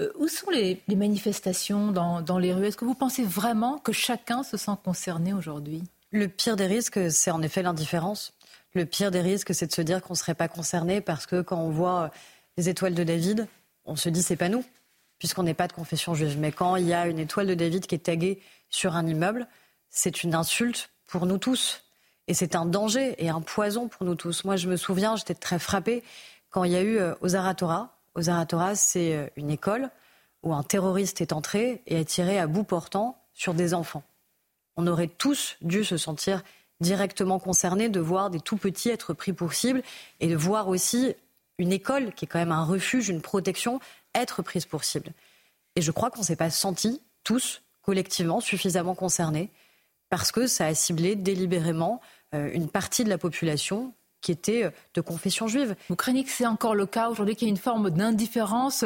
[0.00, 2.66] Euh, où sont les, manifestations dans, les rues?
[2.66, 5.82] Est-ce que vous pensez vraiment que chacun se sent concerné aujourd'hui?
[6.12, 8.34] Le pire des risques, c'est en effet l'indifférence.
[8.74, 11.40] Le pire des risques, c'est de se dire qu'on ne serait pas concerné parce que
[11.40, 12.10] quand on voit
[12.56, 13.48] les étoiles de David,
[13.86, 14.64] on se dit c'est pas nous,
[15.18, 16.38] puisqu'on n'est pas de confession juive.
[16.38, 19.46] Mais quand il y a une étoile de David qui est taguée sur un immeuble,
[19.88, 21.82] c'est une insulte pour nous tous.
[22.28, 24.44] Et c'est un danger et un poison pour nous tous.
[24.44, 26.02] Moi, je me souviens, j'étais très frappée
[26.50, 27.14] quand il y a eu euh,
[28.16, 28.72] Ozaratora.
[28.72, 29.90] Ozaratora, c'est euh, une école
[30.42, 34.02] où un terroriste est entré et a tiré à bout portant sur des enfants.
[34.76, 36.42] On aurait tous dû se sentir
[36.80, 39.82] directement concernés de voir des tout petits être pris pour cible
[40.20, 41.14] et de voir aussi
[41.58, 43.80] une école, qui est quand même un refuge, une protection,
[44.14, 45.12] être prise pour cible.
[45.74, 49.50] Et je crois qu'on ne s'est pas senti, tous, collectivement, suffisamment concernés,
[50.10, 52.00] parce que ça a ciblé délibérément
[52.34, 53.94] euh, une partie de la population
[54.26, 55.76] qui était euh, de confession juive.
[55.88, 58.84] Vous craignez que c'est encore le cas aujourd'hui, qu'il y ait une forme d'indifférence,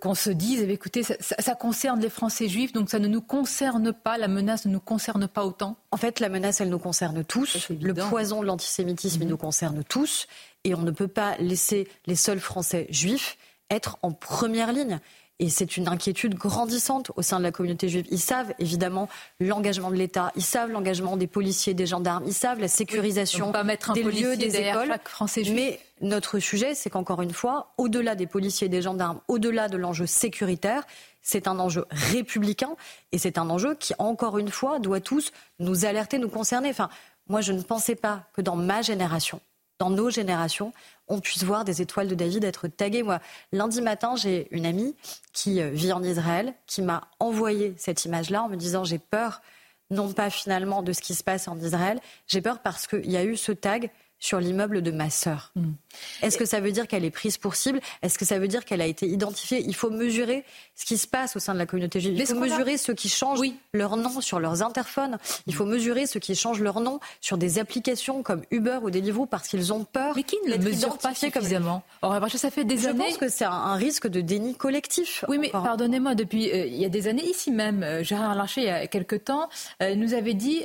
[0.00, 3.92] qu'on se dise, eh écoutez, ça, concerne les Français juifs, donc ça ne nous concerne
[3.92, 7.22] pas, la menace ne nous concerne pas autant En fait, la menace, elle nous concerne
[7.22, 7.68] tous.
[7.68, 9.30] Le poison de l'antisémitisme, il mhm.
[9.32, 10.26] nous concerne tous.
[10.64, 13.36] Et on ne peut pas laisser les seuls Français juifs
[13.72, 15.00] être en première ligne.
[15.42, 18.06] Et c'est une inquiétude grandissante au sein de la communauté juive.
[18.12, 19.08] Ils savent évidemment
[19.40, 23.64] l'engagement de l'État, ils savent l'engagement des policiers, des gendarmes, ils savent la sécurisation pas
[23.64, 24.94] mettre des lieux, des écoles.
[25.04, 25.56] Français juif.
[25.56, 29.76] Mais notre sujet, c'est qu'encore une fois, au-delà des policiers et des gendarmes, au-delà de
[29.76, 30.84] l'enjeu sécuritaire,
[31.22, 32.76] c'est un enjeu républicain
[33.10, 36.70] et c'est un enjeu qui, encore une fois, doit tous nous alerter, nous concerner.
[36.70, 36.88] Enfin,
[37.26, 39.40] moi, je ne pensais pas que dans ma génération,
[39.80, 40.72] dans nos générations,
[41.12, 43.02] on puisse voir des étoiles de David être taguées.
[43.02, 43.20] Moi,
[43.52, 44.96] lundi matin, j'ai une amie
[45.34, 49.42] qui euh, vit en Israël, qui m'a envoyé cette image-là en me disant j'ai peur,
[49.90, 53.18] non pas finalement de ce qui se passe en Israël, j'ai peur parce qu'il y
[53.18, 53.90] a eu ce tag
[54.22, 55.50] sur l'immeuble de ma sœur.
[55.56, 55.72] Mm.
[56.22, 57.80] Est-ce que ça veut dire qu'elle est prise pour cible?
[58.02, 59.64] Est-ce que ça veut dire qu'elle a été identifiée?
[59.66, 60.44] Il faut mesurer
[60.76, 62.14] ce qui se passe au sein de la communauté juive.
[62.16, 63.40] Il faut mesurer ceux qui changent
[63.72, 65.18] leur nom sur leurs interphones.
[65.48, 69.26] Il faut mesurer ceux qui changent leur nom sur des applications comme Uber ou Deliveroo
[69.26, 70.14] parce qu'ils ont peur.
[70.14, 71.82] Mais qui ne le mesure pas suffisamment?
[72.00, 72.28] Comme...
[72.28, 73.06] ça fait des années.
[73.06, 75.24] Je pense que c'est un, risque de déni collectif.
[75.26, 78.60] Oui, mais pardonnez-moi, depuis euh, il y a des années, ici même, euh, Gérard Larcher,
[78.60, 79.48] il y a quelque temps,
[79.82, 80.64] euh, nous avait dit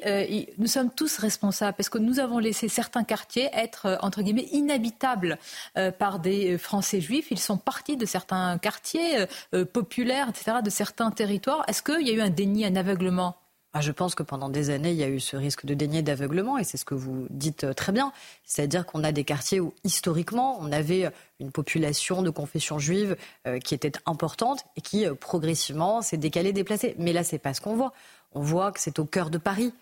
[0.59, 5.37] nous sommes tous responsables parce que nous avons laissé certains quartiers être entre guillemets inhabitables
[5.77, 7.27] euh, par des euh, Français juifs.
[7.31, 11.63] Ils sont partis de certains quartiers euh, populaires, etc., de certains territoires.
[11.67, 13.37] Est-ce qu'il y a eu un déni, un aveuglement?
[13.73, 16.01] Ah, je pense que pendant des années, il y a eu ce risque de déni
[16.01, 18.11] d'aveuglement, et c'est ce que vous dites très bien.
[18.43, 23.17] C'est-à-dire qu'on a des quartiers où, historiquement, on avait une population de confession juive
[23.63, 26.95] qui était importante et qui, progressivement, s'est décalée, déplacée.
[26.97, 27.93] Mais là, c'est pas ce qu'on voit.
[28.33, 29.73] On voit que c'est au cœur de Paris.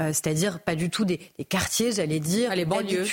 [0.00, 1.18] Euh, c'est-à-dire pas du tout des,
[1.48, 3.04] quartiers, j'allais dire, ah, les banlieues.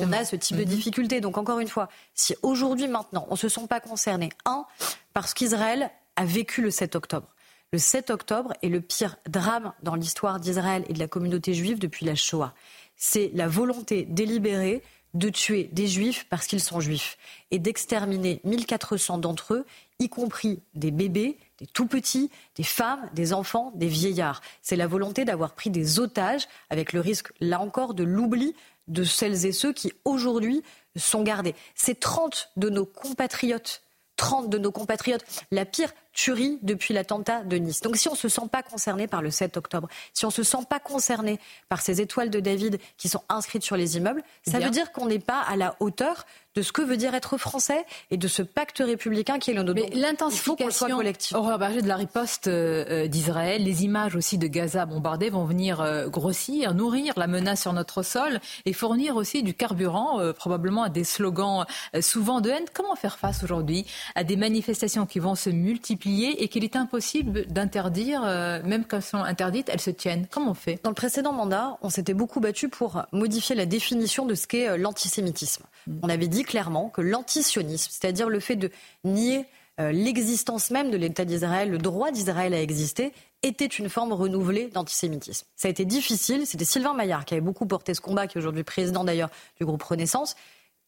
[0.00, 0.68] on a ce type de mhm.
[0.68, 1.20] difficulté.
[1.20, 4.66] Donc encore une fois, si aujourd'hui, maintenant, on ne se sent pas concernés, un,
[5.12, 7.28] parce qu'Israël a vécu le 7 octobre.
[7.72, 11.78] Le 7 octobre est le pire drame dans l'histoire d'Israël et de la communauté juive
[11.78, 12.54] depuis la Shoah.
[12.96, 14.82] C'est la volonté délibérée
[15.14, 17.16] de tuer des juifs parce qu'ils sont juifs
[17.50, 19.66] et d'exterminer 1400 d'entre eux,
[20.00, 24.42] y compris des bébés, des tout petits, des femmes, des enfants, des vieillards.
[24.60, 28.54] C'est la volonté d'avoir pris des otages avec le risque, là encore, de l'oubli
[28.88, 30.62] de celles et ceux qui aujourd'hui
[30.96, 31.54] sont gardés.
[31.74, 33.82] C'est 30 de nos compatriotes
[34.16, 37.80] 30 de nos compatriotes, la pire tuerie depuis l'attentat de Nice.
[37.80, 40.32] Donc si on ne se sent pas concerné par le 7 octobre, si on ne
[40.32, 41.38] se sent pas concerné
[41.68, 45.06] par ces étoiles de David qui sont inscrites sur les immeubles, ça veut dire qu'on
[45.06, 46.24] n'est pas à la hauteur
[46.54, 49.62] de ce que veut dire être français et de ce pacte républicain qui est le
[49.62, 49.80] nôtre.
[49.82, 51.00] Mais l'intensification,
[51.34, 55.44] Aurore Berger, de la riposte euh, euh, d'Israël, les images aussi de Gaza bombardées vont
[55.44, 60.84] venir euh, grossir, nourrir la menace sur notre sol et fournir aussi du carburant, probablement
[60.84, 61.64] à des slogans
[62.00, 62.64] souvent de haine.
[62.72, 63.84] Comment faire face aujourd'hui
[64.14, 68.22] à des manifestations qui vont se multiplier et qu'il est impossible d'interdire,
[68.64, 70.78] même quand elles sont interdites, elles se tiennent Comment on fait?
[70.82, 74.76] Dans le précédent mandat, on s'était beaucoup battu pour modifier la définition de ce qu'est
[74.76, 75.64] l'antisémitisme.
[75.86, 75.98] Mm.
[76.02, 78.70] On avait dit clairement que l'antisionisme, c'est-à-dire le fait de
[79.04, 79.46] nier
[79.80, 83.12] euh, l'existence même de l'État d'Israël, le droit d'Israël à exister,
[83.42, 85.46] était une forme renouvelée d'antisémitisme.
[85.56, 88.40] Ça a été difficile, c'était Sylvain Maillard qui avait beaucoup porté ce combat, qui est
[88.40, 90.36] aujourd'hui président d'ailleurs du groupe Renaissance,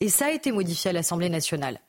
[0.01, 1.80] et ça a été modifié à l'Assemblée nationale.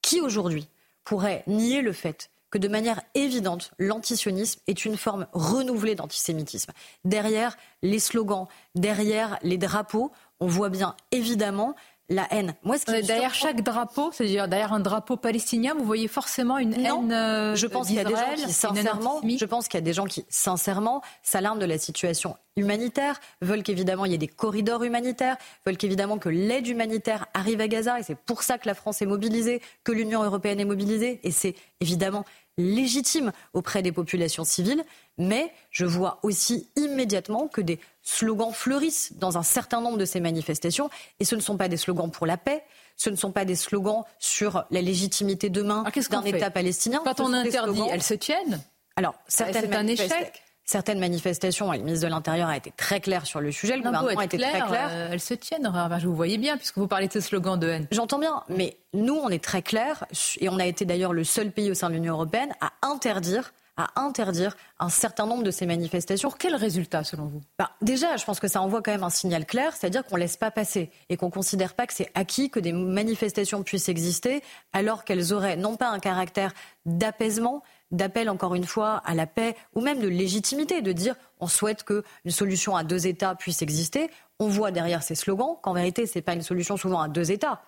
[0.00, 0.68] Qui aujourd'hui
[1.04, 6.72] pourrait nier le fait que de manière évidente, l'antisionisme est une forme renouvelée d'antisémitisme.
[7.04, 11.74] Derrière les slogans, derrière les drapeaux, on voit bien évidemment
[12.08, 12.54] la haine.
[12.62, 16.74] Moi, ce qui derrière chaque drapeau, c'est-à-dire derrière un drapeau palestinien, vous voyez forcément une
[16.74, 17.12] haine.
[17.12, 19.84] Euh, je pense qu'il y a des gens qui sincèrement, je pense qu'il y a
[19.84, 24.26] des gens qui sincèrement s'alarment de la situation humanitaire, veulent qu'évidemment il y ait des
[24.26, 28.66] corridors humanitaires, veulent qu'évidemment que l'aide humanitaire arrive à Gaza, et c'est pour ça que
[28.66, 32.24] la France est mobilisée, que l'Union européenne est mobilisée, et c'est évidemment
[32.58, 34.84] légitime auprès des populations civiles,
[35.16, 40.20] mais je vois aussi immédiatement que des slogans fleurissent dans un certain nombre de ces
[40.20, 40.90] manifestations,
[41.20, 42.62] et ce ne sont pas des slogans pour la paix,
[42.96, 47.00] ce ne sont pas des slogans sur la légitimité demain d'un État palestinien.
[47.04, 48.60] Quand on interdit, slogans- elles se tiennent
[48.96, 50.42] Alors, certaines c'est un échec.
[50.70, 53.82] Certaines manifestations, et le ministre de l'Intérieur a été très clair sur le sujet, le
[53.82, 54.88] Non, gouvernement a été très clair, clair.
[54.92, 57.66] euh, elles se tiennent, Berger, vous voyez bien, puisque vous parlez de ce slogan de
[57.66, 57.86] haine.
[57.90, 60.04] J'entends bien, mais nous, on est très clair,
[60.38, 63.54] et on a été d'ailleurs le seul pays au sein de l'Union européenne à interdire
[63.80, 66.28] à interdire un certain nombre de ces manifestations.
[66.30, 67.40] Pour quel résultat, selon vous?
[67.60, 70.20] Bah, Déjà, je pense que ça envoie quand même un signal clair, c'est-à-dire qu'on ne
[70.22, 73.88] laisse pas passer et qu'on ne considère pas que c'est acquis que des manifestations puissent
[73.88, 74.42] exister
[74.72, 76.52] alors qu'elles auraient non pas un caractère
[76.86, 81.46] d'apaisement, d'appel encore une fois à la paix ou même de légitimité, de dire on
[81.46, 84.10] souhaite qu'une solution à deux États puisse exister.
[84.38, 87.30] On voit derrière ces slogans qu'en vérité, ce n'est pas une solution souvent à deux
[87.30, 87.62] États.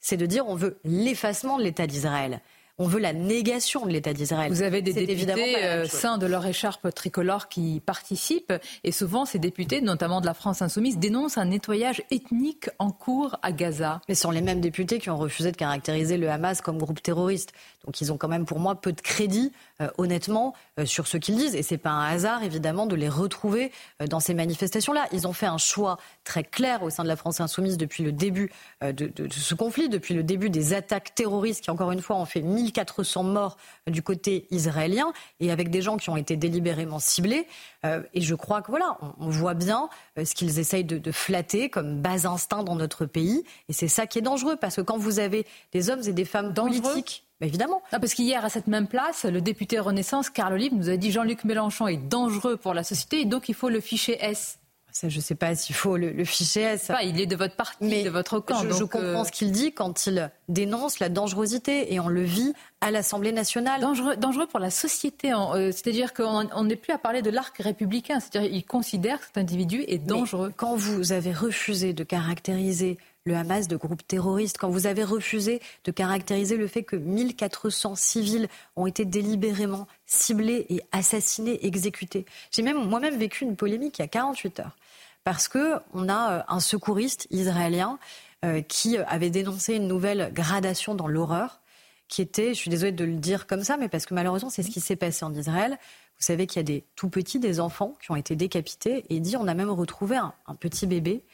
[0.00, 2.40] C'est de dire on veut l'effacement de l'État d'Israël.
[2.78, 4.50] On veut la négation de l'État d'Israël.
[4.52, 8.52] Vous avez des députés euh, sein de leur écharpe tricolore qui participent
[8.82, 13.36] et souvent ces députés, notamment de la France insoumise, dénoncent un nettoyage ethnique en cours
[13.42, 14.00] à Gaza.
[14.08, 17.00] Mais ce sont les mêmes députés qui ont refusé de caractériser le Hamas comme groupe
[17.00, 17.52] terroriste.
[17.86, 21.16] Donc ils ont quand même pour moi peu de crédit, euh, honnêtement, euh, sur ce
[21.16, 21.54] qu'ils disent.
[21.54, 23.70] Et c'est pas un hasard, évidemment, de les retrouver
[24.02, 25.06] euh, dans ces manifestations-là.
[25.12, 28.10] Ils ont fait un choix très clair au sein de la France insoumise depuis le
[28.10, 28.50] début
[28.82, 32.16] de, de- de ce conflit, depuis le début des attaques terroristes qui, encore une fois,
[32.16, 36.98] ont fait 1400 morts du côté israélien et avec des gens qui ont été délibérément
[36.98, 37.46] ciblés.
[37.84, 39.88] Euh, et je crois que voilà, on, on voit bien
[40.18, 43.44] euh, ce qu'ils essayent de, de flatter comme bas instinct dans notre pays.
[43.68, 46.24] Et c'est ça qui est dangereux parce que quand vous avez des hommes et des
[46.24, 47.82] femmes politiques, bah, évidemment.
[47.92, 51.10] Non, parce qu'hier, à cette même place, le député Renaissance, Carl Olive, nous a dit
[51.10, 54.58] Jean-Luc Mélenchon est dangereux pour la société et donc il faut le ficher S.
[54.94, 56.76] Ça, je ne sais pas s'il faut le, le ficher.
[56.86, 58.62] Pas, il est de votre parti, de votre camp.
[58.62, 62.06] Je, je donc, comprends euh, ce qu'il dit quand il dénonce la dangerosité et on
[62.06, 63.80] le vit à l'Assemblée nationale.
[63.80, 65.32] Dangereux, dangereux pour la société.
[65.32, 68.20] Euh, C'est-à-dire qu'on on n'est plus à parler de l'arc républicain.
[68.20, 70.50] C'est-à-dire qu'il considère que cet individu est dangereux.
[70.50, 75.02] Mais quand vous avez refusé de caractériser le Hamas de groupe terroriste, quand vous avez
[75.02, 78.46] refusé de caractériser le fait que 1400 civils
[78.76, 82.26] ont été délibérément ciblés et assassinés, exécutés.
[82.52, 84.76] J'ai même moi-même vécu une polémique il y a 48 heures
[85.24, 87.98] parce que on a euh, un secouriste israélien
[88.44, 91.60] euh, qui avait dénoncé une nouvelle gradation dans l'horreur
[92.08, 94.62] qui était, je suis désolée de le dire comme ça, mais parce que malheureusement, c'est
[94.62, 95.78] ce qui s'est passé en Israël.
[96.16, 99.20] Vous savez qu'il y a des tout petits, des enfants qui ont été décapités, et
[99.20, 101.24] dit on a même retrouvé un, petit bébé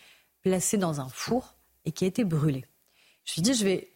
[0.43, 1.55] placé dans un four
[1.85, 2.65] et qui a été brûlé.
[3.25, 3.89] Je me suis je vais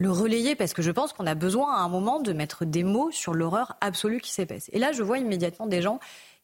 [0.00, 2.84] le relayer parce que je pense qu'on a besoin à un moment de mettre des
[2.84, 4.46] mots sur l'horreur absolue qui s'est.
[4.72, 5.98] Et là, je vois immédiatement des gens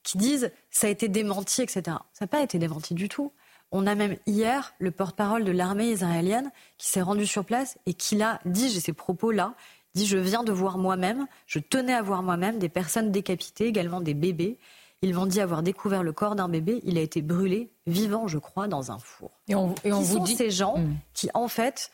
[0.05, 1.83] qui disent ça a été démenti, etc.
[2.13, 3.33] Ça n'a pas été démenti du tout.
[3.73, 7.95] On a même hier le porte-parole de l'armée israélienne qui s'est rendu sur place et
[7.95, 9.55] qui l'a dit, j'ai ces propos-là,
[9.97, 14.01] dit je viens de voir moi-même, je tenais à voir moi-même des personnes décapitées, également
[14.01, 14.59] des bébés.
[15.03, 18.39] Ils m'ont dit avoir découvert le corps d'un bébé, il a été brûlé vivant, je
[18.39, 19.31] crois, dans un four.
[19.49, 20.37] Et on, et on Qui vous sont dit.
[20.37, 20.95] ces gens Mm.
[21.13, 21.91] qui, en fait,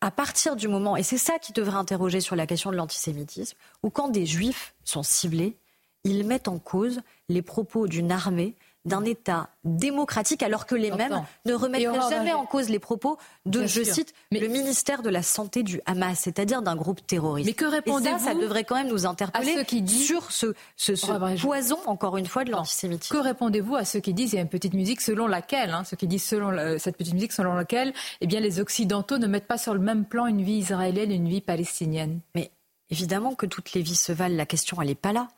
[0.00, 3.56] à partir du moment, et c'est ça qui devrait interroger sur la question de l'antisémitisme,
[3.82, 5.56] où quand des juifs sont ciblés,
[6.04, 8.54] ils mettent en cause les propos d'une armée,
[8.84, 13.16] d'un État démocratique, alors que les mêmes ne Aurore jamais en cause les propos
[13.46, 13.94] de, Bien je sûr.
[13.94, 17.46] cite, le ministère de la Santé du Hamas, c'est-à-dire d'un groupe terroriste.
[17.46, 20.04] Mais que Et ça, répondez-vous ça devrait quand même nous interpeller à ceux qui disent-
[20.06, 21.46] sur ce, ce, ce Aurore Berger.
[21.46, 23.14] poison, encore une fois, de l'antisémitisme.
[23.14, 25.84] Que répondez-vous à ceux qui disent il y a une petite musique selon laquelle, hein,
[25.84, 29.46] ceux qui disent selon cette petite musique selon laquelle, eh bien les Occidentaux ne mettent
[29.46, 32.18] pas sur le même plan une vie israélienne et une vie palestinienne?
[32.34, 32.50] Mais
[32.90, 34.34] évidemment que toutes les vies se valent.
[34.36, 35.28] La question, elle n'est pas là.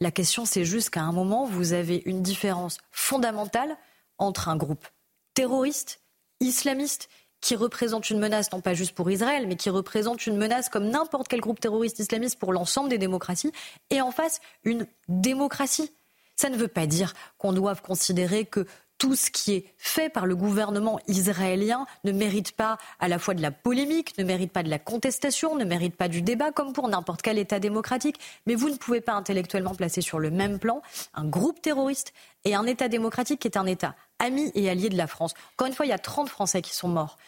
[0.00, 3.76] La question, c'est juste qu'à un moment, vous avez une différence fondamentale
[4.18, 4.86] entre un groupe
[5.34, 6.00] terroriste,
[6.40, 7.08] islamiste,
[7.40, 10.88] qui représente une menace, non pas juste pour Israël, mais qui représente une menace comme
[10.88, 13.52] n'importe quel groupe terroriste islamiste pour l'ensemble des démocraties,
[13.90, 15.92] et en face, une démocratie.
[16.34, 18.66] Ça ne veut pas dire qu'on doive considérer que
[18.98, 23.34] tout ce qui est fait par le gouvernement israélien ne mérite pas à la fois
[23.34, 26.72] de la polémique, ne mérite pas de la contestation, ne mérite pas du débat, comme
[26.72, 28.18] pour n'importe quel État démocratique.
[28.46, 30.82] Mais vous ne pouvez pas intellectuellement placer sur le même plan
[31.14, 32.12] un groupe terroriste
[32.44, 35.34] et un État démocratique qui est un État ami et allié de la France.
[35.54, 37.18] Encore une fois, il y a 30 Français qui sont morts.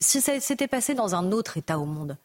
[0.00, 2.18] Si ça s'était passé dans un autre État au monde,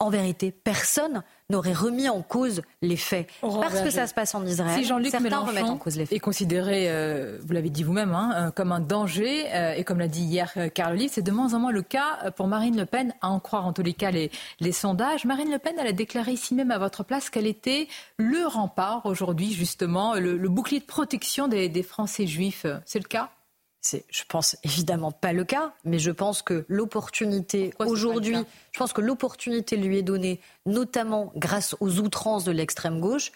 [0.00, 3.28] en vérité, personne n'aurait remis en cause les faits.
[3.42, 6.06] Aurore Parce que ça se passe en Israël, Si Jean-Luc remettent en Mélenchon cause les
[6.06, 6.16] faits.
[6.16, 9.98] est considéré, euh, vous l'avez dit vous-même, hein, euh, comme un danger, euh, et comme
[9.98, 12.86] l'a dit hier Carl Olive, c'est de moins en moins le cas pour Marine Le
[12.86, 14.30] Pen, à en croire en tous les cas les,
[14.60, 15.24] les sondages.
[15.24, 17.88] Marine Le Pen, elle a déclaré ici même à votre place qu'elle était
[18.18, 22.66] le rempart aujourd'hui, justement, le, le bouclier de protection des, des Français juifs.
[22.84, 23.30] C'est le cas?
[23.88, 28.36] C'est, je pense, évidemment pas le cas, mais je pense que l'opportunité aujourd'hui,
[28.72, 33.32] je pense que l'opportunité lui est donnée, notamment grâce aux outrances de l'extrême gauche,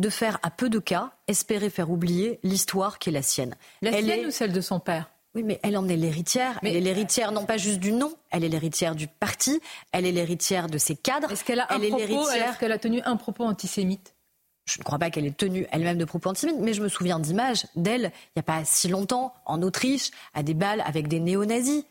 [0.00, 3.54] de faire à peu de cas, espérer faire oublier l'histoire qui est la sienne.
[3.80, 5.08] La sienne ou celle de son père?
[5.34, 6.58] Oui, mais elle en est l'héritière.
[6.62, 9.60] Mais elle est l'héritière non pas juste du nom, elle est l'héritière du parti,
[9.92, 11.30] elle est l'héritière de ses cadres.
[11.30, 14.11] Est-ce qu'elle a, elle est qu'elle a tenu un propos antisémite?
[14.64, 17.18] Je ne crois pas qu'elle ait tenu elle-même de propos antisémites, mais je me souviens
[17.18, 21.20] d'images d'elle, il n'y a pas si longtemps, en Autriche, à des balles avec des
[21.20, 21.84] néo-nazis.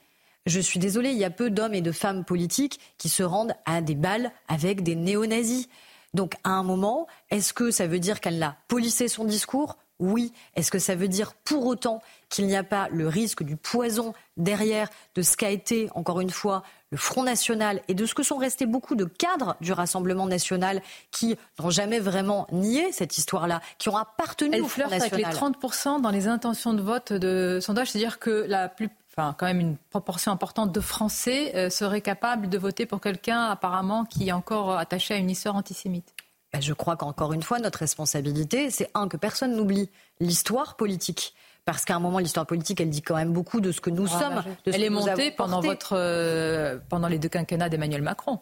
[0.45, 3.53] Je suis désolée, il y a peu d'hommes et de femmes politiques qui se rendent
[3.65, 5.67] à des balles avec des néo-nazis.
[6.13, 10.33] Donc, à un moment, est-ce que ça veut dire qu'elle a polissé son discours oui.
[10.55, 14.13] Est-ce que ça veut dire pour autant qu'il n'y a pas le risque du poison
[14.35, 18.23] derrière de ce qu'a été, encore une fois, le Front National et de ce que
[18.23, 23.61] sont restés beaucoup de cadres du Rassemblement National qui n'ont jamais vraiment nié cette histoire-là,
[23.77, 25.13] qui ont appartenu au Front National.
[25.13, 29.35] avec les 30% dans les intentions de vote de sondage, c'est-à-dire que la plus enfin
[29.37, 34.05] quand même une proportion importante de Français euh, seraient capables de voter pour quelqu'un apparemment
[34.05, 36.13] qui est encore attaché à une histoire antisémite.
[36.53, 41.33] Ben, je crois qu'encore une fois, notre responsabilité, c'est un, que personne n'oublie l'histoire politique.
[41.63, 44.07] Parce qu'à un moment, l'histoire politique, elle dit quand même beaucoup de ce que nous
[44.13, 44.43] ah, sommes.
[44.65, 48.39] De elle est montée pendant, votre, euh, pendant les deux quinquennats d'Emmanuel Macron.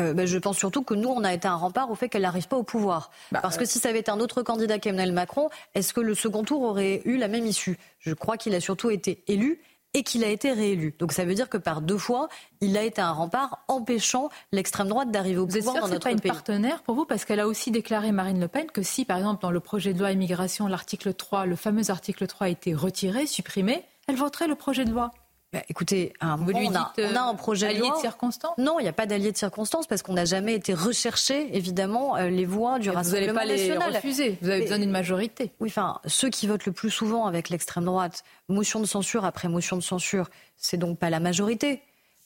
[0.00, 2.22] Euh, ben, je pense surtout que nous, on a été un rempart au fait qu'elle
[2.22, 3.10] n'arrive pas au pouvoir.
[3.30, 6.00] Bah, Parce que euh, si ça avait été un autre candidat qu'Emmanuel Macron, est-ce que
[6.00, 7.78] le second tour aurait eu la même issue?
[7.98, 9.60] Je crois qu'il a surtout été élu
[9.94, 10.94] et qu'il a été réélu.
[10.98, 12.28] Donc ça veut dire que par deux fois,
[12.60, 16.20] il a été un rempart empêchant l'extrême droite d'arriver au pouvoir dans notre pas une
[16.20, 19.42] partenaire pour vous parce qu'elle a aussi déclaré Marine Le Pen que si par exemple
[19.42, 23.26] dans le projet de loi immigration l'article 3, le fameux article 3 a été retiré,
[23.26, 25.10] supprimé, elle voterait le projet de loi.
[25.52, 27.94] Bah, écoutez, on, a, on, a, un projet de loi.
[27.94, 30.72] de circonstance Non, il n'y a pas d'allié de circonstance parce qu'on n'a jamais été
[30.72, 33.58] rechercher, évidemment, euh, les voix du Rassemblement national.
[33.58, 34.38] Vous n'allez pas les refuser.
[34.40, 35.52] Vous avez besoin d'une majorité.
[35.60, 39.48] Oui, enfin, ceux qui votent le plus souvent avec l'extrême droite, motion de censure après
[39.48, 41.82] motion de censure, c'est donc pas la majorité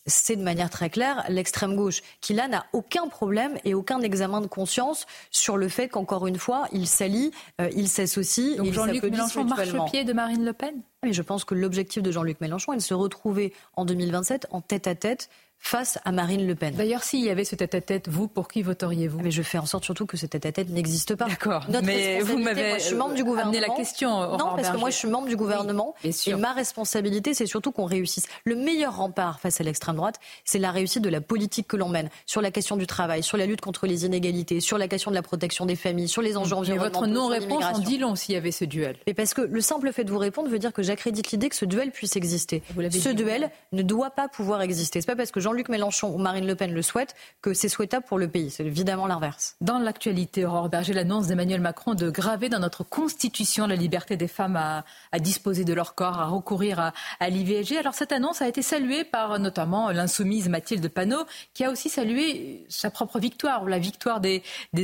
[0.06, 4.40] c'est de manière très claire l'extrême gauche, qui là n'a aucun problème et aucun examen
[4.40, 8.56] de conscience sur le fait qu'encore une fois, il s'allie, euh, il s'associe.
[8.56, 10.80] Donc Jean-Luc Mélenchon marche pied de Marine Le Pen?
[11.06, 14.60] Mais je pense que l'objectif de Jean-Luc Mélenchon est de se retrouver en 2027 en
[14.60, 16.74] tête à tête face à Marine Le Pen.
[16.74, 19.20] D'ailleurs, s'il y avait ce tête-à-tête, vous, pour qui voteriez-vous?
[19.20, 21.26] Mais je fais en sorte surtout que ce tête-à-tête n'existe pas.
[21.26, 21.66] D'accord.
[21.82, 23.58] Mais vous m'avez je suis membre du gouvernement.
[23.60, 24.36] la question.
[24.36, 25.94] non, parce que moi, je suis membre du gouvernement.
[26.04, 28.26] et ma responsabilité, c'est surtout qu'on réussisse.
[28.44, 31.88] Le meilleur rempart face à l'extrême droite, c'est la réussite de la politique que l'on
[31.88, 35.10] mène sur la question du travail, sur la lutte contre les inégalités, sur la question
[35.10, 37.00] de la protection des familles, sur les enjeux environnementaux.
[37.00, 38.96] votre non-réponse en dit long s'il y avait ce duel.
[39.06, 41.56] Mais parce que le simple fait de vous répondre veut dire que j'accrédite l'idée que
[41.56, 42.62] ce duel puisse exister.
[42.90, 45.00] Ce duel ne doit pas pouvoir exister.
[45.00, 48.04] C'est pas parce que Jean-Luc Mélenchon ou Marine Le Pen le souhaitent que c'est souhaitable
[48.04, 48.50] pour le pays.
[48.50, 49.54] C'est évidemment l'inverse.
[49.60, 54.26] Dans l'actualité, Aurore Berger, l'annonce d'Emmanuel Macron de graver dans notre Constitution la liberté des
[54.26, 54.82] femmes à,
[55.20, 57.78] disposer de leur corps, à recourir à, l'IVG.
[57.78, 62.66] Alors cette annonce a été saluée par notamment l'insoumise Mathilde Panot, qui a aussi salué
[62.68, 64.42] sa propre victoire, ou la victoire des,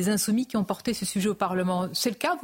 [0.08, 1.88] insoumis qui ont porté ce sujet au Parlement.
[1.92, 2.36] C'est le cas?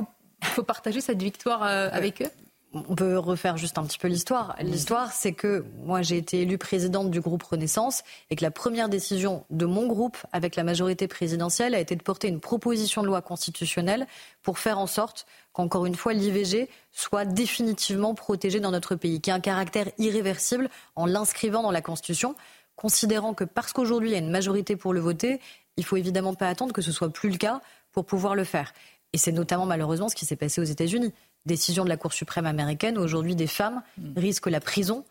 [0.42, 2.47] Il faut partager cette victoire euh, avec eux?
[2.74, 4.54] On peut refaire juste un petit peu l'histoire.
[4.60, 8.88] L'histoire, c'est que moi, j'ai été élue présidente du groupe Renaissance et que la première
[8.88, 13.06] décision de mon groupe, avec la majorité présidentielle, a été de porter une proposition de
[13.06, 14.06] loi constitutionnelle
[14.42, 19.30] pour faire en sorte qu'encore une fois, l'IVG soit définitivement protégée dans notre pays, qui
[19.30, 22.34] a un caractère irréversible en l'inscrivant dans la Constitution,
[22.76, 25.40] considérant que parce qu'aujourd'hui, il y a une majorité pour le voter,
[25.78, 27.62] il faut évidemment pas attendre que ce soit plus le cas
[27.92, 28.72] pour pouvoir le faire.
[29.12, 31.14] Et c'est notamment malheureusement ce qui s'est passé aux États-Unis
[31.46, 33.82] décision de la Cour suprême américaine, aujourd'hui des femmes
[34.16, 35.04] risquent la prison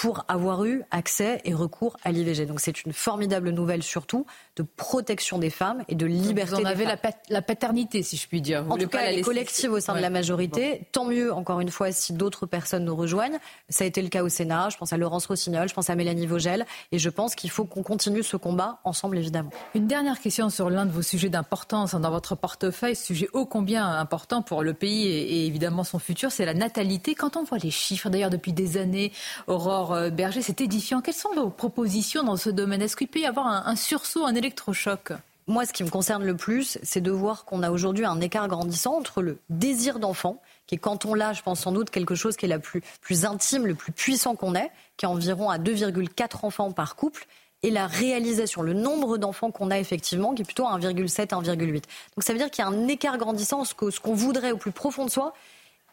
[0.00, 2.46] pour avoir eu accès et recours à l'IVG.
[2.46, 4.24] Donc c'est une formidable nouvelle surtout
[4.56, 6.54] de protection des femmes et de liberté.
[6.54, 6.86] Vous en avez
[7.28, 8.64] la, paternité, si je puis dire.
[8.70, 10.86] en tout cas, elle est collective au sein de la majorité.
[10.92, 13.38] Tant mieux, encore une fois, si d'autres personnes nous rejoignent.
[13.68, 14.70] Ça a été le cas au Sénat.
[14.70, 16.64] Je pense à Laurence Rossignol, je pense à Mélanie Vogel.
[16.92, 19.50] Et je pense qu'il faut qu'on continue ce combat ensemble, évidemment.
[19.74, 23.86] Une dernière question sur l'un de vos sujets d'importance dans votre portefeuille, sujet ô combien
[23.86, 27.14] important pour le pays et évidemment son futur, c'est la natalité.
[27.14, 29.12] Quand on voit les chiffres, d'ailleurs depuis des années,
[29.46, 31.00] Aurore euh, Berger, c'est édifiant.
[31.00, 32.82] Quelles sont vos propositions dans ce domaine?
[32.82, 35.12] Est-ce qu'il peut y avoir un, sursaut, un électrochoc?
[35.46, 38.46] Moi, ce qui me concerne le plus, c'est de voir qu'on a aujourd'hui un écart
[38.46, 42.14] grandissant entre le désir d'enfant, qui est quand on l'a, je pense sans doute, quelque
[42.14, 42.82] chose qui est la plus,
[43.24, 47.26] intime, le plus puissant qu'on ait, qui est environ à 2,4 enfants par couple,
[47.62, 51.72] et la réalisation, le nombre d'enfants qu'on a effectivement, qui est plutôt à 1,7, 1,8.
[51.72, 51.82] Donc
[52.20, 55.04] ça veut dire qu'il y a un écart grandissant, ce qu'on voudrait au plus profond
[55.04, 55.34] de soi,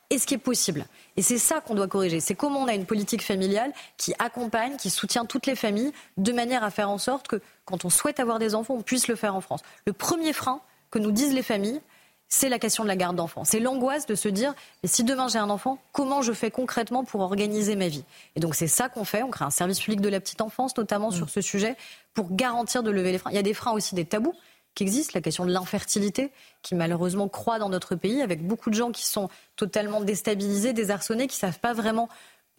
[0.10, 0.86] et ce qui est possible.
[1.18, 2.20] Et c'est ça qu'on doit corriger.
[2.20, 6.32] C'est comment on a une politique familiale qui accompagne, qui soutient toutes les familles, de
[6.32, 9.16] manière à faire en sorte que quand on souhaite avoir des enfants, on puisse le
[9.16, 9.62] faire en France.
[9.86, 10.62] Le premier frein
[10.92, 11.82] que nous disent les familles,
[12.30, 13.46] c'est la question de la garde d'enfants.
[13.46, 14.54] C'est l'angoisse de se dire,
[14.84, 18.04] mais si demain j'ai un enfant, comment je fais concrètement pour organiser ma vie?
[18.36, 19.24] Et donc c'est ça qu'on fait.
[19.24, 21.30] On crée un service public de la petite enfance, notamment sur mm.
[21.30, 21.78] ce sujet,
[22.14, 23.32] pour garantir de lever les freins.
[23.32, 24.34] Il y a des freins aussi, des tabous
[24.78, 26.32] qui existent, la question de l'infertilité,
[26.62, 31.26] qui malheureusement croît dans notre pays, avec beaucoup de gens qui sont totalement déstabilisés, désarçonnés,
[31.26, 32.10] qui ne savent pas vraiment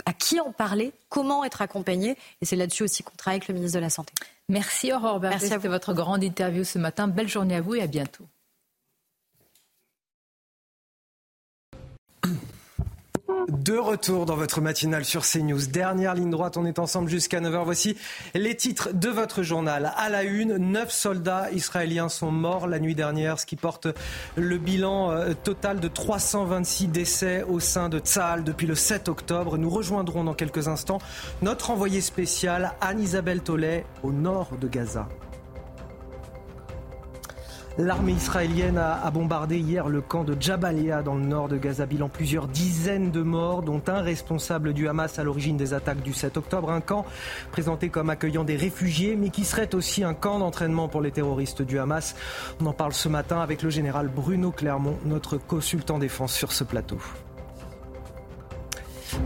[0.05, 2.17] à qui en parler, comment être accompagné.
[2.41, 4.13] Et c'est là-dessus aussi qu'on travaille avec le ministre de la Santé.
[4.49, 7.07] Merci Aurore Merci C'était votre grande interview ce matin.
[7.07, 8.25] Belle journée à vous et à bientôt.
[13.49, 15.67] De retour dans votre matinale sur CNews.
[15.67, 17.65] Dernière ligne droite, on est ensemble jusqu'à 9h.
[17.65, 17.97] Voici
[18.35, 19.93] les titres de votre journal.
[19.97, 23.87] À la une, neuf soldats israéliens sont morts la nuit dernière, ce qui porte
[24.37, 29.59] le bilan euh, total de 326 décès au sein de Tzahal depuis le 7 octobre.
[29.59, 30.99] Nous rejoindrons dans quelques instants
[31.43, 35.07] notre envoyé spécial Anne-Isabelle Tollet au nord de Gaza.
[37.79, 41.87] L'armée israélienne a, bombardé hier le camp de Jabalia dans le nord de Gaza.
[41.87, 46.13] Bilan plusieurs dizaines de morts, dont un responsable du Hamas à l'origine des attaques du
[46.13, 46.73] 7 octobre.
[46.73, 47.07] Un camp
[47.53, 51.63] présenté comme accueillant des réfugiés, mais qui serait aussi un camp d'entraînement pour les terroristes
[51.63, 52.17] du Hamas.
[52.61, 56.65] On en parle ce matin avec le général Bruno Clermont, notre consultant défense sur ce
[56.65, 56.99] plateau.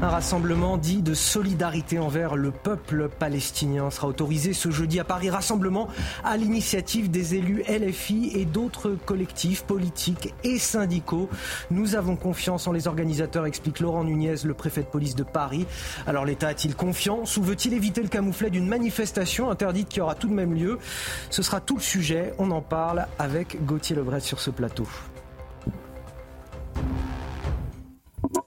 [0.00, 5.30] Un rassemblement dit de solidarité envers le peuple palestinien sera autorisé ce jeudi à Paris.
[5.30, 5.88] Rassemblement
[6.24, 11.28] à l'initiative des élus LFI et d'autres collectifs politiques et syndicaux.
[11.70, 15.66] Nous avons confiance en les organisateurs, explique Laurent Nunez, le préfet de police de Paris.
[16.06, 20.28] Alors l'État a-t-il confiance ou veut-il éviter le camouflet d'une manifestation interdite qui aura tout
[20.28, 20.78] de même lieu?
[21.30, 22.34] Ce sera tout le sujet.
[22.38, 24.86] On en parle avec Gauthier Lebret sur ce plateau.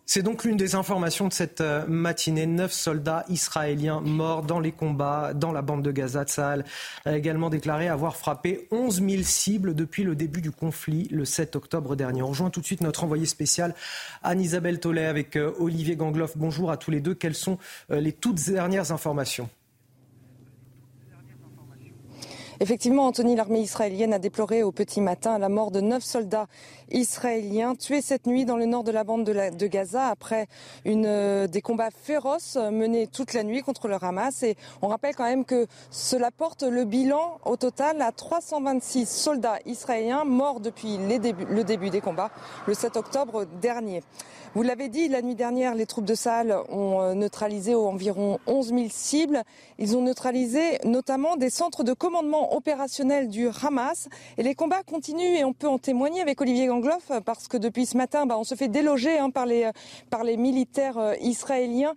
[0.07, 2.45] C'est donc l'une des informations de cette euh, matinée.
[2.45, 6.23] Neuf soldats israéliens morts dans les combats dans la bande de Gaza.
[6.23, 6.63] Tsahal
[7.05, 11.55] a également déclaré avoir frappé 11 000 cibles depuis le début du conflit le 7
[11.55, 12.21] octobre dernier.
[12.21, 13.73] On rejoint tout de suite notre envoyé spécial
[14.23, 16.37] Anne-Isabelle Tollet avec euh, Olivier Gangloff.
[16.37, 17.15] Bonjour à tous les deux.
[17.15, 17.57] Quelles sont
[17.91, 19.49] euh, les toutes dernières informations?
[22.59, 26.47] Effectivement, Anthony, l'armée israélienne a déploré au petit matin la mort de neuf soldats
[26.91, 30.47] israéliens tués cette nuit dans le nord de la bande de, Gaza après
[30.85, 34.43] une, euh, des combats féroces menés toute la nuit contre le Hamas.
[34.43, 39.59] Et on rappelle quand même que cela porte le bilan au total à 326 soldats
[39.65, 42.31] israéliens morts depuis le début des combats
[42.67, 44.03] le 7 octobre dernier.
[44.55, 48.69] Vous l'avez dit, la nuit dernière, les troupes de Sahel ont euh, neutralisé environ 11
[48.69, 49.43] 000 cibles.
[49.79, 54.07] Ils ont neutralisé notamment des centres de commandement opérationnel du Hamas.
[54.37, 56.69] Et les combats continuent et on peut en témoigner avec Olivier
[57.25, 59.69] Parce que depuis ce matin, bah, on se fait déloger hein, par, les,
[60.09, 61.93] par les militaires euh, israéliens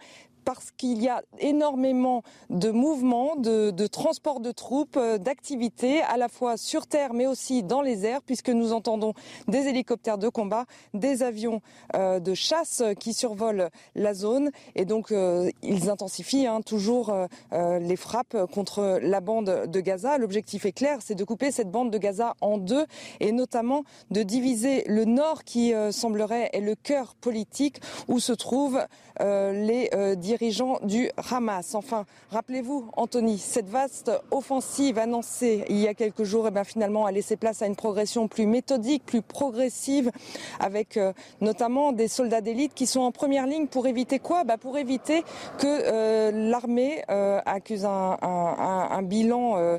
[0.48, 6.16] parce qu'il y a énormément de mouvements, de, de transport de troupes, euh, d'activités, à
[6.16, 9.12] la fois sur terre mais aussi dans les airs, puisque nous entendons
[9.46, 10.64] des hélicoptères de combat,
[10.94, 11.60] des avions
[11.94, 14.50] euh, de chasse qui survolent la zone.
[14.74, 17.12] Et donc, euh, ils intensifient hein, toujours
[17.52, 20.16] les frappes contre la bande de Gaza.
[20.16, 22.86] L'objectif est clair, c'est de couper cette bande de Gaza en deux
[23.20, 28.80] et notamment de diviser le nord qui semblerait être le cœur politique où se trouvent
[29.20, 31.74] les dirigeants dirigeants du Hamas.
[31.74, 37.06] Enfin, rappelez-vous, Anthony, cette vaste offensive annoncée il y a quelques jours, eh bien finalement,
[37.06, 40.12] a laissé place à une progression plus méthodique, plus progressive,
[40.60, 44.44] avec euh, notamment des soldats d'élite qui sont en première ligne pour éviter quoi?
[44.44, 45.22] Bah Pour éviter
[45.58, 49.78] que euh, l'armée euh, accuse un, bilan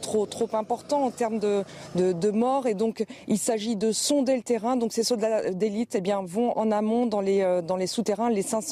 [0.00, 2.66] trop, trop important en termes de, de, de morts.
[2.66, 4.76] Et donc, il s'agit de sonder le terrain.
[4.76, 8.42] Donc, ces soldats d'élite eh bien, vont en amont dans les, dans les souterrains, les
[8.42, 8.69] 500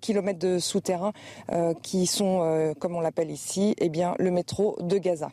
[0.00, 1.12] kilomètres de souterrains
[1.52, 5.30] euh, qui sont, euh, comme on l'appelle ici, eh bien, le métro de Gaza.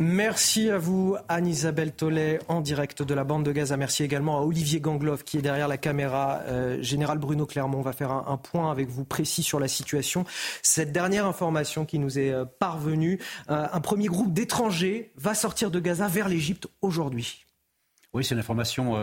[0.00, 3.76] Merci à vous, Anne-Isabelle Tollet, en direct de la bande de Gaza.
[3.76, 6.40] Merci également à Olivier Gangloff, qui est derrière la caméra.
[6.48, 10.24] Euh, Général Bruno Clermont, on va faire un, point avec vous précis sur la situation.
[10.62, 16.08] Cette dernière information qui nous est parvenue, un premier groupe d'étrangers va sortir de Gaza
[16.08, 17.44] vers l'Égypte aujourd'hui.
[18.14, 18.94] Oui, c'est une information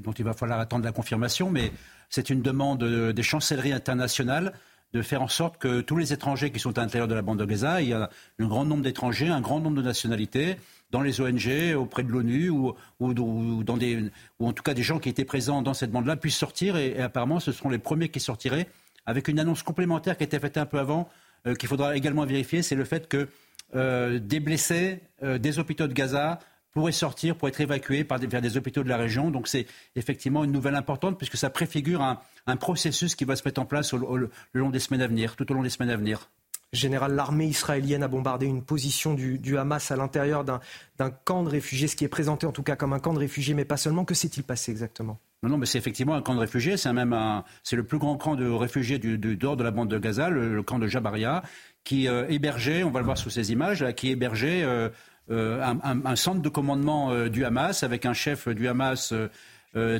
[0.00, 1.72] dont il va falloir attendre la confirmation, mais
[2.10, 4.52] c'est une demande des chancelleries internationales
[4.92, 7.38] de faire en sorte que tous les étrangers qui sont à l'intérieur de la bande
[7.38, 10.56] de Gaza, il y a un grand nombre d'étrangers, un grand nombre de nationalités,
[10.90, 14.98] dans les ONG, auprès de l'ONU, ou, dans des, ou en tout cas des gens
[14.98, 16.76] qui étaient présents dans cette bande-là, puissent sortir.
[16.76, 18.68] Et, apparemment, ce seront les premiers qui sortiraient,
[19.04, 21.08] avec une annonce complémentaire qui a été faite un peu avant,
[21.46, 23.28] euh, qu'il faudra également vérifier, c'est le fait que
[23.74, 26.38] euh, des blessés euh, des hôpitaux de Gaza
[26.76, 29.30] pourraient sortir pour être évacués par vers des hôpitaux de la région.
[29.30, 33.62] Donc c'est effectivement une nouvelle importante puisque ça préfigure un, processus qui va se mettre
[33.62, 35.96] en place au, le long des semaines à venir, tout au long des semaines à
[35.96, 36.28] venir.
[36.74, 41.88] Général, l'armée israélienne a bombardé une position du, Hamas à l'intérieur d'un camp de réfugiés,
[41.88, 44.04] ce qui est présenté en tout cas comme un camp de réfugiés, mais pas seulement.
[44.04, 45.18] Que s'est-il passé exactement?
[45.42, 46.76] Non, non, mais c'est effectivement un camp de réfugiés.
[46.76, 47.16] C'est même
[47.62, 50.28] c'est le plus grand camp de réfugiés du, du dehors de la bande de Gaza,
[50.28, 51.42] le, camp de Jabaria,
[51.84, 54.90] qui euh, hébergeait, on va le voir sous ces images, qui hébergeait euh,
[55.30, 59.12] euh, un, centre de commandement du Hamas avec un chef du Hamas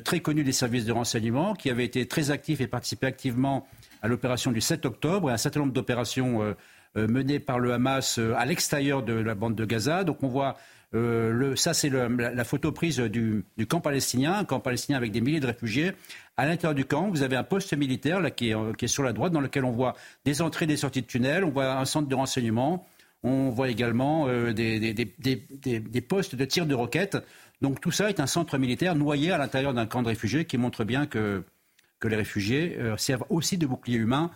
[0.04, 3.66] très connu des services de renseignement, qui avait été très actif et participé activement
[4.00, 6.54] à l'opération du 7 octobre et un certain nombre d'opérations
[6.94, 10.04] menées par le Hamas à l'extérieur de la bande de Gaza.
[10.04, 10.56] Donc on voit
[10.94, 15.40] euh, ça, c'est la, photo prise du, camp palestinien, un camp palestinien avec des milliers
[15.40, 15.92] de réfugiés.
[16.36, 19.32] À l'intérieur du camp, vous avez un poste militaire là, qui, est, sur la droite,
[19.32, 19.94] dans lequel on voit
[20.24, 22.86] des entrées et des sorties de tunnels, on voit un centre de renseignement,
[23.22, 27.18] on voit également euh, des, postes de tir de roquettes.
[27.62, 30.58] Donc tout ça est un centre militaire noyé à l'intérieur d'un camp de réfugiés qui
[30.58, 31.44] montre bien que,
[32.04, 34.30] les réfugiés euh, servent aussi de bouclier humain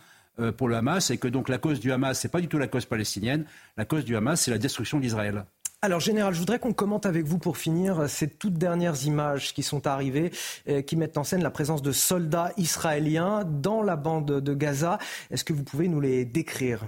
[0.56, 2.56] pour le Hamas et que donc la cause du Hamas, ce n'est pas du tout
[2.56, 3.44] la cause palestinienne.
[3.76, 5.44] La cause du Hamas, c'est la destruction d'Israël.
[5.82, 9.62] Alors, Général, je voudrais qu'on commente avec vous pour finir ces toutes dernières images qui
[9.62, 10.30] sont arrivées,
[10.68, 14.98] euh, qui mettent en scène la présence de soldats israéliens dans la bande de Gaza.
[15.30, 16.86] Est-ce que vous pouvez nous les décrire?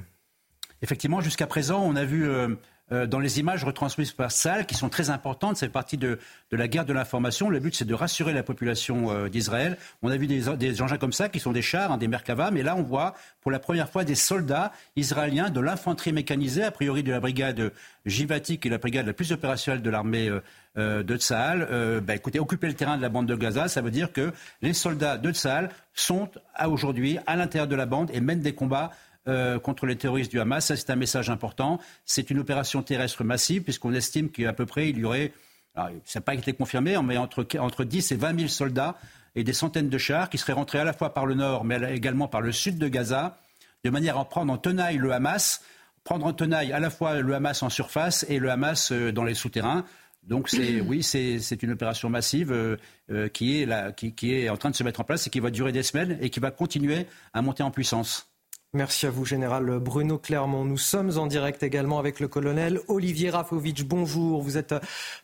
[0.82, 2.48] Effectivement, jusqu'à présent, on a vu euh,
[2.92, 5.56] euh, dans les images retransmises par Salle, qui sont très importantes.
[5.56, 6.18] C'est partie de,
[6.50, 7.48] de, la guerre de l'information.
[7.48, 9.78] Le but, c'est de rassurer la population euh, d'Israël.
[10.02, 12.50] On a vu des, des, engins comme ça, qui sont des chars, hein, des Merkava,
[12.50, 16.70] mais là, on voit pour la première fois des soldats israéliens de l'infanterie mécanisée, a
[16.70, 17.72] priori de la brigade
[18.04, 20.30] Jivati, qui est la brigade la plus opérationnelle de l'armée
[20.76, 22.00] euh, de Tsahal.
[22.02, 24.74] Bah, écoutez, occuper le terrain de la bande de Gaza, ça veut dire que les
[24.74, 26.28] soldats de Tsahal sont
[26.66, 28.90] aujourd'hui à l'intérieur de la bande et mènent des combats
[29.28, 30.66] euh, contre les terroristes du Hamas.
[30.66, 31.78] Ça, c'est un message important.
[32.04, 35.32] C'est une opération terrestre massive, puisqu'on estime qu'à peu près, il y aurait,
[35.74, 38.96] ça n'a pas été confirmé, mais entre, entre 10 et 20 000 soldats
[39.34, 41.94] et des centaines de chars qui seraient rentrés à la fois par le nord, mais
[41.94, 43.38] également par le sud de Gaza,
[43.84, 45.62] de manière à prendre en tenaille le Hamas,
[46.04, 49.24] prendre en tenaille à la fois le Hamas en surface et le Hamas euh, dans
[49.24, 49.84] les souterrains.
[50.22, 54.70] Donc c'est oui, c'est une opération massive euh, qui, est qui, qui, est en train
[54.70, 57.06] de se mettre en place et qui va durer des semaines et qui va continuer
[57.32, 58.31] à monter en puissance.
[58.74, 60.64] Merci à vous, Général Bruno Clermont.
[60.64, 63.84] Nous sommes en direct également avec le colonel Olivier Rafovitch.
[63.84, 64.74] Bonjour, vous êtes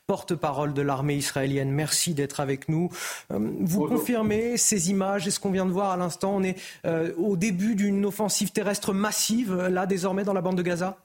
[0.06, 1.70] porte-parole de l'armée israélienne.
[1.70, 2.90] Merci d'être avec nous.
[3.32, 6.60] Euh, vous confirmez ces images et ce qu'on vient de voir à l'instant On est
[6.84, 10.98] euh, au début d'une offensive terrestre massive, là désormais dans la bande de Gaza?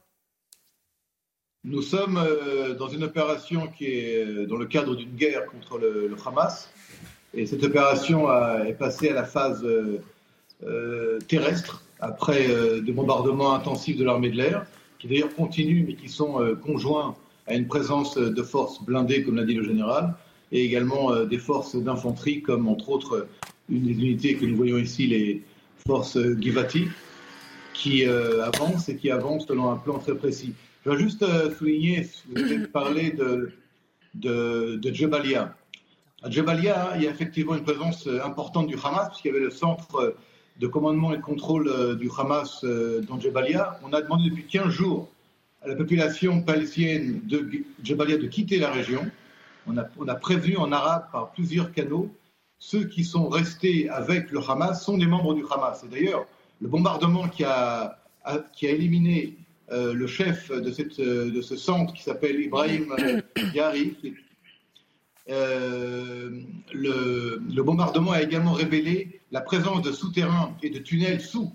[1.63, 6.13] Nous sommes euh, dans une opération qui est dans le cadre d'une guerre contre le,
[6.25, 6.69] Hamas.
[7.33, 8.29] Et cette opération
[8.65, 9.65] est passée à la phase
[11.29, 14.65] terrestre après euh, des bombardements intensifs de l'armée de l'air,
[14.99, 17.15] qui d'ailleurs continuent, mais qui sont euh, conjoints
[17.47, 20.13] à une présence de forces blindées, comme l'a dit le général,
[20.51, 23.27] et également euh, des forces d'infanterie, comme entre autres
[23.69, 25.43] une des unités que nous voyons ici, les
[25.88, 26.88] forces Givati,
[27.73, 30.53] qui avancent et qui avancent selon un plan très précis.
[30.85, 31.25] Je veux juste
[31.57, 33.51] souligner, vous avez parlé de,
[34.15, 35.55] de, de Jebalia.
[36.21, 39.49] À Jebalia, il y a effectivement une présence importante du Hamas, puisqu'il y avait le
[39.49, 40.15] centre
[40.59, 44.45] de commandement et de contrôle euh, du Hamas euh, dans Jabalia, on a demandé depuis
[44.45, 45.09] 15 jours
[45.61, 47.49] à la population palestinienne de
[47.84, 49.05] Jabalia de quitter la région.
[49.65, 52.13] On a, on a prévenu en arabe par plusieurs canaux
[52.59, 55.84] ceux qui sont restés avec le Hamas sont des membres du Hamas.
[55.84, 56.25] Et d'ailleurs,
[56.61, 57.99] le bombardement qui a,
[58.53, 59.35] qui a éliminé
[59.71, 62.95] euh, le chef de, cette, de, ce centre qui s'appelle Ibrahim
[63.53, 63.97] Yari,
[65.27, 71.51] le, bombardement a également révélé la présence de souterrains et de tunnels sous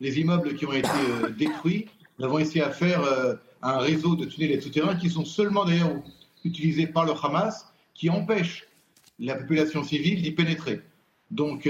[0.00, 0.88] les immeubles qui ont été
[1.22, 1.88] euh, détruits.
[2.18, 5.24] Nous avons essayé à faire euh, un réseau de tunnels et de souterrains qui sont
[5.24, 5.94] seulement d'ailleurs
[6.44, 8.66] utilisés par le Hamas, qui empêchent
[9.18, 10.82] la population civile d'y pénétrer.
[11.30, 11.68] Donc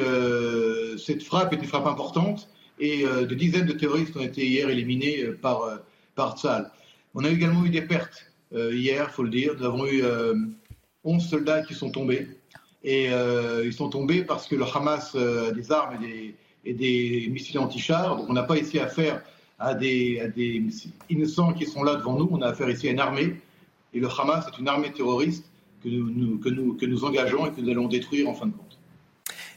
[0.98, 2.48] cette frappe est une frappe importante
[2.80, 5.78] et des dizaines de terroristes ont été hier éliminés par,
[6.16, 6.70] par Tzal.
[7.14, 9.55] On a également eu des pertes hier, il faut le dire.
[9.59, 10.02] Nous avons eu
[11.05, 12.26] 11 soldats qui sont tombés.
[12.84, 17.28] Et euh, ils sont tombés parce que le Hamas euh, a des armes et des,
[17.30, 18.16] missiles anti-chars.
[18.16, 19.22] Donc on n'a pas ici affaire
[19.59, 20.64] à des, à des
[21.09, 22.28] innocents qui sont là devant nous.
[22.32, 23.36] On a affaire ici à une armée.
[23.94, 25.44] Et le Hamas est une armée terroriste
[25.82, 28.52] que nous, que nous, que nous engageons et que nous allons détruire en fin de
[28.52, 28.78] compte.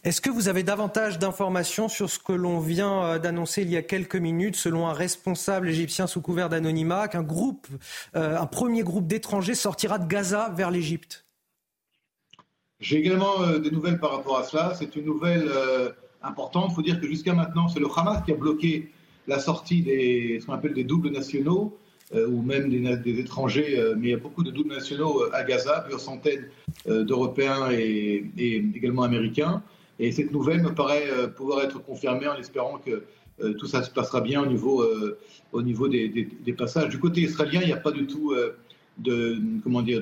[0.03, 3.77] Est-ce que vous avez davantage d'informations sur ce que l'on vient euh, d'annoncer il y
[3.77, 7.67] a quelques minutes, selon un responsable égyptien sous couvert d'anonymat, qu'un groupe,
[8.13, 11.24] un premier groupe d'étrangers sortira de Gaza vers l'Égypte?
[12.79, 14.73] J'ai également euh, des nouvelles par rapport à cela.
[14.75, 15.89] C'est une nouvelle euh,
[16.21, 16.67] importante.
[16.71, 18.91] Il faut dire que jusqu'à maintenant, c'est le Hamas qui a bloqué
[19.27, 21.77] la sortie des ce qu'on appelle des doubles nationaux
[22.13, 23.81] euh, ou même des, étrangers.
[23.97, 26.47] mais il y a beaucoup de doubles nationaux à Gaza, plusieurs centaines
[26.85, 28.25] d'Européens et,
[28.75, 29.63] également Américains.
[29.97, 33.03] Et cette nouvelle me paraît pouvoir être confirmée en espérant que,
[33.57, 34.85] tout ça se passera bien au niveau,
[35.51, 36.89] au niveau des, des, passages.
[36.89, 38.33] Du côté israélien, il n'y a pas du tout
[38.97, 40.01] de, comment dire,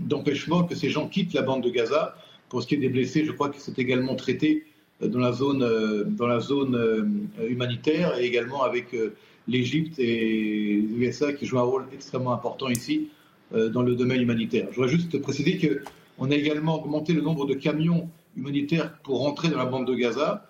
[0.00, 2.14] d'empêchement que ces gens quittent la bande de Gaza.
[2.48, 4.64] Pour ce qui est des blessés, je crois que c'est également traité
[5.00, 8.96] dans la zone, dans la zone humanitaire et également avec
[9.46, 13.08] l'Égypte et les USA qui jouent un rôle extrêmement important ici
[13.52, 14.68] dans le domaine humanitaire.
[14.70, 15.58] Je voudrais juste préciser
[16.18, 19.94] qu'on a également augmenté le nombre de camions humanitaires pour rentrer dans la bande de
[19.94, 20.48] Gaza.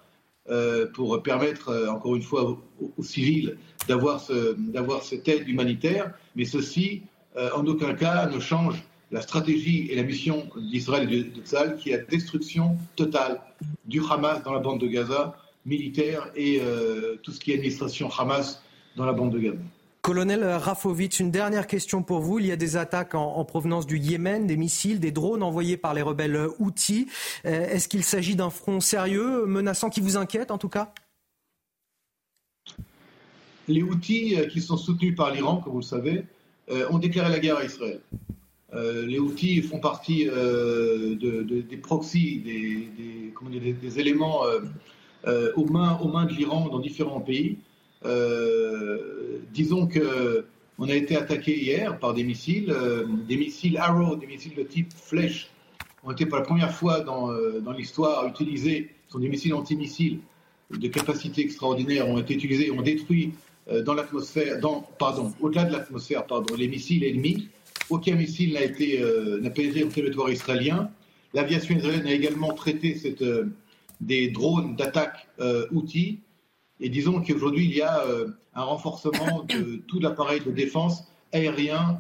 [0.51, 2.59] Euh, pour permettre, euh, encore une fois,
[2.97, 4.57] aux, civils d'avoir ce,
[5.03, 7.18] cette aide humanitaire, mais ceci, euh,
[7.55, 11.91] en aucun cas, ne change la stratégie et la mission d'Israël et de, de qui
[11.91, 13.41] est la destruction totale
[13.87, 16.61] du Hamas dans la bande de Gaza, militaire, et
[17.23, 18.63] tout ce qui est administration Hamas
[18.97, 19.59] dans la bande de Gaza.
[20.09, 22.39] Colonel Rafovitch, une dernière question pour vous.
[22.39, 25.93] Il y a des attaques en, provenance du Yémen, des missiles, des drones envoyés par
[25.93, 27.09] les rebelles Houthis.
[27.45, 30.95] Euh, est-ce qu'il s'agit d'un front sérieux, menaçant, qui vous inquiète en tout cas?
[33.67, 36.23] Les Houthis, euh, qui sont soutenus par l'Iran, comme vous le savez, euh,
[36.91, 38.01] ont déclaré la guerre à Israël.
[38.73, 44.43] les Houthis font partie des proxys, des, éléments
[45.27, 47.59] aux mains, aux mains de l'Iran dans différents pays.
[48.05, 50.47] Euh, disons que
[50.79, 54.63] on a été attaqué hier par des missiles, euh, des missiles Arrow, des missiles de
[54.63, 55.51] type flèche,
[56.05, 58.91] ont été pour la première fois dans, euh, dans l'histoire utilisés.
[59.07, 60.21] Ce sont des missiles antimissiles
[60.71, 63.33] de capacité extraordinaire, ont été utilisés, ont détruit
[63.85, 64.61] dans l'atmosphère,
[64.99, 67.49] pardon, au-delà de l'atmosphère, pardon, les missiles ennemis.
[67.91, 69.03] Aucun missile n'a été
[69.41, 70.91] n'a pénétré le territoire israélien.
[71.35, 73.25] L'aviation israélienne a également traité cette,
[74.01, 75.29] des drones d'attaque
[75.71, 76.21] outils
[76.81, 81.99] et disons qu'aujourd'hui, il y a euh, un renforcement de tout l'appareil de défense aérien,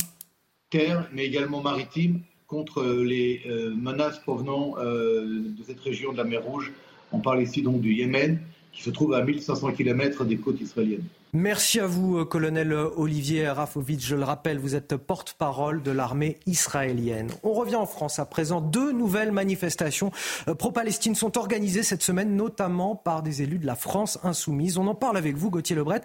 [0.70, 6.24] terre, mais également maritime contre les euh, menaces provenant euh, de cette région de la
[6.24, 6.72] mer Rouge.
[7.12, 8.40] On parle ici donc du Yémen,
[8.72, 11.04] qui se trouve à 1500 km des côtes israéliennes.
[11.34, 14.02] Merci à vous, euh, colonel Olivier Rafovitch.
[14.06, 17.30] Je le rappelle, vous êtes porte-parole de l'armée israélienne.
[17.42, 18.62] On revient en France à présent.
[18.62, 20.10] Deux nouvelles manifestations
[20.48, 24.78] euh, pro-Palestine sont organisées cette semaine, notamment par des élus de la France insoumise.
[24.78, 26.00] On en parle avec vous, Gauthier Lebret.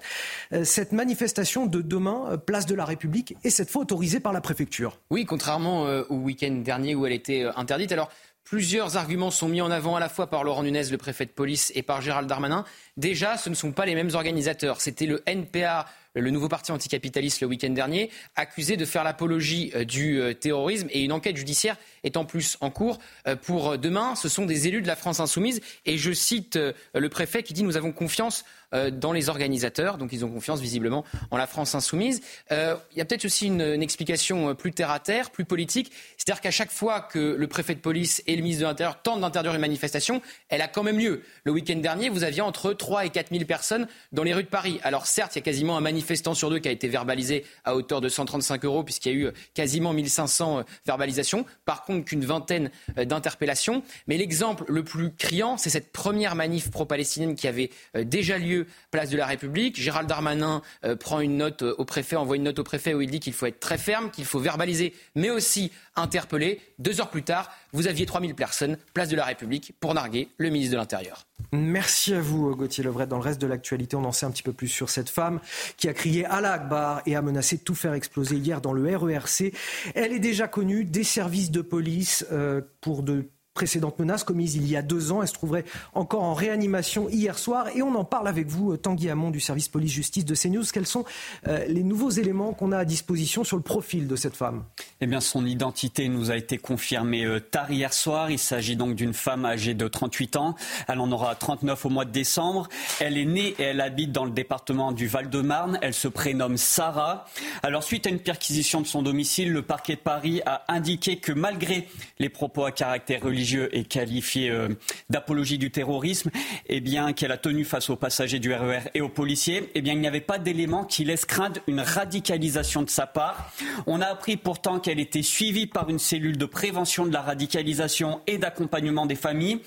[0.52, 4.42] Euh, cette manifestation de demain, place de la République, est cette fois autorisée par la
[4.42, 5.00] préfecture.
[5.10, 7.94] Oui, contrairement au week-end dernier où elle était interdite.
[7.94, 8.10] Alors,
[8.44, 11.32] Plusieurs arguments sont mis en avant à la fois par Laurent Nunez, le préfet de
[11.32, 12.66] police, et par Gérald Darmanin.
[12.98, 14.82] Déjà, ce ne sont pas les mêmes organisateurs.
[14.82, 19.86] C'était le NPA, le nouveau parti anticapitaliste, le week-end dernier, accusé de faire l'apologie euh,
[19.86, 24.16] du euh, terrorisme et une enquête judiciaire est en plus en cours euh, pour demain.
[24.16, 26.60] Ce sont des élus de la France insoumise et je cite
[26.94, 28.44] le préfet qui dit nous avons confiance
[28.92, 32.22] dans les organisateurs, donc ils ont confiance visiblement en la France insoumise.
[32.52, 36.52] il y a peut-être aussi une, explication plus terre à terre, plus politique, c'est-à-dire qu'à
[36.52, 39.62] chaque fois que le préfet de police et le ministre de l'Intérieur tentent d'interdire une
[39.62, 41.22] manifestation, elle a quand même lieu.
[41.44, 44.50] Le week-end dernier, vous aviez entre 3 et 4 000 personnes dans les rues de
[44.50, 44.80] Paris.
[44.84, 47.76] Alors certes, il y a quasiment un manifestant sur deux qui a été verbalisé à
[47.76, 51.46] hauteur de 135 euros puisqu'il y a eu quasiment 1500 verbalisations.
[51.66, 53.84] Par contre, qu'une vingtaine euh, d'interpellations.
[54.08, 58.63] Mais l'exemple le plus criant, c'est cette première manif pro-palestinienne qui avait euh, déjà lieu
[58.92, 59.80] place de la République.
[59.80, 63.10] Gérald Darmanin euh, prend une note au préfet, envoie une note au préfet où il
[63.10, 66.60] dit qu'il faut être très ferme, qu'il faut verbaliser, mais aussi interpeller.
[66.80, 70.50] Deux heures plus tard, vous aviez 3000 personnes, place de la République, pour narguer le
[70.50, 71.26] ministre de l'Intérieur.
[71.52, 73.08] Merci à vous, Gauthier Levret.
[73.08, 75.40] Dans le reste de l'actualité, on en sait un petit peu plus sur cette femme
[75.78, 78.96] qui a crié à Akbar et a menacé de tout faire exploser hier dans le
[78.96, 79.54] RERC.
[79.96, 84.68] Elle est déjà connue des services de police euh, pour de précédentes menaces commises il
[84.68, 85.22] y a deux ans.
[85.22, 87.68] Elle se trouverait encore en réanimation hier soir.
[87.76, 90.64] Et on en parle avec vous, Tanguy Hamon du service police-justice de CNews.
[90.74, 91.06] Quels sont
[91.48, 94.64] euh, les nouveaux éléments qu'on a à disposition sur le profil de cette femme?
[95.02, 98.32] Eh bien, son identité nous a été confirmée euh, tard hier soir.
[98.32, 100.56] Il s'agit donc d'une femme âgée de 38 ans.
[100.88, 102.70] Elle en aura 39 au mois de décembre.
[103.00, 105.78] Elle est née et elle habite dans le département du Val-de-Marne.
[105.82, 107.26] Elle se prénomme Sarah.
[107.62, 111.32] Alors, suite à une perquisition de son domicile, le parquet de Paris a indiqué que
[111.32, 114.70] malgré les propos à caractère religieux, est qualifié euh,
[115.10, 116.30] d'apologie du terrorisme,
[116.68, 119.70] et eh bien qu'elle a tenu face aux passagers du RER e et aux policiers,
[119.76, 123.52] eh bien il n'y avait pas d'éléments qui laissent craindre une radicalisation de sa part.
[123.88, 128.22] On a appris pourtant qu'elle était suivie par une cellule de prévention de la radicalisation
[128.28, 129.60] et d'accompagnement des familles,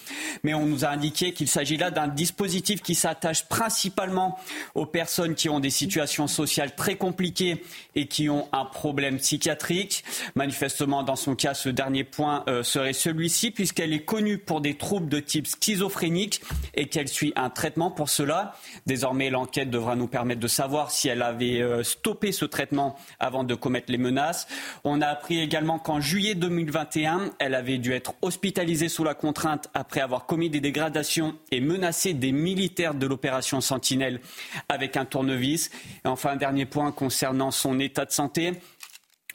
[0.43, 4.39] mais on nous a indiqué qu'il s'agit là d'un dispositif qui s'attache principalement
[4.75, 7.63] aux personnes qui ont des situations sociales très compliquées
[7.95, 10.05] et qui ont un problème psychiatrique.
[10.35, 14.75] Manifestement, dans son cas, ce dernier point euh, serait celui-ci, puisqu'elle est connue pour des
[14.75, 16.41] troubles de type schizophrénique
[16.75, 18.55] et qu'elle suit un traitement pour cela.
[18.87, 23.43] Désormais, l'enquête devra nous permettre de savoir si elle avait euh, stoppé ce traitement avant
[23.43, 24.47] de commettre les menaces.
[24.85, 29.69] On a appris également qu'en juillet 2021, elle avait dû être hospitalisée sous la contrainte
[29.75, 34.21] après avoir commis des dégradations et menacé des militaires de l'opération Sentinelle
[34.69, 35.73] avec un tournevis.
[36.05, 38.53] Enfin, un dernier point concernant son état de santé.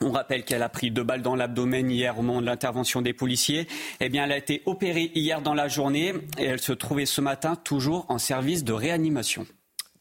[0.01, 3.13] On rappelle qu'elle a pris deux balles dans l'abdomen hier au moment de l'intervention des
[3.13, 3.67] policiers.
[3.99, 7.21] Eh bien, elle a été opérée hier dans la journée et elle se trouvait ce
[7.21, 9.45] matin toujours en service de réanimation.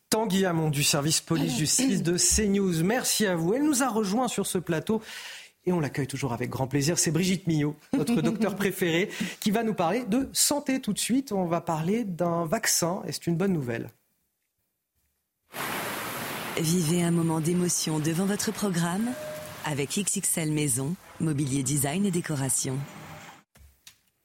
[0.09, 2.83] Tanguy Hamon du service police-justice de CNews.
[2.83, 3.55] Merci à vous.
[3.55, 5.03] Elle nous a rejoint sur ce plateau
[5.67, 6.99] et on l'accueille toujours avec grand plaisir.
[6.99, 11.31] C'est Brigitte Millot, notre docteur préféré, qui va nous parler de santé tout de suite.
[11.31, 13.91] On va parler d'un vaccin et c'est une bonne nouvelle.
[16.59, 19.11] Vivez un moment d'émotion devant votre programme
[19.65, 22.79] avec XXL Maison, mobilier design et décoration.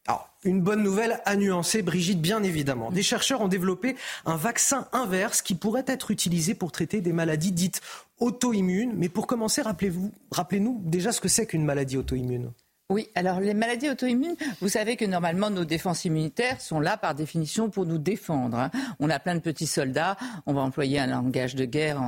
[0.07, 2.91] Alors, une bonne nouvelle à nuancer, Brigitte, bien évidemment.
[2.91, 3.95] Des chercheurs ont développé
[4.25, 7.81] un vaccin inverse qui pourrait être utilisé pour traiter des maladies dites
[8.19, 8.93] auto-immunes.
[8.95, 12.51] Mais pour commencer, rappelez-vous, rappelez-nous déjà ce que c'est qu'une maladie auto-immune.
[12.91, 17.15] Oui, alors les maladies auto-immunes, vous savez que normalement nos défenses immunitaires sont là par
[17.15, 18.59] définition pour nous défendre.
[18.59, 18.69] Hein.
[18.99, 21.99] On a plein de petits soldats, on va employer un langage de guerre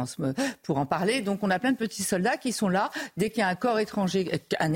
[0.61, 3.39] pour en parler, donc on a plein de petits soldats qui sont là dès qu'il
[3.39, 4.29] y a un corps étranger,
[4.59, 4.71] un,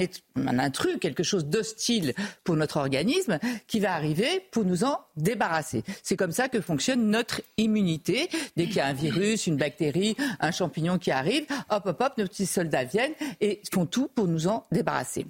[0.48, 3.38] un intrus, quelque chose d'hostile pour notre organisme,
[3.68, 5.84] qui va arriver pour nous en débarrasser.
[6.02, 8.28] C'est comme ça que fonctionne notre immunité.
[8.58, 12.18] Dès qu'il y a un virus, une bactérie, un champignon qui arrive, hop, hop, hop,
[12.18, 15.28] nos petits soldats viennent et font tout pour nous en débarrasser.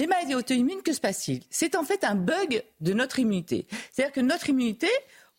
[0.00, 1.42] Les maladies auto-immunes, que se passe-t-il?
[1.50, 3.66] C'est en fait un bug de notre immunité.
[3.92, 4.88] C'est-à-dire que notre immunité,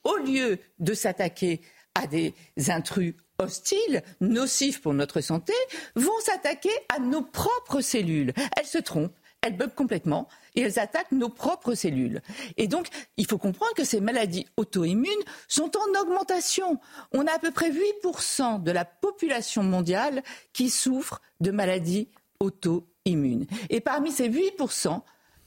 [0.03, 1.61] au lieu de s'attaquer
[1.95, 2.35] à des
[2.67, 5.53] intrus hostiles, nocifs pour notre santé,
[5.95, 8.33] vont s'attaquer à nos propres cellules.
[8.55, 12.21] Elles se trompent, elles bug complètement et elles attaquent nos propres cellules.
[12.57, 12.85] Et donc,
[13.17, 15.09] il faut comprendre que ces maladies auto-immunes
[15.47, 16.79] sont en augmentation.
[17.13, 20.21] On a à peu près 8% de la population mondiale
[20.53, 22.09] qui souffre de maladies
[22.39, 23.45] auto-immunes immunes.
[23.69, 25.01] Et parmi ces 8%,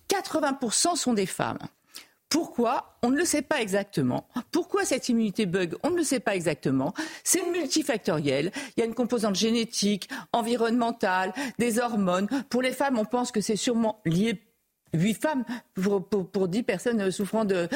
[0.09, 1.59] 80% sont des femmes.
[2.35, 4.27] Pourquoi On ne le sait pas exactement.
[4.51, 6.93] Pourquoi cette immunité bug On ne le sait pas exactement.
[7.23, 8.51] C'est multifactoriel.
[8.77, 12.27] Il y a une composante génétique, environnementale, des hormones.
[12.51, 14.43] Pour les femmes, on pense que c'est sûrement lié
[14.95, 15.45] 8 femmes
[15.75, 17.69] pour, 10 personnes souffrant de,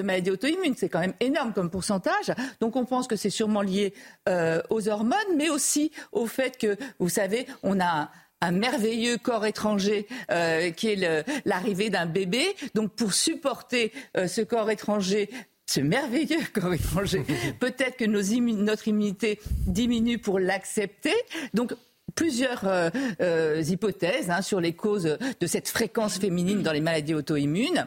[0.00, 0.74] maladies auto-immunes.
[0.78, 2.32] C'est quand même énorme comme pourcentage.
[2.60, 3.92] Donc on pense que c'est sûrement lié
[4.30, 8.10] euh, aux hormones, mais aussi au fait que, vous savez, on a
[8.40, 12.44] un, merveilleux corps étranger euh, qui est l'arrivée d'un bébé.
[12.74, 15.30] Donc pour supporter euh, ce corps étranger,
[15.66, 17.24] ce merveilleux corps étranger,
[17.60, 21.14] peut-être que notre immunité diminue pour l'accepter.
[21.54, 21.74] Donc
[22.14, 27.86] plusieurs euh, hypothèses hein, sur les causes de cette fréquence féminine dans les maladies auto-immunes.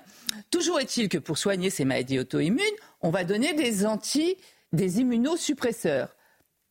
[0.49, 2.63] Toujours est-il que pour soigner ces maladies auto-immunes,
[3.01, 4.37] on va donner des anti,
[4.71, 6.15] des immunosuppresseurs.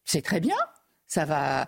[0.05, 0.57] C'est très bien,
[1.07, 1.67] ça va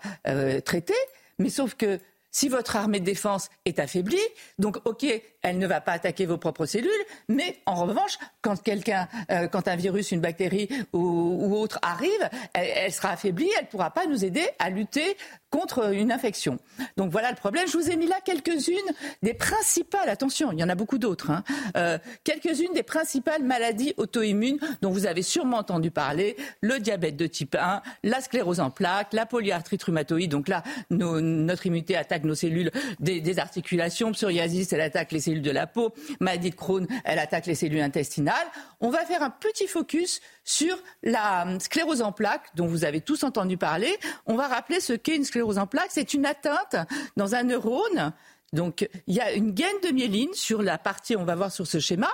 [0.65, 0.95] traiter,
[1.39, 1.99] mais sauf que
[2.35, 4.19] si votre armée de défense est affaiblie,
[4.59, 5.05] donc ok,
[5.41, 6.91] elle ne va pas attaquer vos propres cellules,
[7.29, 12.91] mais en revanche, quand quelqu'un, euh, quand un virus, une bactérie ou, autre arrive, elle,
[12.91, 15.15] sera affaiblie, elle ne pourra pas nous aider à lutter
[15.55, 16.57] contre une infection.
[16.97, 17.65] Donc voilà le problème.
[17.65, 18.75] Je vous ai mis là quelques-unes
[19.23, 21.45] des principales, attention, il y en a beaucoup d'autres, hein,
[21.77, 27.25] euh, quelques-unes des principales maladies auto-immunes dont vous avez sûrement entendu parler, le diabète de
[27.25, 32.35] type 1, la sclérose en plaques, la polyarthrite rhumatoïde, donc là, notre immunité attaque nos
[32.35, 35.93] cellules des, articulations, psoriasis, elle attaque les cellules de la peau.
[36.19, 38.35] Maladie de Crohn, elle attaque les cellules intestinales.
[38.81, 43.23] On va faire un petit focus sur la sclérose en plaques, dont vous avez tous
[43.23, 43.97] entendu parler.
[44.25, 45.91] On va rappeler ce qu'est une sclérose en plaques.
[45.91, 46.75] C'est une atteinte
[47.15, 48.13] dans un neurone.
[48.53, 51.67] Donc, il y a une gaine de myéline sur la partie, on va voir sur
[51.67, 52.09] ce schéma.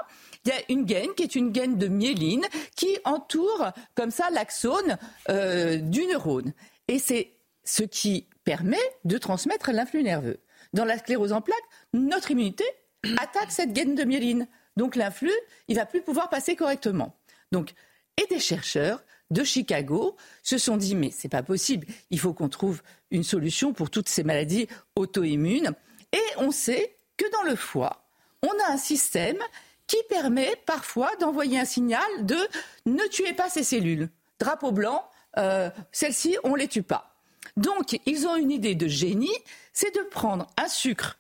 [0.46, 2.46] Il y a une gaine qui est une gaine de myéline
[2.76, 4.98] qui entoure comme ça l'axone
[5.30, 6.54] euh, du neurone.
[6.88, 7.34] Et c'est
[7.64, 10.40] ce qui permet de transmettre l'influx nerveux.
[10.74, 11.58] Dans la sclérose en plaques,
[11.94, 12.66] notre immunité
[13.18, 14.48] attaque cette gaine de myéline.
[14.78, 15.34] Donc l'influx,
[15.68, 17.16] il va plus pouvoir passer correctement.
[17.52, 17.74] Donc,
[18.18, 22.50] et des chercheurs de Chicago se sont dit mais c'est pas possible, il faut qu'on
[22.50, 25.74] trouve une solution pour toutes ces maladies auto-immunes.
[26.14, 28.06] Et on sait que dans le foie,
[28.44, 29.40] on a un système
[29.88, 32.38] qui permet parfois d'envoyer un signal de
[32.86, 34.10] ne tuez pas ces cellules.
[34.40, 35.04] Drapeau blanc,
[35.38, 37.16] euh, celles-ci, on les tue pas.
[37.58, 39.36] Donc, ils ont une idée de génie,
[39.74, 41.20] c'est de prendre un sucre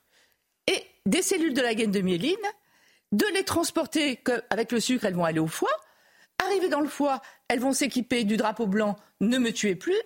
[0.67, 2.35] et des cellules de la gaine de myéline,
[3.11, 5.69] de les transporter avec le sucre, elles vont aller au foie.
[6.43, 7.21] Arriver dans le foie,
[7.51, 9.99] elles vont s'équiper du drapeau blanc, ne me tuez plus.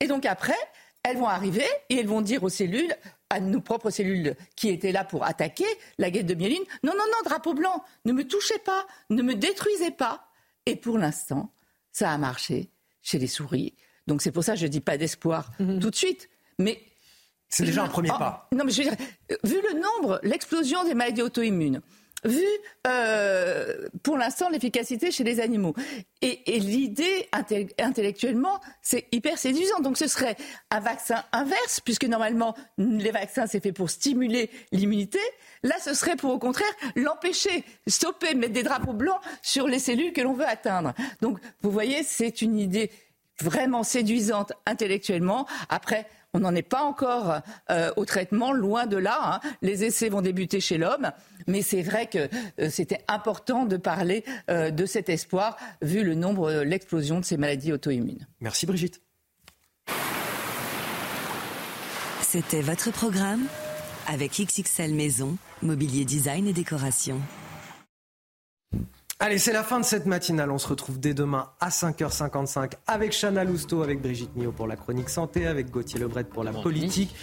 [0.00, 0.58] Et donc après,
[1.02, 2.94] elles vont arriver et elles vont dire aux cellules,
[3.30, 5.64] à nos propres cellules qui étaient là pour attaquer
[5.96, 9.34] la guette de myéline, non, non, non, drapeau blanc, ne me touchez pas, ne me
[9.34, 10.26] détruisez pas.
[10.66, 11.54] Et pour l'instant,
[11.90, 12.70] ça a marché
[13.00, 13.74] chez les souris.
[14.06, 15.80] Donc c'est pour ça que je ne dis pas d'espoir mhm.
[15.80, 16.28] tout de suite.
[16.58, 16.82] Mais
[17.48, 18.46] c'est déjà un premier pas.
[18.52, 19.06] non, mais je veux dire,
[19.42, 21.80] vu le nombre, l'explosion des maladies auto-immunes,
[22.24, 22.44] vu
[22.86, 25.74] euh, pour l'instant l'efficacité chez les animaux.
[26.22, 27.28] Et, l'idée
[27.78, 29.80] intellectuellement, c'est hyper séduisant.
[29.80, 30.36] Donc ce serait
[30.70, 35.20] un vaccin inverse, puisque normalement les vaccins c'est fait pour stimuler l'immunité.
[35.62, 40.12] Là, ce serait pour au contraire l'empêcher, stopper, mettre des drapeaux blancs sur les cellules
[40.12, 40.92] que l'on veut atteindre.
[41.20, 42.90] Donc vous voyez, c'est une idée
[43.42, 45.46] vraiment séduisante intellectuellement.
[45.68, 47.40] Après, on n'en est pas encore
[47.70, 49.18] euh, au traitement, loin de là.
[49.22, 49.40] Hein.
[49.62, 51.10] Les essais vont débuter chez l'homme,
[51.46, 52.28] mais c'est vrai que
[52.60, 57.36] euh, c'était important de parler euh, de cet espoir, vu le nombre, l'explosion de ces
[57.36, 58.26] maladies auto-immunes.
[58.40, 59.00] Merci Brigitte.
[62.22, 63.46] C'était votre programme
[64.06, 67.20] avec XXL Maison, mobilier design et décoration.
[69.22, 70.50] Allez, c'est la fin de cette matinale.
[70.50, 74.76] On se retrouve dès demain à 5h55 avec Chana Lousteau, avec Brigitte Millot pour la
[74.76, 77.14] chronique santé, avec Gauthier Lebret pour la politique,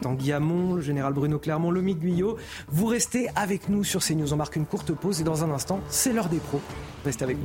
[0.00, 2.38] Tanguy Hamon, le général Bruno Clermont, Lomi Guyot.
[2.68, 4.32] Vous restez avec nous sur CNews.
[4.32, 6.62] On marque une courte pause et dans un instant, c'est l'heure des pros.
[7.04, 7.44] Restez avec nous.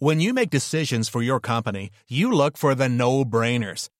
[0.00, 3.88] When you make decisions for your company, you look for the no-brainers.